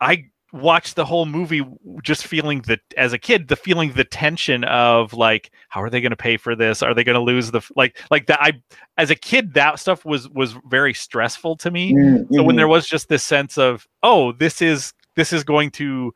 I 0.00 0.30
watched 0.52 0.96
the 0.96 1.04
whole 1.04 1.26
movie 1.26 1.62
just 2.02 2.26
feeling 2.26 2.62
that 2.62 2.80
as 2.96 3.12
a 3.12 3.18
kid 3.18 3.48
the 3.48 3.56
feeling 3.56 3.92
the 3.92 4.04
tension 4.04 4.64
of 4.64 5.12
like 5.12 5.50
how 5.68 5.82
are 5.82 5.90
they 5.90 6.00
going 6.00 6.10
to 6.10 6.16
pay 6.16 6.38
for 6.38 6.56
this 6.56 6.82
are 6.82 6.94
they 6.94 7.04
going 7.04 7.14
to 7.14 7.20
lose 7.20 7.50
the 7.50 7.60
like 7.76 8.00
like 8.10 8.26
that 8.26 8.40
i 8.40 8.50
as 8.96 9.10
a 9.10 9.14
kid 9.14 9.52
that 9.52 9.78
stuff 9.78 10.06
was 10.06 10.26
was 10.30 10.56
very 10.66 10.94
stressful 10.94 11.54
to 11.54 11.70
me 11.70 11.92
mm-hmm. 11.92 12.34
so 12.34 12.42
when 12.42 12.56
there 12.56 12.66
was 12.66 12.86
just 12.86 13.10
this 13.10 13.22
sense 13.22 13.58
of 13.58 13.86
oh 14.02 14.32
this 14.32 14.62
is 14.62 14.94
this 15.16 15.34
is 15.34 15.44
going 15.44 15.70
to 15.70 16.14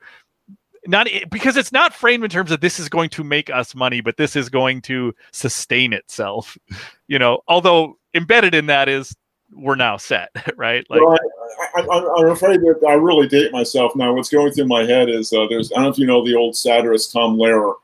not 0.87 1.09
because 1.31 1.57
it's 1.57 1.73
not 1.73 1.95
framed 1.95 2.25
in 2.25 2.31
terms 2.31 2.51
of 2.51 2.61
this 2.61 2.81
is 2.81 2.89
going 2.89 3.11
to 3.11 3.25
make 3.25 3.51
us 3.51 3.75
money, 3.75 4.01
but 4.01 4.17
this 4.17 4.35
is 4.37 4.49
going 4.49 4.83
to 4.83 5.15
sustain 5.33 5.93
itself. 5.93 6.57
You 7.09 7.19
know, 7.19 7.41
although 7.47 7.99
embedded 8.15 8.55
in 8.55 8.67
that 8.67 8.89
is 8.89 9.15
we're 9.55 9.75
now 9.75 9.99
set, 9.99 10.31
right? 10.57 10.87
Like, 10.89 11.03
well, 11.03 11.19
I, 11.77 12.21
am 12.21 12.31
afraid 12.31 12.61
that 12.61 12.81
I 12.89 12.95
really 12.95 13.29
date 13.29 13.53
myself 13.53 13.95
now. 13.95 14.15
What's 14.15 14.31
going 14.31 14.51
through 14.53 14.67
my 14.67 14.85
head 14.85 15.11
is 15.11 15.31
uh, 15.33 15.47
there's 15.51 15.71
I 15.73 15.77
don't 15.77 15.85
know 15.85 15.91
if 15.91 15.99
you 15.99 16.07
know 16.07 16.25
the 16.25 16.35
old 16.35 16.57
satirist 16.57 17.13
Tom 17.13 17.37
Lehrer 17.37 17.75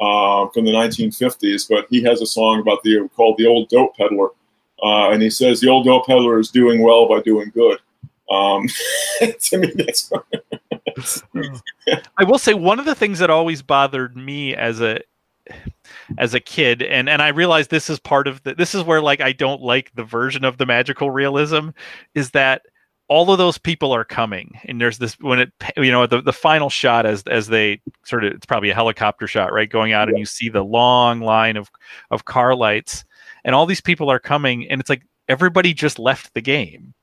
uh, 0.00 0.48
from 0.50 0.66
the 0.66 0.72
1950s, 0.72 1.66
but 1.68 1.86
he 1.88 2.02
has 2.02 2.20
a 2.20 2.26
song 2.26 2.60
about 2.60 2.82
the 2.82 3.08
called 3.16 3.38
the 3.38 3.46
old 3.46 3.70
dope 3.70 3.96
peddler, 3.96 4.28
uh, 4.82 5.10
and 5.10 5.22
he 5.22 5.30
says 5.30 5.60
the 5.60 5.68
old 5.68 5.86
dope 5.86 6.06
peddler 6.06 6.38
is 6.38 6.50
doing 6.50 6.82
well 6.82 7.08
by 7.08 7.22
doing 7.22 7.50
good. 7.54 7.78
Um, 8.30 8.68
to 9.40 9.58
me, 9.58 9.72
that's. 9.74 10.12
I 12.18 12.24
will 12.24 12.38
say 12.38 12.54
one 12.54 12.78
of 12.78 12.84
the 12.84 12.94
things 12.94 13.18
that 13.18 13.30
always 13.30 13.62
bothered 13.62 14.16
me 14.16 14.54
as 14.54 14.80
a 14.80 15.00
as 16.18 16.32
a 16.32 16.40
kid 16.40 16.80
and 16.82 17.08
and 17.08 17.20
I 17.20 17.28
realize 17.28 17.68
this 17.68 17.90
is 17.90 17.98
part 17.98 18.26
of 18.26 18.42
the 18.44 18.54
this 18.54 18.74
is 18.74 18.82
where 18.82 19.02
like 19.02 19.20
I 19.20 19.32
don't 19.32 19.60
like 19.60 19.94
the 19.94 20.04
version 20.04 20.44
of 20.44 20.56
the 20.56 20.64
magical 20.64 21.10
realism 21.10 21.70
is 22.14 22.30
that 22.30 22.62
all 23.08 23.30
of 23.30 23.36
those 23.36 23.58
people 23.58 23.92
are 23.92 24.04
coming 24.04 24.58
and 24.64 24.80
there's 24.80 24.98
this 24.98 25.14
when 25.20 25.38
it 25.38 25.52
you 25.76 25.92
know 25.92 26.06
the, 26.06 26.22
the 26.22 26.32
final 26.32 26.70
shot 26.70 27.04
as 27.04 27.22
as 27.24 27.48
they 27.48 27.80
sort 28.04 28.24
of 28.24 28.32
it's 28.32 28.46
probably 28.46 28.70
a 28.70 28.74
helicopter 28.74 29.26
shot 29.26 29.52
right 29.52 29.68
going 29.68 29.92
out 29.92 30.08
and 30.08 30.18
you 30.18 30.24
see 30.24 30.48
the 30.48 30.64
long 30.64 31.20
line 31.20 31.56
of 31.56 31.70
of 32.10 32.24
car 32.24 32.54
lights 32.54 33.04
and 33.44 33.54
all 33.54 33.66
these 33.66 33.82
people 33.82 34.10
are 34.10 34.18
coming 34.18 34.68
and 34.70 34.80
it's 34.80 34.90
like 34.90 35.02
everybody 35.28 35.74
just 35.74 35.98
left 35.98 36.32
the 36.32 36.40
game 36.40 36.94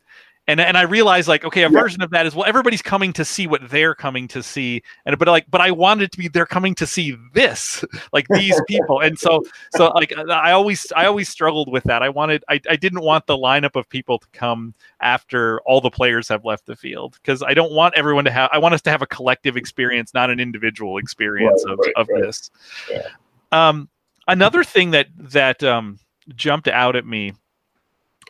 and 0.47 0.59
and 0.59 0.77
I 0.77 0.81
realized 0.83 1.27
like 1.27 1.45
okay, 1.45 1.63
a 1.63 1.69
yeah. 1.69 1.79
version 1.79 2.01
of 2.01 2.09
that 2.11 2.25
is 2.25 2.33
well, 2.33 2.47
everybody's 2.47 2.81
coming 2.81 3.13
to 3.13 3.23
see 3.23 3.45
what 3.47 3.69
they're 3.69 3.93
coming 3.93 4.27
to 4.29 4.41
see, 4.41 4.81
and 5.05 5.17
but 5.17 5.27
like 5.27 5.45
but 5.49 5.61
I 5.61 5.71
wanted 5.71 6.05
it 6.05 6.11
to 6.13 6.17
be 6.17 6.27
they're 6.27 6.45
coming 6.45 6.73
to 6.75 6.87
see 6.87 7.15
this, 7.33 7.85
like 8.13 8.25
these 8.29 8.59
people, 8.67 8.99
and 8.99 9.17
so 9.17 9.43
so 9.71 9.89
like 9.89 10.13
I 10.17 10.51
always 10.51 10.91
I 10.95 11.05
always 11.05 11.29
struggled 11.29 11.71
with 11.71 11.83
that. 11.83 12.01
I 12.01 12.09
wanted 12.09 12.43
I 12.49 12.59
I 12.69 12.75
didn't 12.75 13.01
want 13.01 13.27
the 13.27 13.37
lineup 13.37 13.75
of 13.75 13.87
people 13.87 14.17
to 14.17 14.27
come 14.33 14.73
after 14.99 15.61
all 15.61 15.79
the 15.79 15.91
players 15.91 16.27
have 16.29 16.43
left 16.43 16.65
the 16.65 16.75
field 16.75 17.17
because 17.21 17.43
I 17.43 17.53
don't 17.53 17.71
want 17.71 17.93
everyone 17.95 18.25
to 18.25 18.31
have 18.31 18.49
I 18.51 18.57
want 18.57 18.73
us 18.73 18.81
to 18.83 18.89
have 18.89 19.03
a 19.03 19.07
collective 19.07 19.57
experience, 19.57 20.13
not 20.13 20.31
an 20.31 20.39
individual 20.39 20.97
experience 20.97 21.63
right, 21.65 21.73
of 21.73 21.79
right, 21.79 21.93
of 21.97 22.07
right. 22.09 22.23
this. 22.23 22.49
Yeah. 22.89 23.07
Um, 23.51 23.89
another 24.27 24.63
thing 24.63 24.91
that 24.91 25.07
that 25.17 25.63
um 25.63 25.99
jumped 26.35 26.67
out 26.67 26.95
at 26.95 27.05
me 27.05 27.33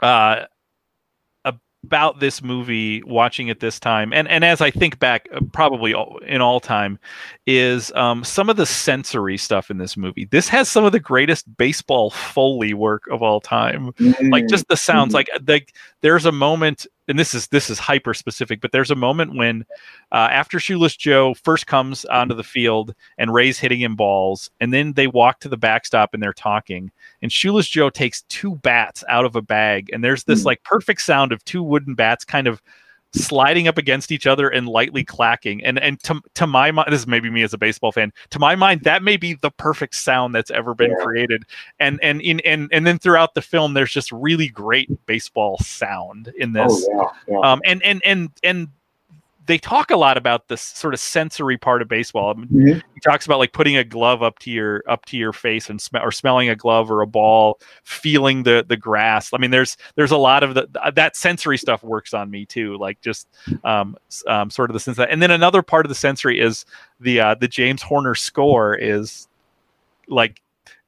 uh 0.02 0.46
about 1.84 2.20
this 2.20 2.44
movie 2.44 3.02
watching 3.04 3.48
it 3.48 3.60
this 3.60 3.80
time 3.80 4.14
and 4.14 4.28
and 4.28 4.46
as 4.46 4.62
i 4.62 4.70
think 4.70 5.00
back 5.00 5.28
uh, 5.34 5.40
probably 5.52 5.96
in 6.28 6.40
all 6.40 6.60
time 6.60 7.00
is 7.48 7.92
um, 7.94 8.24
some 8.24 8.50
of 8.50 8.56
the 8.56 8.68
sensory 8.68 9.36
stuff 9.36 9.72
in 9.72 9.80
this 9.80 9.98
movie 9.98 10.26
this 10.26 10.48
has 10.48 10.70
some 10.70 10.86
of 10.86 10.92
the 10.92 11.00
greatest 11.00 11.46
baseball 11.58 12.12
foley 12.12 12.74
work 12.74 13.08
of 13.10 13.24
all 13.24 13.42
time 13.42 13.92
mm-hmm. 13.94 14.30
like 14.30 14.48
just 14.48 14.68
the 14.68 14.78
sounds 14.78 15.14
mm-hmm. 15.14 15.34
like 15.34 15.48
like 15.48 15.74
there's 16.02 16.26
a 16.26 16.32
moment 16.32 16.86
and 17.08 17.18
this 17.18 17.34
is 17.34 17.48
this 17.48 17.70
is 17.70 17.80
hyper 17.80 18.14
specific, 18.14 18.62
but 18.62 18.72
there's 18.72 18.92
a 18.92 18.96
moment 18.96 19.36
when 19.36 19.66
uh, 20.12 20.30
after 20.32 20.60
Shoeless 20.60 20.96
Joe 20.96 21.34
first 21.34 21.68
comes 21.68 22.06
onto 22.06 22.36
the 22.36 22.44
field 22.44 22.94
and 23.18 23.34
Ray's 23.34 23.60
hitting 23.60 23.82
him 23.82 23.96
balls, 23.96 24.50
and 24.60 24.74
then 24.74 24.94
they 24.94 25.08
walk 25.08 25.40
to 25.42 25.50
the 25.50 25.58
backstop 25.58 26.14
and 26.14 26.22
they're 26.22 26.34
talking, 26.34 26.92
and 27.22 27.32
Shoeless 27.32 27.68
Joe 27.68 27.90
takes 27.90 28.22
two 28.24 28.56
bats 28.56 29.04
out 29.10 29.26
of 29.26 29.36
a 29.36 29.42
bag, 29.42 29.90
and 29.92 30.04
there's 30.04 30.24
this 30.24 30.42
mm. 30.42 30.46
like 30.46 30.64
perfect 30.64 31.02
sound 31.02 31.32
of 31.32 31.44
two 31.44 31.64
wooden 31.64 31.96
bats 31.96 32.24
kind 32.24 32.48
of 32.48 32.62
sliding 33.14 33.68
up 33.68 33.78
against 33.78 34.12
each 34.12 34.28
other 34.28 34.50
and 34.50 34.68
lightly 34.68 35.04
clacking. 35.04 35.64
And 35.64 35.80
and 35.80 36.02
to, 36.04 36.22
to 36.36 36.48
my 36.48 36.72
mind, 36.72 36.92
this 36.92 37.02
is 37.02 37.08
maybe 37.08 37.30
me 37.30 37.44
as 37.44 37.54
a 37.54 37.58
baseball 37.58 37.92
fan. 37.92 38.12
To 38.30 38.40
my 38.40 38.56
mind, 38.56 38.82
that 38.84 39.04
may 39.04 39.18
be 39.18 39.34
the 39.34 39.52
perfect 39.52 39.96
sound 39.96 40.34
that's 40.34 40.52
ever 40.52 40.74
been 40.74 40.92
yeah. 40.92 41.04
created. 41.04 41.44
And 41.80 42.00
and 42.02 42.22
in 42.22 42.40
and 42.42 42.70
and 42.72 42.86
then 42.86 43.00
throughout 43.00 43.34
the 43.34 43.42
film, 43.42 43.74
there's 43.74 43.92
just 43.92 44.12
really 44.12 44.48
great 44.48 44.90
baseball 45.06 45.58
sound 45.60 46.34
in 46.38 46.54
this. 46.54 46.88
Oh, 46.92 47.12
yeah, 47.28 47.36
yeah. 47.36 47.52
Um, 47.52 47.62
and 47.66 47.84
and 47.84 48.02
and 48.06 48.30
and 48.44 48.68
they 49.52 49.58
talk 49.58 49.92
a 49.92 49.98
lot 49.98 50.18
about 50.18 50.48
this 50.48 50.62
sort 50.62 50.94
of 50.94 51.00
sensory 51.00 51.58
part 51.58 51.82
of 51.82 51.90
baseball. 51.90 52.34
mm-hmm. 52.34 52.80
He 52.94 53.00
talks 53.04 53.26
about 53.26 53.38
like 53.38 53.52
putting 53.52 53.76
a 53.76 53.84
glove 53.84 54.24
up 54.24 54.40
to 54.40 54.50
your 54.50 54.82
up 54.88 55.06
to 55.08 55.18
your 55.18 55.34
face 55.34 55.70
and 55.70 55.82
sm- 55.82 55.98
or 55.98 56.10
smelling 56.10 56.48
a 56.48 56.56
glove 56.56 56.90
or 56.90 57.02
a 57.02 57.08
ball, 57.08 57.60
feeling 57.84 58.44
the 58.44 58.66
the 58.66 58.78
grass. 58.78 59.34
I 59.34 59.38
mean, 59.38 59.52
there's 59.52 59.76
there's 59.96 60.12
a 60.12 60.18
lot 60.18 60.44
of 60.44 60.54
the 60.54 60.70
that 60.96 61.18
sensory 61.18 61.58
stuff 61.58 61.84
works 61.84 62.14
on 62.14 62.32
me 62.32 62.46
too. 62.46 62.78
Like 62.78 63.02
just 63.02 63.28
um, 63.66 63.98
um 64.26 64.50
sort 64.50 64.70
of 64.70 64.74
the 64.74 64.80
sense 64.80 64.96
that. 64.96 65.12
And 65.12 65.22
then 65.22 65.32
another 65.32 65.62
part 65.62 65.86
of 65.86 65.90
the 65.90 65.96
sensory 65.96 66.40
is 66.40 66.66
the 67.02 67.20
uh, 67.20 67.36
the 67.36 67.50
James 67.50 67.82
Horner 67.82 68.16
score 68.16 68.74
is 68.74 69.28
like 70.08 70.42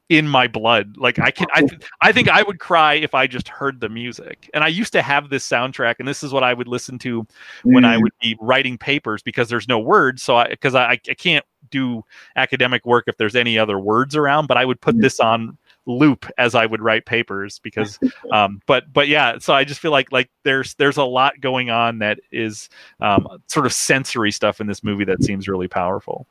in 0.08 0.28
my 0.28 0.46
blood. 0.46 0.96
Like 0.96 1.18
I 1.18 1.30
can, 1.30 1.46
I, 1.54 1.60
th- 1.60 1.82
I 2.00 2.12
think 2.12 2.28
I 2.28 2.42
would 2.42 2.60
cry 2.60 2.94
if 2.94 3.14
I 3.14 3.26
just 3.26 3.48
heard 3.48 3.80
the 3.80 3.88
music. 3.88 4.50
And 4.52 4.62
I 4.62 4.68
used 4.68 4.92
to 4.92 5.02
have 5.02 5.30
this 5.30 5.48
soundtrack, 5.48 5.96
and 5.98 6.06
this 6.06 6.22
is 6.22 6.32
what 6.32 6.44
I 6.44 6.52
would 6.52 6.68
listen 6.68 6.98
to 7.00 7.26
when 7.62 7.84
mm. 7.84 7.88
I 7.88 7.96
would 7.96 8.12
be 8.20 8.36
writing 8.40 8.76
papers 8.76 9.22
because 9.22 9.48
there's 9.48 9.68
no 9.68 9.78
words. 9.78 10.22
So 10.22 10.36
I, 10.36 10.48
because 10.48 10.74
I, 10.74 10.92
I 10.92 10.96
can't 10.96 11.44
do 11.70 12.04
academic 12.36 12.84
work 12.84 13.04
if 13.06 13.16
there's 13.16 13.34
any 13.34 13.58
other 13.58 13.78
words 13.78 14.14
around, 14.14 14.46
but 14.46 14.56
I 14.56 14.64
would 14.64 14.80
put 14.80 14.96
mm. 14.96 15.00
this 15.00 15.20
on 15.20 15.56
loop 15.86 16.26
as 16.38 16.54
I 16.54 16.66
would 16.66 16.82
write 16.82 17.06
papers 17.06 17.58
because, 17.58 17.98
um, 18.32 18.60
but 18.66 18.92
but 18.92 19.08
yeah. 19.08 19.38
So 19.38 19.54
I 19.54 19.64
just 19.64 19.80
feel 19.80 19.90
like 19.90 20.12
like 20.12 20.30
there's 20.42 20.74
there's 20.74 20.98
a 20.98 21.04
lot 21.04 21.40
going 21.40 21.70
on 21.70 21.98
that 22.00 22.20
is 22.30 22.68
um, 23.00 23.26
sort 23.46 23.64
of 23.64 23.72
sensory 23.72 24.32
stuff 24.32 24.60
in 24.60 24.66
this 24.66 24.84
movie 24.84 25.04
that 25.06 25.22
seems 25.24 25.48
really 25.48 25.68
powerful. 25.68 26.26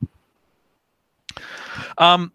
Um, 1.98 2.32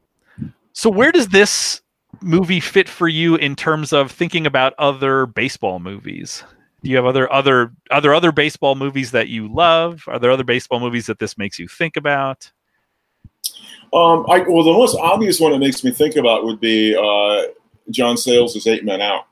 so 0.74 0.90
where 0.90 1.12
does 1.12 1.30
this 1.30 1.82
movie 2.22 2.60
fit 2.60 2.90
for 2.90 3.08
you 3.08 3.36
in 3.36 3.56
terms 3.56 3.94
of 3.94 4.12
thinking 4.12 4.46
about 4.46 4.74
other 4.78 5.26
baseball 5.26 5.80
movies? 5.80 6.44
Do 6.84 6.90
you 6.90 6.96
have 6.96 7.06
other 7.06 7.32
other 7.32 7.74
other 7.92 8.14
other 8.14 8.32
baseball 8.32 8.76
movies 8.76 9.12
that 9.12 9.28
you 9.28 9.54
love? 9.54 10.04
Are 10.08 10.18
there 10.20 10.32
other 10.32 10.44
baseball 10.44 10.80
movies 10.80 11.08
that 11.08 11.20
this 11.20 11.38
makes 11.38 11.60
you 11.60 11.68
think 11.68 11.98
about? 11.98 12.52
Um, 13.92 14.26
I, 14.30 14.40
well, 14.48 14.64
the 14.64 14.74
most 14.74 14.96
obvious 14.98 15.40
one 15.40 15.52
it 15.54 15.58
makes 15.58 15.84
me 15.84 15.92
think 15.92 16.16
about 16.16 16.46
would 16.46 16.60
be 16.60 16.96
uh, 16.96 17.52
John 17.90 18.18
Sayles' 18.18 18.68
Eight 18.68 18.86
Men 18.86 19.02
Out, 19.02 19.26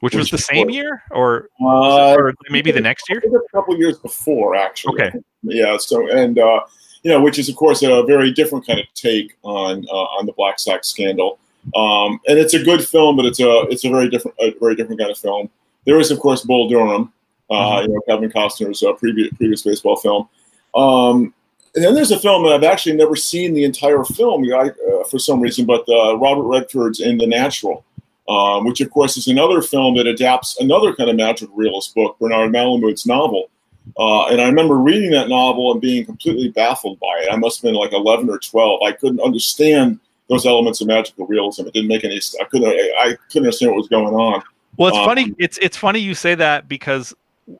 which, 0.00 0.14
which 0.14 0.20
was 0.20 0.30
the 0.30 0.38
same 0.38 0.68
year, 0.68 1.02
or, 1.10 1.48
uh, 1.62 2.14
or 2.14 2.34
maybe 2.50 2.70
the 2.70 2.82
next 2.82 3.08
year. 3.08 3.22
A 3.24 3.56
couple 3.56 3.76
years 3.78 3.98
before, 3.98 4.56
actually. 4.56 5.02
Okay. 5.02 5.18
Yeah. 5.42 5.78
So 5.78 6.08
and 6.14 6.38
uh, 6.38 6.60
you 7.04 7.10
know, 7.10 7.20
which 7.20 7.38
is 7.38 7.48
of 7.48 7.54
course 7.54 7.82
a 7.82 8.02
very 8.02 8.32
different 8.32 8.66
kind 8.66 8.80
of 8.80 8.86
take 8.94 9.36
on 9.42 9.86
uh, 9.88 10.18
on 10.18 10.26
the 10.26 10.32
Black 10.32 10.58
Sox 10.58 10.88
scandal. 10.88 11.38
Um, 11.76 12.20
and 12.26 12.38
it's 12.38 12.54
a 12.54 12.62
good 12.62 12.86
film, 12.86 13.16
but 13.16 13.26
it's 13.26 13.40
a 13.40 13.62
it's 13.70 13.84
a 13.84 13.90
very 13.90 14.10
different 14.10 14.36
a 14.40 14.54
very 14.58 14.74
different 14.74 14.98
kind 14.98 15.10
of 15.10 15.18
film. 15.18 15.48
There 15.86 16.00
is 16.00 16.10
of 16.10 16.18
course 16.18 16.42
Bull 16.42 16.68
Durham, 16.68 17.12
uh, 17.50 17.54
mm-hmm. 17.54 17.86
you 17.86 17.94
know 17.94 18.00
Kevin 18.08 18.30
Costner's 18.30 18.82
uh, 18.82 18.94
previous 18.94 19.28
previous 19.36 19.62
baseball 19.62 19.96
film. 19.96 20.28
Um, 20.74 21.32
and 21.74 21.84
then 21.84 21.94
there's 21.94 22.10
a 22.10 22.18
film 22.18 22.44
that 22.44 22.52
I've 22.52 22.64
actually 22.64 22.96
never 22.96 23.16
seen 23.16 23.52
the 23.52 23.64
entire 23.64 24.04
film 24.04 24.44
I, 24.52 24.70
uh, 24.70 25.04
for 25.04 25.18
some 25.18 25.40
reason, 25.40 25.66
but 25.66 25.84
uh, 25.88 26.16
Robert 26.16 26.44
Redford's 26.44 27.00
In 27.00 27.18
the 27.18 27.26
Natural, 27.26 27.84
um, 28.28 28.64
which 28.64 28.80
of 28.80 28.90
course 28.90 29.16
is 29.16 29.26
another 29.26 29.60
film 29.60 29.96
that 29.96 30.06
adapts 30.06 30.60
another 30.60 30.94
kind 30.94 31.10
of 31.10 31.16
magical 31.16 31.54
realist 31.56 31.94
book, 31.94 32.16
Bernard 32.20 32.52
Malamud's 32.52 33.06
novel. 33.06 33.50
Uh, 33.98 34.26
and 34.28 34.40
I 34.40 34.46
remember 34.46 34.76
reading 34.76 35.10
that 35.10 35.28
novel 35.28 35.72
and 35.72 35.80
being 35.80 36.04
completely 36.04 36.48
baffled 36.48 36.98
by 37.00 37.22
it. 37.22 37.32
I 37.32 37.36
must 37.36 37.58
have 37.58 37.64
been 37.64 37.74
like 37.74 37.92
11 37.92 38.30
or 38.30 38.38
12. 38.38 38.82
I 38.82 38.92
couldn't 38.92 39.20
understand 39.20 40.00
those 40.28 40.46
elements 40.46 40.80
of 40.80 40.86
magical 40.86 41.26
realism. 41.26 41.66
It 41.66 41.74
didn't 41.74 41.88
make 41.88 42.04
any. 42.04 42.20
I 42.40 42.44
couldn't. 42.44 42.68
I 42.68 43.16
couldn't 43.30 43.46
understand 43.46 43.72
what 43.72 43.78
was 43.78 43.88
going 43.88 44.14
on. 44.14 44.42
Well, 44.76 44.88
it's 44.88 44.98
um, 44.98 45.04
funny. 45.04 45.34
It's 45.38 45.58
it's 45.58 45.76
funny 45.76 46.00
you 46.00 46.14
say 46.14 46.34
that 46.34 46.68
because 46.68 47.14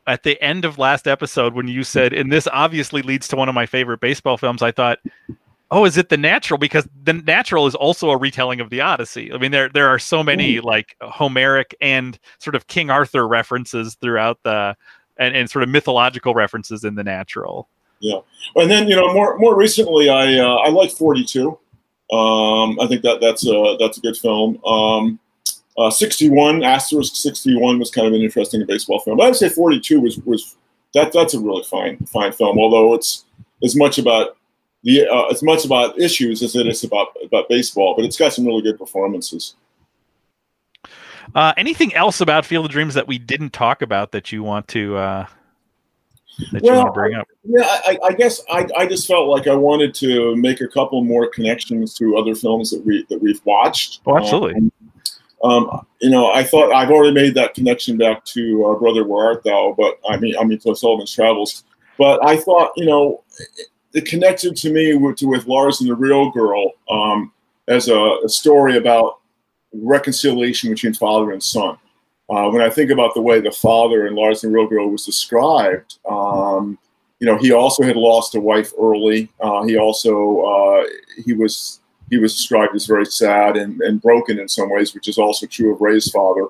at 0.07 0.23
the 0.23 0.41
end 0.43 0.65
of 0.65 0.79
last 0.79 1.07
episode 1.07 1.55
when 1.55 1.69
you 1.69 1.85
said, 1.85 2.13
and 2.13 2.33
this 2.33 2.49
obviously 2.53 3.03
leads 3.03 3.29
to 3.29 3.37
one 3.37 3.49
of 3.49 3.55
my 3.55 3.67
favorite 3.67 4.01
baseball 4.01 4.39
films, 4.39 4.63
I 4.63 4.71
thought, 4.71 4.99
oh, 5.71 5.85
is 5.85 5.99
it 5.99 6.09
the 6.09 6.17
natural? 6.17 6.57
Because 6.57 6.89
the 7.03 7.13
natural 7.13 7.67
is 7.67 7.75
also 7.75 8.11
a 8.11 8.17
retelling 8.17 8.61
of 8.61 8.71
the 8.71 8.81
Odyssey. 8.81 9.33
I 9.33 9.39
mean, 9.39 9.51
there 9.51 9.69
there 9.69 9.89
are 9.89 9.99
so 9.99 10.23
many 10.23 10.61
like 10.61 10.97
Homeric 11.03 11.75
and 11.81 12.19
sort 12.39 12.55
of 12.55 12.67
King 12.67 12.91
Arthur 12.91 13.29
references 13.29 13.97
throughout 13.97 14.39
the 14.43 14.75
and, 15.19 15.35
and 15.35 15.51
sort 15.51 15.63
of 15.63 15.69
mythological 15.69 16.35
references 16.35 16.85
in 16.85 16.95
the 16.95 17.05
natural. 17.05 17.69
Yeah, 18.01 18.19
and 18.57 18.71
then 18.71 18.89
you 18.89 18.97
know 18.97 19.13
more 19.13 19.39
more 19.39 19.57
recently, 19.57 20.09
I 20.09 20.39
uh, 20.39 20.57
I 20.57 20.69
like 20.71 20.91
Forty 20.91 21.25
Two. 21.25 21.59
Um, 22.13 22.79
I 22.81 22.87
think 22.87 23.03
that 23.03 23.21
that's 23.21 23.47
a 23.47 23.77
that's 23.79 23.99
a 23.99 24.01
good 24.01 24.17
film. 24.17 24.63
Um, 24.65 25.19
uh, 25.77 25.91
61, 25.91 26.63
Asterisk 26.63 27.17
61 27.17 27.81
was 27.81 27.91
kind 27.91 28.07
of 28.07 28.13
an 28.13 28.21
interesting 28.21 28.65
baseball 28.65 29.01
film. 29.01 29.17
But 29.17 29.25
I'd 29.25 29.37
say 29.37 29.49
42 29.49 30.01
was 30.01 30.19
was 30.19 30.57
that 30.95 31.13
that's 31.13 31.35
a 31.35 31.41
really 31.41 31.65
fine 31.65 31.99
fine 32.07 32.33
film. 32.33 32.59
Although 32.59 32.95
it's 32.95 33.25
as 33.65 33.75
much 33.75 33.99
about 33.99 34.37
the 34.85 35.09
uh, 35.09 35.27
as 35.27 35.43
much 35.43 35.65
about 35.65 35.99
issues 35.99 36.43
as 36.43 36.55
it 36.55 36.67
is 36.67 36.85
about 36.85 37.09
about 37.25 37.49
baseball, 37.49 37.95
but 37.97 38.05
it's 38.05 38.17
got 38.17 38.33
some 38.33 38.47
really 38.47 38.63
good 38.63 38.79
performances. 38.79 39.57
Uh, 41.35 41.53
anything 41.57 41.95
else 41.95 42.21
about 42.21 42.45
Field 42.45 42.67
of 42.67 42.71
Dreams 42.71 42.95
that 42.95 43.07
we 43.07 43.19
didn't 43.19 43.53
talk 43.53 43.83
about 43.83 44.13
that 44.13 44.33
you 44.33 44.43
want 44.43 44.69
to 44.69 44.97
uh, 44.97 45.27
that 46.53 46.63
well, 46.63 46.73
you 46.73 46.79
want 46.79 46.89
to 46.89 46.93
bring 46.93 47.15
up? 47.15 47.29
Yeah, 47.45 47.63
I, 47.65 47.99
I 48.05 48.13
guess 48.13 48.41
I, 48.51 48.67
I 48.77 48.87
just 48.87 49.07
felt 49.07 49.29
like 49.29 49.47
I 49.47 49.55
wanted 49.55 49.95
to 49.97 50.35
make 50.37 50.61
a 50.61 50.69
couple 50.69 51.03
more 51.05 51.29
connections 51.29 51.95
to 51.95 52.17
other 52.17 52.35
films 52.35 52.71
that 52.71 52.85
we 52.85 53.07
that 53.09 53.21
we've 53.21 53.41
watched. 53.45 54.01
Oh, 54.07 54.17
absolutely. 54.17 54.55
Um, 54.55 54.73
um, 55.45 55.87
you 56.01 56.11
know, 56.11 56.33
I 56.33 56.43
thought 56.43 56.73
I've 56.73 56.91
already 56.91 57.13
made 57.13 57.35
that 57.35 57.55
connection 57.55 57.99
back 57.99 58.25
to 58.27 58.65
uh, 58.65 58.79
Brother 58.79 59.05
Where 59.05 59.27
Art 59.27 59.45
Thou, 59.45 59.75
but 59.77 59.99
I 60.09 60.17
mean, 60.17 60.35
I 60.41 60.45
mean 60.45 60.59
to 60.61 60.75
Sullivan's 60.75 61.15
Travels. 61.15 61.65
But 61.99 62.25
I 62.25 62.37
thought, 62.37 62.73
you 62.77 62.87
know, 62.87 63.23
it, 63.39 63.69
it 63.93 64.07
connected 64.07 64.57
to 64.57 64.73
me 64.73 64.95
with, 64.95 65.19
with 65.23 65.47
Lars 65.47 65.81
and 65.81 65.89
the 65.89 65.95
Real 65.95 66.31
Girl 66.31 66.73
um, 66.91 67.31
as 67.69 67.89
a, 67.89 68.17
a, 68.25 68.29
story 68.29 68.77
about 68.77 69.21
reconciliation 69.75 70.71
between 70.71 70.95
father 70.95 71.33
and 71.33 71.43
son. 71.43 71.77
Uh, 72.31 72.49
when 72.49 72.63
I 72.63 72.71
think 72.71 72.91
about 72.91 73.15
the 73.15 73.21
way 73.21 73.41
the 73.41 73.53
father 73.53 74.07
in 74.07 74.15
Lars 74.15 74.45
and 74.45 74.53
Girl 74.53 74.89
was 74.89 75.05
described, 75.05 75.99
um, 76.09 76.79
you 77.21 77.27
know, 77.27 77.39
he 77.39 77.53
also 77.53 77.83
had 77.83 77.97
lost 77.97 78.35
a 78.35 78.41
wife 78.41 78.73
early. 78.81 79.31
Uh, 79.41 79.65
he 79.65 79.77
also 79.77 80.41
uh, 80.41 80.85
he 81.25 81.33
was 81.33 81.81
he 82.11 82.19
was 82.19 82.35
described 82.35 82.75
as 82.75 82.87
very 82.87 83.07
sad 83.07 83.57
and, 83.57 83.81
and 83.83 84.01
broken 84.01 84.39
in 84.39 84.49
some 84.49 84.71
ways, 84.71 84.95
which 84.95 85.09
is 85.09 85.19
also 85.19 85.47
true 85.47 85.75
of 85.75 85.81
Ray's 85.81 86.11
father. 86.11 86.47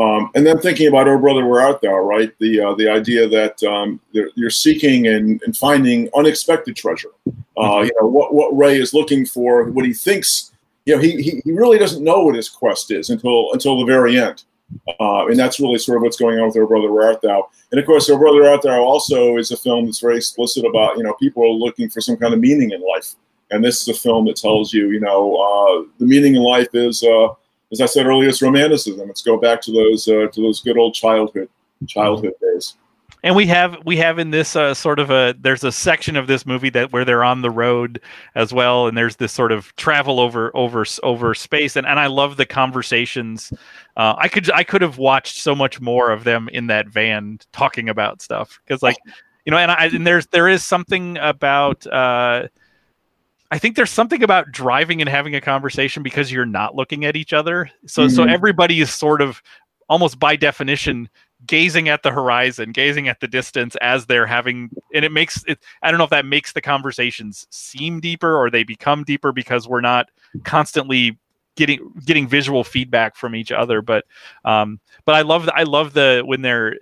Um, 0.00 0.30
and 0.34 0.46
then 0.46 0.60
thinking 0.60 0.86
about 0.86 1.08
"Oh 1.08 1.18
Brother, 1.18 1.44
Where 1.44 1.60
Art 1.60 1.80
Thou?" 1.80 1.98
Right, 1.98 2.32
the 2.38 2.60
uh, 2.60 2.74
the 2.74 2.88
idea 2.88 3.28
that 3.28 3.60
um, 3.64 4.00
you're 4.12 4.50
seeking 4.50 5.08
and, 5.08 5.42
and, 5.42 5.56
finding 5.56 6.08
unexpected 6.14 6.76
treasure. 6.76 7.10
Uh, 7.56 7.80
you 7.80 7.90
know 8.00 8.06
what 8.06 8.32
what 8.32 8.56
Ray 8.56 8.78
is 8.80 8.94
looking 8.94 9.26
for, 9.26 9.64
what 9.64 9.84
he 9.84 9.92
thinks. 9.92 10.52
You 10.88 10.96
know, 10.96 11.02
he, 11.02 11.22
he, 11.22 11.42
he 11.44 11.52
really 11.52 11.76
doesn't 11.76 12.02
know 12.02 12.20
what 12.24 12.34
his 12.34 12.48
quest 12.48 12.90
is 12.90 13.10
until 13.10 13.52
until 13.52 13.78
the 13.78 13.84
very 13.84 14.18
end, 14.18 14.44
uh, 14.98 15.26
and 15.26 15.38
that's 15.38 15.60
really 15.60 15.76
sort 15.76 15.96
of 15.96 16.02
what's 16.02 16.16
going 16.16 16.38
on 16.38 16.46
with 16.46 16.56
"Oh 16.56 16.66
Brother, 16.66 16.90
Where 16.90 17.08
Art 17.08 17.20
Thou?" 17.20 17.46
And 17.70 17.78
of 17.78 17.84
course, 17.84 18.08
"Oh 18.08 18.16
Brother, 18.16 18.48
Art 18.48 18.62
Thou?" 18.62 18.80
also 18.80 19.36
is 19.36 19.50
a 19.50 19.58
film 19.58 19.84
that's 19.84 20.00
very 20.00 20.16
explicit 20.16 20.64
about 20.64 20.96
you 20.96 21.02
know 21.02 21.12
people 21.20 21.42
are 21.42 21.50
looking 21.50 21.90
for 21.90 22.00
some 22.00 22.16
kind 22.16 22.32
of 22.32 22.40
meaning 22.40 22.70
in 22.70 22.80
life. 22.80 23.16
And 23.50 23.62
this 23.62 23.82
is 23.82 23.88
a 23.88 24.00
film 24.00 24.24
that 24.28 24.36
tells 24.36 24.72
you, 24.72 24.88
you 24.88 25.00
know, 25.00 25.36
uh, 25.36 25.88
the 25.98 26.06
meaning 26.06 26.36
in 26.36 26.42
life 26.42 26.68
is, 26.72 27.02
uh, 27.02 27.28
as 27.70 27.82
I 27.82 27.86
said 27.86 28.06
earlier, 28.06 28.30
it's 28.30 28.40
romanticism. 28.40 29.10
It's 29.10 29.20
go 29.20 29.36
back 29.36 29.60
to 29.62 29.72
those 29.72 30.08
uh, 30.08 30.28
to 30.32 30.40
those 30.40 30.62
good 30.62 30.78
old 30.78 30.94
childhood 30.94 31.50
childhood 31.86 32.32
days. 32.40 32.76
And 33.24 33.34
we 33.34 33.46
have 33.46 33.76
we 33.84 33.96
have 33.96 34.18
in 34.18 34.30
this 34.30 34.54
uh, 34.54 34.74
sort 34.74 35.00
of 35.00 35.10
a 35.10 35.34
there's 35.38 35.64
a 35.64 35.72
section 35.72 36.16
of 36.16 36.28
this 36.28 36.46
movie 36.46 36.70
that 36.70 36.92
where 36.92 37.04
they're 37.04 37.24
on 37.24 37.42
the 37.42 37.50
road 37.50 38.00
as 38.36 38.52
well, 38.52 38.86
and 38.86 38.96
there's 38.96 39.16
this 39.16 39.32
sort 39.32 39.50
of 39.50 39.74
travel 39.74 40.20
over 40.20 40.56
over 40.56 40.84
over 41.02 41.34
space, 41.34 41.74
and, 41.74 41.86
and 41.86 41.98
I 41.98 42.06
love 42.06 42.36
the 42.36 42.46
conversations. 42.46 43.52
Uh, 43.96 44.14
I 44.16 44.28
could 44.28 44.50
I 44.52 44.62
could 44.62 44.82
have 44.82 44.98
watched 44.98 45.38
so 45.38 45.54
much 45.54 45.80
more 45.80 46.10
of 46.10 46.22
them 46.22 46.48
in 46.52 46.68
that 46.68 46.88
van 46.88 47.40
talking 47.52 47.88
about 47.88 48.22
stuff 48.22 48.60
because 48.64 48.82
like 48.82 48.96
you 49.44 49.50
know, 49.50 49.58
and 49.58 49.70
I 49.70 49.86
and 49.86 50.06
there's 50.06 50.26
there 50.28 50.46
is 50.46 50.64
something 50.64 51.18
about 51.18 51.86
uh, 51.86 52.48
I 53.50 53.58
think 53.58 53.76
there's 53.76 53.90
something 53.90 54.22
about 54.22 54.52
driving 54.52 55.00
and 55.00 55.08
having 55.08 55.34
a 55.34 55.40
conversation 55.40 56.02
because 56.02 56.30
you're 56.30 56.46
not 56.46 56.74
looking 56.74 57.04
at 57.04 57.16
each 57.16 57.32
other. 57.32 57.70
So 57.86 58.02
mm-hmm. 58.02 58.14
so 58.14 58.24
everybody 58.24 58.80
is 58.80 58.92
sort 58.92 59.22
of 59.22 59.42
almost 59.88 60.18
by 60.18 60.36
definition 60.36 61.08
gazing 61.46 61.88
at 61.88 62.02
the 62.02 62.10
horizon, 62.10 62.72
gazing 62.72 63.08
at 63.08 63.20
the 63.20 63.28
distance 63.28 63.76
as 63.76 64.06
they're 64.06 64.26
having 64.26 64.70
and 64.94 65.04
it 65.04 65.12
makes 65.12 65.44
it 65.46 65.58
I 65.82 65.90
don't 65.90 65.98
know 65.98 66.04
if 66.04 66.10
that 66.10 66.26
makes 66.26 66.52
the 66.52 66.60
conversations 66.60 67.46
seem 67.50 68.00
deeper 68.00 68.36
or 68.36 68.50
they 68.50 68.64
become 68.64 69.04
deeper 69.04 69.32
because 69.32 69.68
we're 69.68 69.80
not 69.80 70.10
constantly 70.44 71.18
getting 71.56 71.92
getting 72.04 72.26
visual 72.26 72.64
feedback 72.64 73.16
from 73.16 73.34
each 73.34 73.52
other 73.52 73.82
but 73.82 74.04
um 74.44 74.80
but 75.04 75.14
I 75.14 75.22
love 75.22 75.48
I 75.54 75.62
love 75.62 75.94
the 75.94 76.22
when 76.24 76.42
they're 76.42 76.76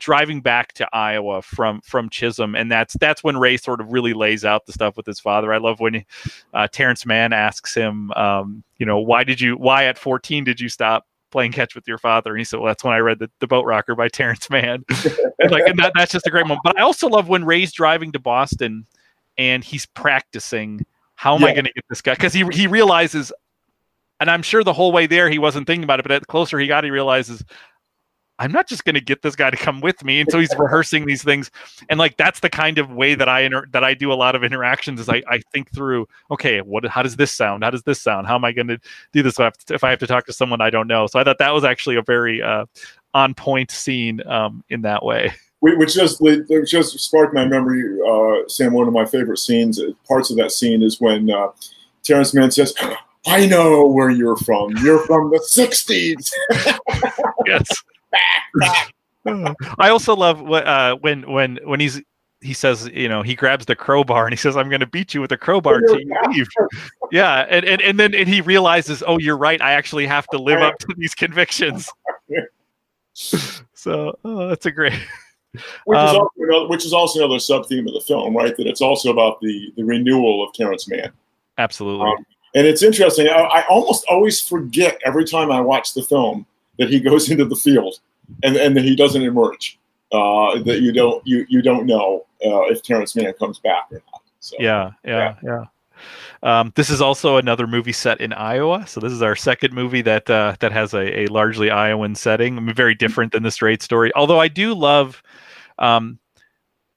driving 0.00 0.40
back 0.40 0.72
to 0.72 0.88
Iowa 0.92 1.42
from 1.42 1.80
from 1.82 2.08
Chisholm, 2.08 2.56
and 2.56 2.72
that's 2.72 2.94
that's 2.94 3.22
when 3.22 3.36
Ray 3.36 3.56
sort 3.56 3.80
of 3.80 3.92
really 3.92 4.14
lays 4.14 4.44
out 4.44 4.66
the 4.66 4.72
stuff 4.72 4.96
with 4.96 5.06
his 5.06 5.20
father. 5.20 5.52
I 5.52 5.58
love 5.58 5.78
when 5.78 6.04
uh, 6.52 6.66
Terence 6.66 7.06
Mann 7.06 7.32
asks 7.32 7.74
him, 7.74 8.10
um, 8.12 8.64
you 8.78 8.86
know, 8.86 8.98
why 8.98 9.22
did 9.22 9.40
you 9.40 9.56
why 9.56 9.84
at 9.84 9.98
14 9.98 10.42
did 10.42 10.58
you 10.60 10.68
stop 10.68 11.06
playing 11.30 11.52
catch 11.52 11.74
with 11.74 11.86
your 11.86 11.98
father? 11.98 12.30
And 12.30 12.38
he 12.38 12.44
said, 12.44 12.60
well, 12.60 12.66
that's 12.66 12.84
when 12.84 12.94
I 12.94 12.98
read 12.98 13.18
the, 13.18 13.30
the 13.40 13.46
Boat 13.46 13.64
Rocker 13.64 13.94
by 13.94 14.08
Terence 14.12 14.48
Mann. 14.50 14.84
and 15.38 15.50
like, 15.50 15.66
and 15.66 15.78
that, 15.78 15.92
that's 15.94 16.12
just 16.12 16.26
a 16.26 16.30
great 16.30 16.46
moment. 16.46 16.60
But 16.64 16.78
I 16.78 16.82
also 16.82 17.08
love 17.08 17.28
when 17.28 17.44
Ray's 17.44 17.72
driving 17.72 18.12
to 18.12 18.18
Boston 18.18 18.86
and 19.38 19.64
he's 19.64 19.86
practicing. 19.86 20.84
How 21.14 21.34
am 21.34 21.42
yeah. 21.42 21.48
I 21.48 21.52
going 21.52 21.66
to 21.66 21.72
get 21.72 21.84
this 21.88 22.02
guy? 22.02 22.14
Because 22.14 22.32
he 22.32 22.44
he 22.52 22.66
realizes 22.66 23.32
and 24.20 24.30
I'm 24.30 24.42
sure 24.42 24.62
the 24.62 24.72
whole 24.72 24.92
way 24.92 25.06
there 25.06 25.30
he 25.30 25.38
wasn't 25.38 25.66
thinking 25.66 25.84
about 25.84 25.98
it, 25.98 26.02
but 26.06 26.20
the 26.20 26.26
closer 26.26 26.58
he 26.58 26.66
got, 26.66 26.84
he 26.84 26.90
realizes 26.90 27.42
I'm 28.40 28.50
not 28.50 28.66
just 28.66 28.84
going 28.86 28.94
to 28.94 29.02
get 29.02 29.20
this 29.20 29.36
guy 29.36 29.50
to 29.50 29.56
come 29.56 29.82
with 29.82 30.02
me. 30.02 30.18
And 30.18 30.30
so 30.30 30.40
he's 30.40 30.54
rehearsing 30.58 31.04
these 31.04 31.22
things. 31.22 31.50
And 31.90 31.98
like, 31.98 32.16
that's 32.16 32.40
the 32.40 32.48
kind 32.48 32.78
of 32.78 32.90
way 32.90 33.14
that 33.14 33.28
I, 33.28 33.40
inter- 33.40 33.66
that 33.72 33.84
I 33.84 33.92
do 33.92 34.10
a 34.10 34.14
lot 34.14 34.34
of 34.34 34.42
interactions 34.42 34.98
is 34.98 35.10
I, 35.10 35.22
I 35.28 35.42
think 35.52 35.70
through, 35.70 36.08
okay, 36.30 36.62
what, 36.62 36.86
how 36.86 37.02
does 37.02 37.16
this 37.16 37.30
sound? 37.30 37.62
How 37.62 37.70
does 37.70 37.82
this 37.82 38.00
sound? 38.00 38.26
How 38.26 38.36
am 38.36 38.44
I 38.46 38.52
going 38.52 38.68
to 38.68 38.80
do 39.12 39.22
this 39.22 39.38
if 39.68 39.84
I 39.84 39.90
have 39.90 39.98
to 39.98 40.06
talk 40.06 40.24
to 40.24 40.32
someone 40.32 40.62
I 40.62 40.70
don't 40.70 40.88
know? 40.88 41.06
So 41.06 41.20
I 41.20 41.24
thought 41.24 41.36
that 41.38 41.52
was 41.52 41.64
actually 41.64 41.96
a 41.96 42.02
very 42.02 42.40
uh, 42.40 42.64
on 43.12 43.34
point 43.34 43.70
scene 43.70 44.26
um, 44.26 44.64
in 44.70 44.80
that 44.82 45.04
way. 45.04 45.34
Which 45.62 45.92
just 45.92 46.22
which 46.22 46.70
just 46.70 46.98
sparked 46.98 47.34
my 47.34 47.44
memory, 47.44 47.84
uh, 48.08 48.48
Sam. 48.48 48.72
One 48.72 48.88
of 48.88 48.94
my 48.94 49.04
favorite 49.04 49.36
scenes, 49.36 49.78
uh, 49.78 49.90
parts 50.08 50.30
of 50.30 50.38
that 50.38 50.52
scene, 50.52 50.82
is 50.82 50.98
when 50.98 51.30
uh, 51.30 51.48
Terence 52.02 52.32
Mann 52.32 52.50
says, 52.50 52.74
"I 53.26 53.44
know 53.44 53.86
where 53.86 54.08
you're 54.08 54.38
from. 54.38 54.74
You're 54.78 55.04
from 55.04 55.28
the 55.28 55.38
'60s." 55.38 56.32
yes. 57.46 57.68
I 59.26 59.90
also 59.90 60.16
love 60.16 60.40
what 60.40 60.66
uh, 60.66 60.96
when 60.96 61.30
when 61.30 61.58
when 61.64 61.80
he's 61.80 62.00
he 62.40 62.54
says, 62.54 62.88
you 62.88 63.08
know, 63.08 63.22
he 63.22 63.34
grabs 63.34 63.66
the 63.66 63.76
crowbar 63.76 64.24
and 64.24 64.32
he 64.32 64.36
says, 64.36 64.56
"I'm 64.56 64.68
going 64.68 64.80
to 64.80 64.86
beat 64.86 65.12
you 65.12 65.20
with 65.20 65.32
a 65.32 65.36
crowbar 65.36 65.80
till 65.80 66.00
you 66.00 66.14
leave." 66.28 66.48
yeah, 67.12 67.46
and, 67.48 67.64
and 67.64 67.82
and 67.82 68.00
then 68.00 68.14
and 68.14 68.28
he 68.28 68.40
realizes, 68.40 69.02
oh, 69.06 69.18
you're 69.18 69.36
right. 69.36 69.60
I 69.60 69.72
actually 69.72 70.06
have 70.06 70.26
to 70.28 70.38
live 70.38 70.60
up 70.60 70.78
to 70.78 70.94
these 70.96 71.14
convictions. 71.14 71.88
so 73.74 74.18
oh, 74.24 74.48
that's 74.48 74.66
a 74.66 74.70
great. 74.70 74.94
Which, 75.84 75.98
um, 75.98 76.06
is 76.06 76.14
also 76.14 76.30
another, 76.38 76.68
which 76.68 76.84
is 76.86 76.92
also 76.92 77.18
another 77.18 77.40
sub 77.40 77.66
theme 77.66 77.86
of 77.88 77.92
the 77.92 78.00
film, 78.00 78.36
right? 78.36 78.56
That 78.56 78.66
it's 78.66 78.80
also 78.80 79.10
about 79.10 79.40
the 79.40 79.72
the 79.76 79.82
renewal 79.82 80.44
of 80.46 80.54
Terence 80.54 80.88
Mann. 80.88 81.12
Absolutely. 81.58 82.06
Um, 82.06 82.24
and 82.54 82.66
it's 82.66 82.82
interesting. 82.82 83.28
I, 83.28 83.40
I 83.42 83.66
almost 83.66 84.04
always 84.08 84.40
forget 84.40 84.98
every 85.04 85.24
time 85.24 85.50
I 85.52 85.60
watch 85.60 85.94
the 85.94 86.02
film 86.02 86.46
that 86.80 86.88
he 86.88 86.98
goes 86.98 87.30
into 87.30 87.44
the 87.44 87.54
field 87.54 88.00
and 88.42 88.56
and 88.56 88.76
that 88.76 88.82
he 88.82 88.96
doesn't 88.96 89.22
emerge. 89.22 89.78
Uh, 90.12 90.60
that 90.64 90.80
you 90.80 90.92
don't 90.92 91.24
you 91.24 91.46
you 91.48 91.62
don't 91.62 91.86
know 91.86 92.26
uh, 92.44 92.62
if 92.62 92.82
Terence 92.82 93.14
Mann 93.14 93.32
comes 93.34 93.60
back 93.60 93.86
or 93.92 94.02
not. 94.10 94.22
So, 94.40 94.56
yeah, 94.58 94.90
yeah, 95.04 95.36
yeah. 95.42 95.50
yeah. 95.50 95.64
Um, 96.42 96.72
this 96.74 96.88
is 96.88 97.00
also 97.00 97.36
another 97.36 97.66
movie 97.66 97.92
set 97.92 98.20
in 98.20 98.32
Iowa. 98.32 98.86
So 98.86 98.98
this 99.00 99.12
is 99.12 99.22
our 99.22 99.36
second 99.36 99.74
movie 99.74 100.02
that 100.02 100.28
uh, 100.28 100.56
that 100.60 100.72
has 100.72 100.94
a, 100.94 101.20
a 101.20 101.26
largely 101.26 101.70
Iowan 101.70 102.14
setting. 102.14 102.56
I 102.56 102.60
mean, 102.60 102.74
very 102.74 102.94
different 102.94 103.32
than 103.32 103.42
the 103.42 103.50
straight 103.50 103.82
story. 103.82 104.10
Although 104.16 104.40
I 104.40 104.48
do 104.48 104.74
love 104.74 105.22
um, 105.78 106.18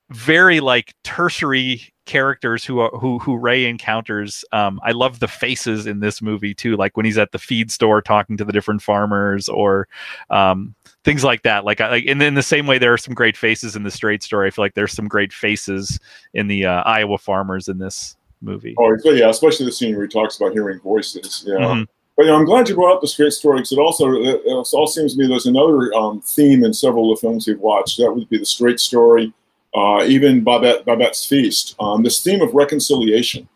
very 0.10 0.60
like 0.60 0.96
tertiary 1.04 1.93
characters 2.06 2.66
who 2.66 2.80
are, 2.80 2.90
who 2.90 3.20
who 3.20 3.38
Ray 3.38 3.66
encounters. 3.66 4.44
Um, 4.52 4.80
I 4.84 4.92
love 4.92 5.20
the 5.20 5.28
faces 5.28 5.88
in 5.88 6.00
this 6.00 6.22
movie 6.22 6.54
too, 6.54 6.76
like 6.76 6.98
when 6.98 7.06
he's 7.06 7.18
at 7.18 7.32
the 7.32 7.40
feed 7.40 7.72
store 7.72 8.02
talking 8.02 8.38
to 8.38 8.46
the 8.46 8.52
different 8.52 8.82
farmers, 8.82 9.48
or 9.48 9.88
um, 10.30 10.76
things 11.04 11.24
like 11.24 11.44
that. 11.44 11.66
Like, 11.66 11.80
like 11.80 12.06
in, 12.06 12.22
in 12.22 12.34
the 12.34 12.44
same 12.44 12.68
way, 12.68 12.78
there 12.78 12.94
are 12.94 12.98
some 12.98 13.14
great 13.14 13.38
faces 13.38 13.76
in 13.76 13.84
the 13.84 13.92
straight 13.92 14.24
story. 14.24 14.48
I 14.48 14.52
feel 14.52 14.66
like 14.66 14.74
there's 14.74 14.94
some 14.94 15.08
great 15.08 15.34
faces 15.34 16.00
in 16.34 16.48
the 16.48 16.66
uh, 16.66 16.84
Iowa 16.84 17.18
farmers 17.18 17.68
in 17.68 17.78
this 17.78 18.16
movie. 18.42 18.76
Oh, 18.78 18.96
yeah, 19.06 19.30
especially 19.30 19.66
the 19.66 19.72
scene 19.72 19.96
where 19.96 20.06
he 20.06 20.12
talks 20.12 20.38
about 20.38 20.54
hearing 20.54 20.80
voices. 20.80 21.44
Yeah. 21.48 21.56
Mhm. 21.56 21.88
But 22.16 22.26
you 22.26 22.32
know, 22.32 22.38
I'm 22.38 22.46
glad 22.46 22.70
you 22.70 22.76
brought 22.76 22.94
up 22.94 23.02
the 23.02 23.08
straight 23.08 23.34
story 23.34 23.58
because 23.58 23.72
it 23.72 23.80
also 23.80 24.14
it, 24.14 24.42
all 24.46 24.88
seems 24.88 25.14
to 25.14 25.20
me 25.20 25.28
there's 25.28 25.48
another 25.48 25.92
um, 25.96 26.22
theme 26.22 26.64
in 26.64 26.74
several 26.74 27.12
of 27.12 27.18
the 27.18 27.22
films 27.22 27.48
you've 27.48 27.60
watched. 27.60 27.98
That 27.98 28.12
would 28.12 28.30
be 28.30 28.38
the 28.38 28.46
straight 28.46 28.80
story, 28.80 29.34
uh, 29.76 30.04
even 30.06 30.44
Babette, 30.44 30.86
Babette's 30.86 31.26
Feast. 31.26 31.76
Um, 31.80 32.04
this 32.04 32.22
theme 32.22 32.42
of 32.42 32.54
reconciliation, 32.54 33.48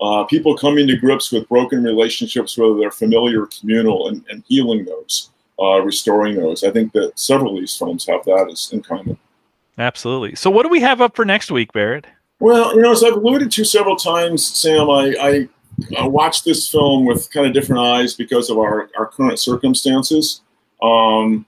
uh, 0.00 0.24
people 0.24 0.56
coming 0.56 0.86
to 0.86 0.96
grips 0.96 1.32
with 1.32 1.48
broken 1.48 1.82
relationships, 1.82 2.56
whether 2.56 2.76
they're 2.76 2.90
familiar 2.90 3.42
or 3.42 3.48
communal, 3.58 4.08
and, 4.08 4.24
and 4.30 4.42
healing 4.46 4.84
those, 4.84 5.30
uh, 5.60 5.80
restoring 5.80 6.36
those. 6.36 6.64
I 6.64 6.70
think 6.70 6.92
that 6.92 7.18
several 7.18 7.54
of 7.54 7.60
these 7.60 7.76
films 7.76 8.06
have 8.06 8.24
that 8.24 8.48
as 8.50 8.70
in 8.72 8.82
common. 8.82 9.18
Absolutely. 9.78 10.34
So, 10.34 10.50
what 10.50 10.62
do 10.62 10.68
we 10.68 10.80
have 10.80 11.00
up 11.00 11.16
for 11.16 11.24
next 11.24 11.50
week, 11.50 11.72
Barrett? 11.72 12.06
Well, 12.40 12.74
you 12.74 12.82
know, 12.82 12.92
as 12.92 13.02
I've 13.02 13.14
alluded 13.14 13.50
to 13.52 13.64
several 13.64 13.96
times, 13.96 14.46
Sam, 14.46 14.90
I, 14.90 15.14
I, 15.20 15.48
I 15.98 16.06
watched 16.06 16.44
this 16.44 16.68
film 16.68 17.06
with 17.06 17.30
kind 17.30 17.46
of 17.46 17.52
different 17.52 17.82
eyes 17.82 18.14
because 18.14 18.50
of 18.50 18.58
our, 18.58 18.90
our 18.98 19.06
current 19.06 19.38
circumstances. 19.38 20.42
Um, 20.82 21.46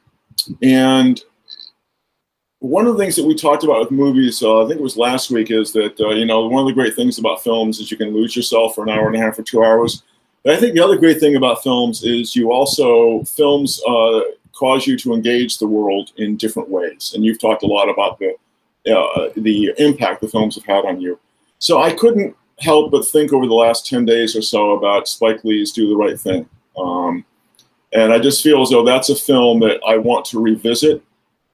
and 0.62 1.22
one 2.60 2.86
of 2.86 2.96
the 2.96 2.98
things 2.98 3.14
that 3.16 3.24
we 3.24 3.34
talked 3.34 3.62
about 3.62 3.80
with 3.80 3.90
movies, 3.90 4.42
uh, 4.42 4.64
I 4.64 4.66
think 4.66 4.80
it 4.80 4.82
was 4.82 4.96
last 4.96 5.30
week, 5.30 5.50
is 5.50 5.72
that, 5.72 5.98
uh, 6.00 6.10
you 6.10 6.24
know, 6.24 6.46
one 6.48 6.62
of 6.62 6.66
the 6.66 6.74
great 6.74 6.96
things 6.96 7.18
about 7.18 7.42
films 7.42 7.78
is 7.78 7.90
you 7.90 7.96
can 7.96 8.12
lose 8.12 8.34
yourself 8.34 8.74
for 8.74 8.82
an 8.82 8.90
hour 8.90 9.06
and 9.06 9.14
a 9.14 9.20
half 9.20 9.38
or 9.38 9.42
two 9.42 9.62
hours. 9.62 10.02
But 10.42 10.54
I 10.54 10.56
think 10.56 10.74
the 10.74 10.82
other 10.82 10.96
great 10.96 11.20
thing 11.20 11.36
about 11.36 11.62
films 11.62 12.02
is 12.02 12.34
you 12.34 12.50
also, 12.50 13.22
films 13.24 13.80
uh, 13.86 14.20
cause 14.52 14.86
you 14.86 14.96
to 14.98 15.14
engage 15.14 15.58
the 15.58 15.66
world 15.66 16.12
in 16.16 16.36
different 16.36 16.68
ways. 16.68 17.12
And 17.14 17.24
you've 17.24 17.40
talked 17.40 17.62
a 17.62 17.66
lot 17.66 17.88
about 17.88 18.18
the, 18.18 18.34
uh, 18.92 19.30
the 19.36 19.72
impact 19.78 20.20
the 20.20 20.28
films 20.28 20.56
have 20.56 20.64
had 20.64 20.84
on 20.84 21.00
you. 21.00 21.18
So 21.60 21.80
I 21.80 21.92
couldn't 21.92 22.36
help 22.58 22.90
but 22.90 23.06
think 23.06 23.32
over 23.32 23.46
the 23.46 23.54
last 23.54 23.86
10 23.86 24.04
days 24.04 24.34
or 24.34 24.42
so 24.42 24.72
about 24.72 25.06
Spike 25.06 25.44
Lee's 25.44 25.70
Do 25.70 25.88
the 25.88 25.96
Right 25.96 26.18
Thing. 26.18 26.48
Um, 26.76 27.24
and 27.92 28.12
I 28.12 28.18
just 28.18 28.42
feel 28.42 28.62
as 28.62 28.70
though 28.70 28.84
that's 28.84 29.10
a 29.10 29.16
film 29.16 29.60
that 29.60 29.80
I 29.86 29.96
want 29.96 30.24
to 30.26 30.40
revisit, 30.42 31.02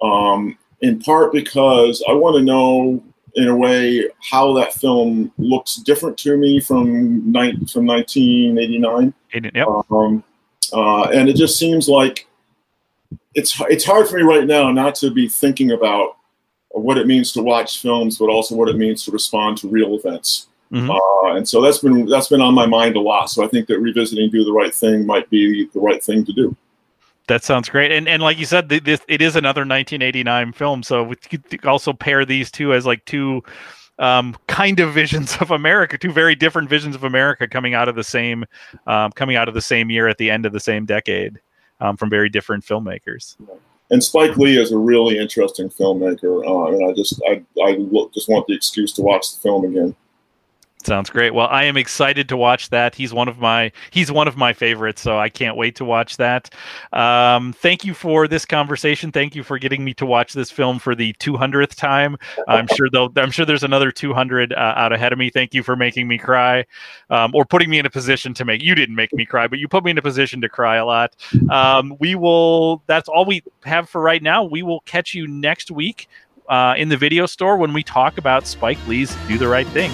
um, 0.02 0.58
in 0.84 1.00
part 1.00 1.32
because 1.32 2.04
I 2.06 2.12
want 2.12 2.36
to 2.36 2.42
know, 2.42 3.02
in 3.36 3.48
a 3.48 3.56
way, 3.56 4.06
how 4.30 4.52
that 4.52 4.74
film 4.74 5.32
looks 5.38 5.76
different 5.76 6.18
to 6.18 6.36
me 6.36 6.60
from, 6.60 7.32
ni- 7.32 7.56
from 7.72 7.86
1989. 7.86 9.14
Yep. 9.54 9.66
Um, 9.90 10.22
uh, 10.74 11.04
and 11.04 11.30
it 11.30 11.36
just 11.36 11.58
seems 11.58 11.88
like 11.88 12.28
it's 13.34 13.58
it's 13.68 13.84
hard 13.84 14.08
for 14.08 14.16
me 14.16 14.22
right 14.22 14.46
now 14.46 14.70
not 14.70 14.94
to 14.96 15.10
be 15.10 15.26
thinking 15.28 15.72
about 15.72 16.16
what 16.70 16.98
it 16.98 17.06
means 17.06 17.32
to 17.32 17.42
watch 17.42 17.80
films, 17.80 18.18
but 18.18 18.28
also 18.28 18.54
what 18.54 18.68
it 18.68 18.76
means 18.76 19.04
to 19.04 19.10
respond 19.10 19.56
to 19.58 19.68
real 19.68 19.94
events. 19.94 20.48
Mhm. 20.70 20.90
Uh, 20.90 21.34
and 21.36 21.48
so 21.48 21.60
that's 21.62 21.78
been 21.78 22.06
that's 22.06 22.28
been 22.28 22.40
on 22.42 22.54
my 22.54 22.66
mind 22.66 22.96
a 22.96 23.00
lot. 23.00 23.30
So 23.30 23.42
I 23.42 23.48
think 23.48 23.68
that 23.68 23.78
revisiting 23.80 24.30
"Do 24.30 24.44
the 24.44 24.52
Right 24.52 24.74
Thing" 24.74 25.06
might 25.06 25.30
be 25.30 25.68
the 25.72 25.80
right 25.80 26.02
thing 26.02 26.24
to 26.26 26.32
do. 26.32 26.56
That 27.26 27.42
sounds 27.42 27.70
great, 27.70 27.90
and 27.90 28.06
and 28.06 28.22
like 28.22 28.38
you 28.38 28.44
said, 28.44 28.68
this 28.68 29.00
it 29.08 29.22
is 29.22 29.34
another 29.34 29.60
1989 29.60 30.52
film, 30.52 30.82
so 30.82 31.02
we 31.02 31.16
could 31.16 31.64
also 31.64 31.94
pair 31.94 32.26
these 32.26 32.50
two 32.50 32.74
as 32.74 32.84
like 32.84 33.02
two 33.06 33.42
um, 33.98 34.36
kind 34.46 34.80
of 34.80 34.92
visions 34.92 35.36
of 35.40 35.50
America, 35.50 35.96
two 35.96 36.12
very 36.12 36.34
different 36.34 36.68
visions 36.68 36.94
of 36.94 37.04
America 37.04 37.48
coming 37.48 37.74
out 37.74 37.88
of 37.88 37.94
the 37.94 38.04
same 38.04 38.44
um, 38.86 39.10
coming 39.12 39.36
out 39.36 39.48
of 39.48 39.54
the 39.54 39.62
same 39.62 39.90
year 39.90 40.06
at 40.08 40.18
the 40.18 40.30
end 40.30 40.44
of 40.44 40.52
the 40.52 40.60
same 40.60 40.84
decade 40.84 41.40
um, 41.80 41.96
from 41.96 42.10
very 42.10 42.28
different 42.28 42.64
filmmakers. 42.64 43.36
And 43.90 44.02
Spike 44.02 44.36
Lee 44.36 44.58
is 44.58 44.72
a 44.72 44.78
really 44.78 45.18
interesting 45.18 45.68
filmmaker, 45.68 46.44
uh, 46.46 46.74
and 46.74 46.90
I 46.90 46.92
just 46.92 47.20
I 47.28 47.42
I 47.62 47.76
just 48.12 48.28
want 48.28 48.46
the 48.46 48.54
excuse 48.54 48.92
to 48.94 49.02
watch 49.02 49.34
the 49.34 49.40
film 49.40 49.64
again. 49.64 49.94
Sounds 50.86 51.08
great. 51.08 51.32
Well, 51.32 51.48
I 51.48 51.64
am 51.64 51.78
excited 51.78 52.28
to 52.28 52.36
watch 52.36 52.68
that. 52.68 52.94
He's 52.94 53.14
one 53.14 53.26
of 53.26 53.38
my 53.38 53.72
he's 53.90 54.12
one 54.12 54.28
of 54.28 54.36
my 54.36 54.52
favorites, 54.52 55.00
so 55.00 55.18
I 55.18 55.30
can't 55.30 55.56
wait 55.56 55.76
to 55.76 55.84
watch 55.84 56.18
that. 56.18 56.50
Um, 56.92 57.54
thank 57.54 57.84
you 57.84 57.94
for 57.94 58.28
this 58.28 58.44
conversation. 58.44 59.10
Thank 59.10 59.34
you 59.34 59.42
for 59.42 59.58
getting 59.58 59.82
me 59.82 59.94
to 59.94 60.04
watch 60.04 60.34
this 60.34 60.50
film 60.50 60.78
for 60.78 60.94
the 60.94 61.14
200th 61.14 61.74
time. 61.74 62.18
I'm 62.48 62.66
sure 62.76 62.90
though 62.90 63.10
I'm 63.16 63.30
sure 63.30 63.46
there's 63.46 63.62
another 63.62 63.90
200 63.90 64.52
uh, 64.52 64.56
out 64.56 64.92
ahead 64.92 65.12
of 65.12 65.18
me. 65.18 65.30
Thank 65.30 65.54
you 65.54 65.62
for 65.62 65.74
making 65.74 66.06
me 66.06 66.18
cry, 66.18 66.66
um, 67.08 67.34
or 67.34 67.46
putting 67.46 67.70
me 67.70 67.78
in 67.78 67.86
a 67.86 67.90
position 67.90 68.34
to 68.34 68.44
make. 68.44 68.62
You 68.62 68.74
didn't 68.74 68.94
make 68.94 69.12
me 69.14 69.24
cry, 69.24 69.48
but 69.48 69.58
you 69.58 69.68
put 69.68 69.84
me 69.84 69.90
in 69.90 69.98
a 69.98 70.02
position 70.02 70.42
to 70.42 70.50
cry 70.50 70.76
a 70.76 70.84
lot. 70.84 71.16
Um, 71.48 71.96
we 71.98 72.14
will. 72.14 72.82
That's 72.86 73.08
all 73.08 73.24
we 73.24 73.42
have 73.64 73.88
for 73.88 74.02
right 74.02 74.22
now. 74.22 74.44
We 74.44 74.62
will 74.62 74.80
catch 74.80 75.14
you 75.14 75.26
next 75.26 75.70
week 75.70 76.08
uh, 76.48 76.74
in 76.76 76.90
the 76.90 76.96
video 76.96 77.24
store 77.24 77.56
when 77.56 77.72
we 77.72 77.82
talk 77.82 78.18
about 78.18 78.46
Spike 78.46 78.78
Lee's 78.86 79.16
"Do 79.28 79.38
the 79.38 79.48
Right 79.48 79.66
Thing." 79.68 79.90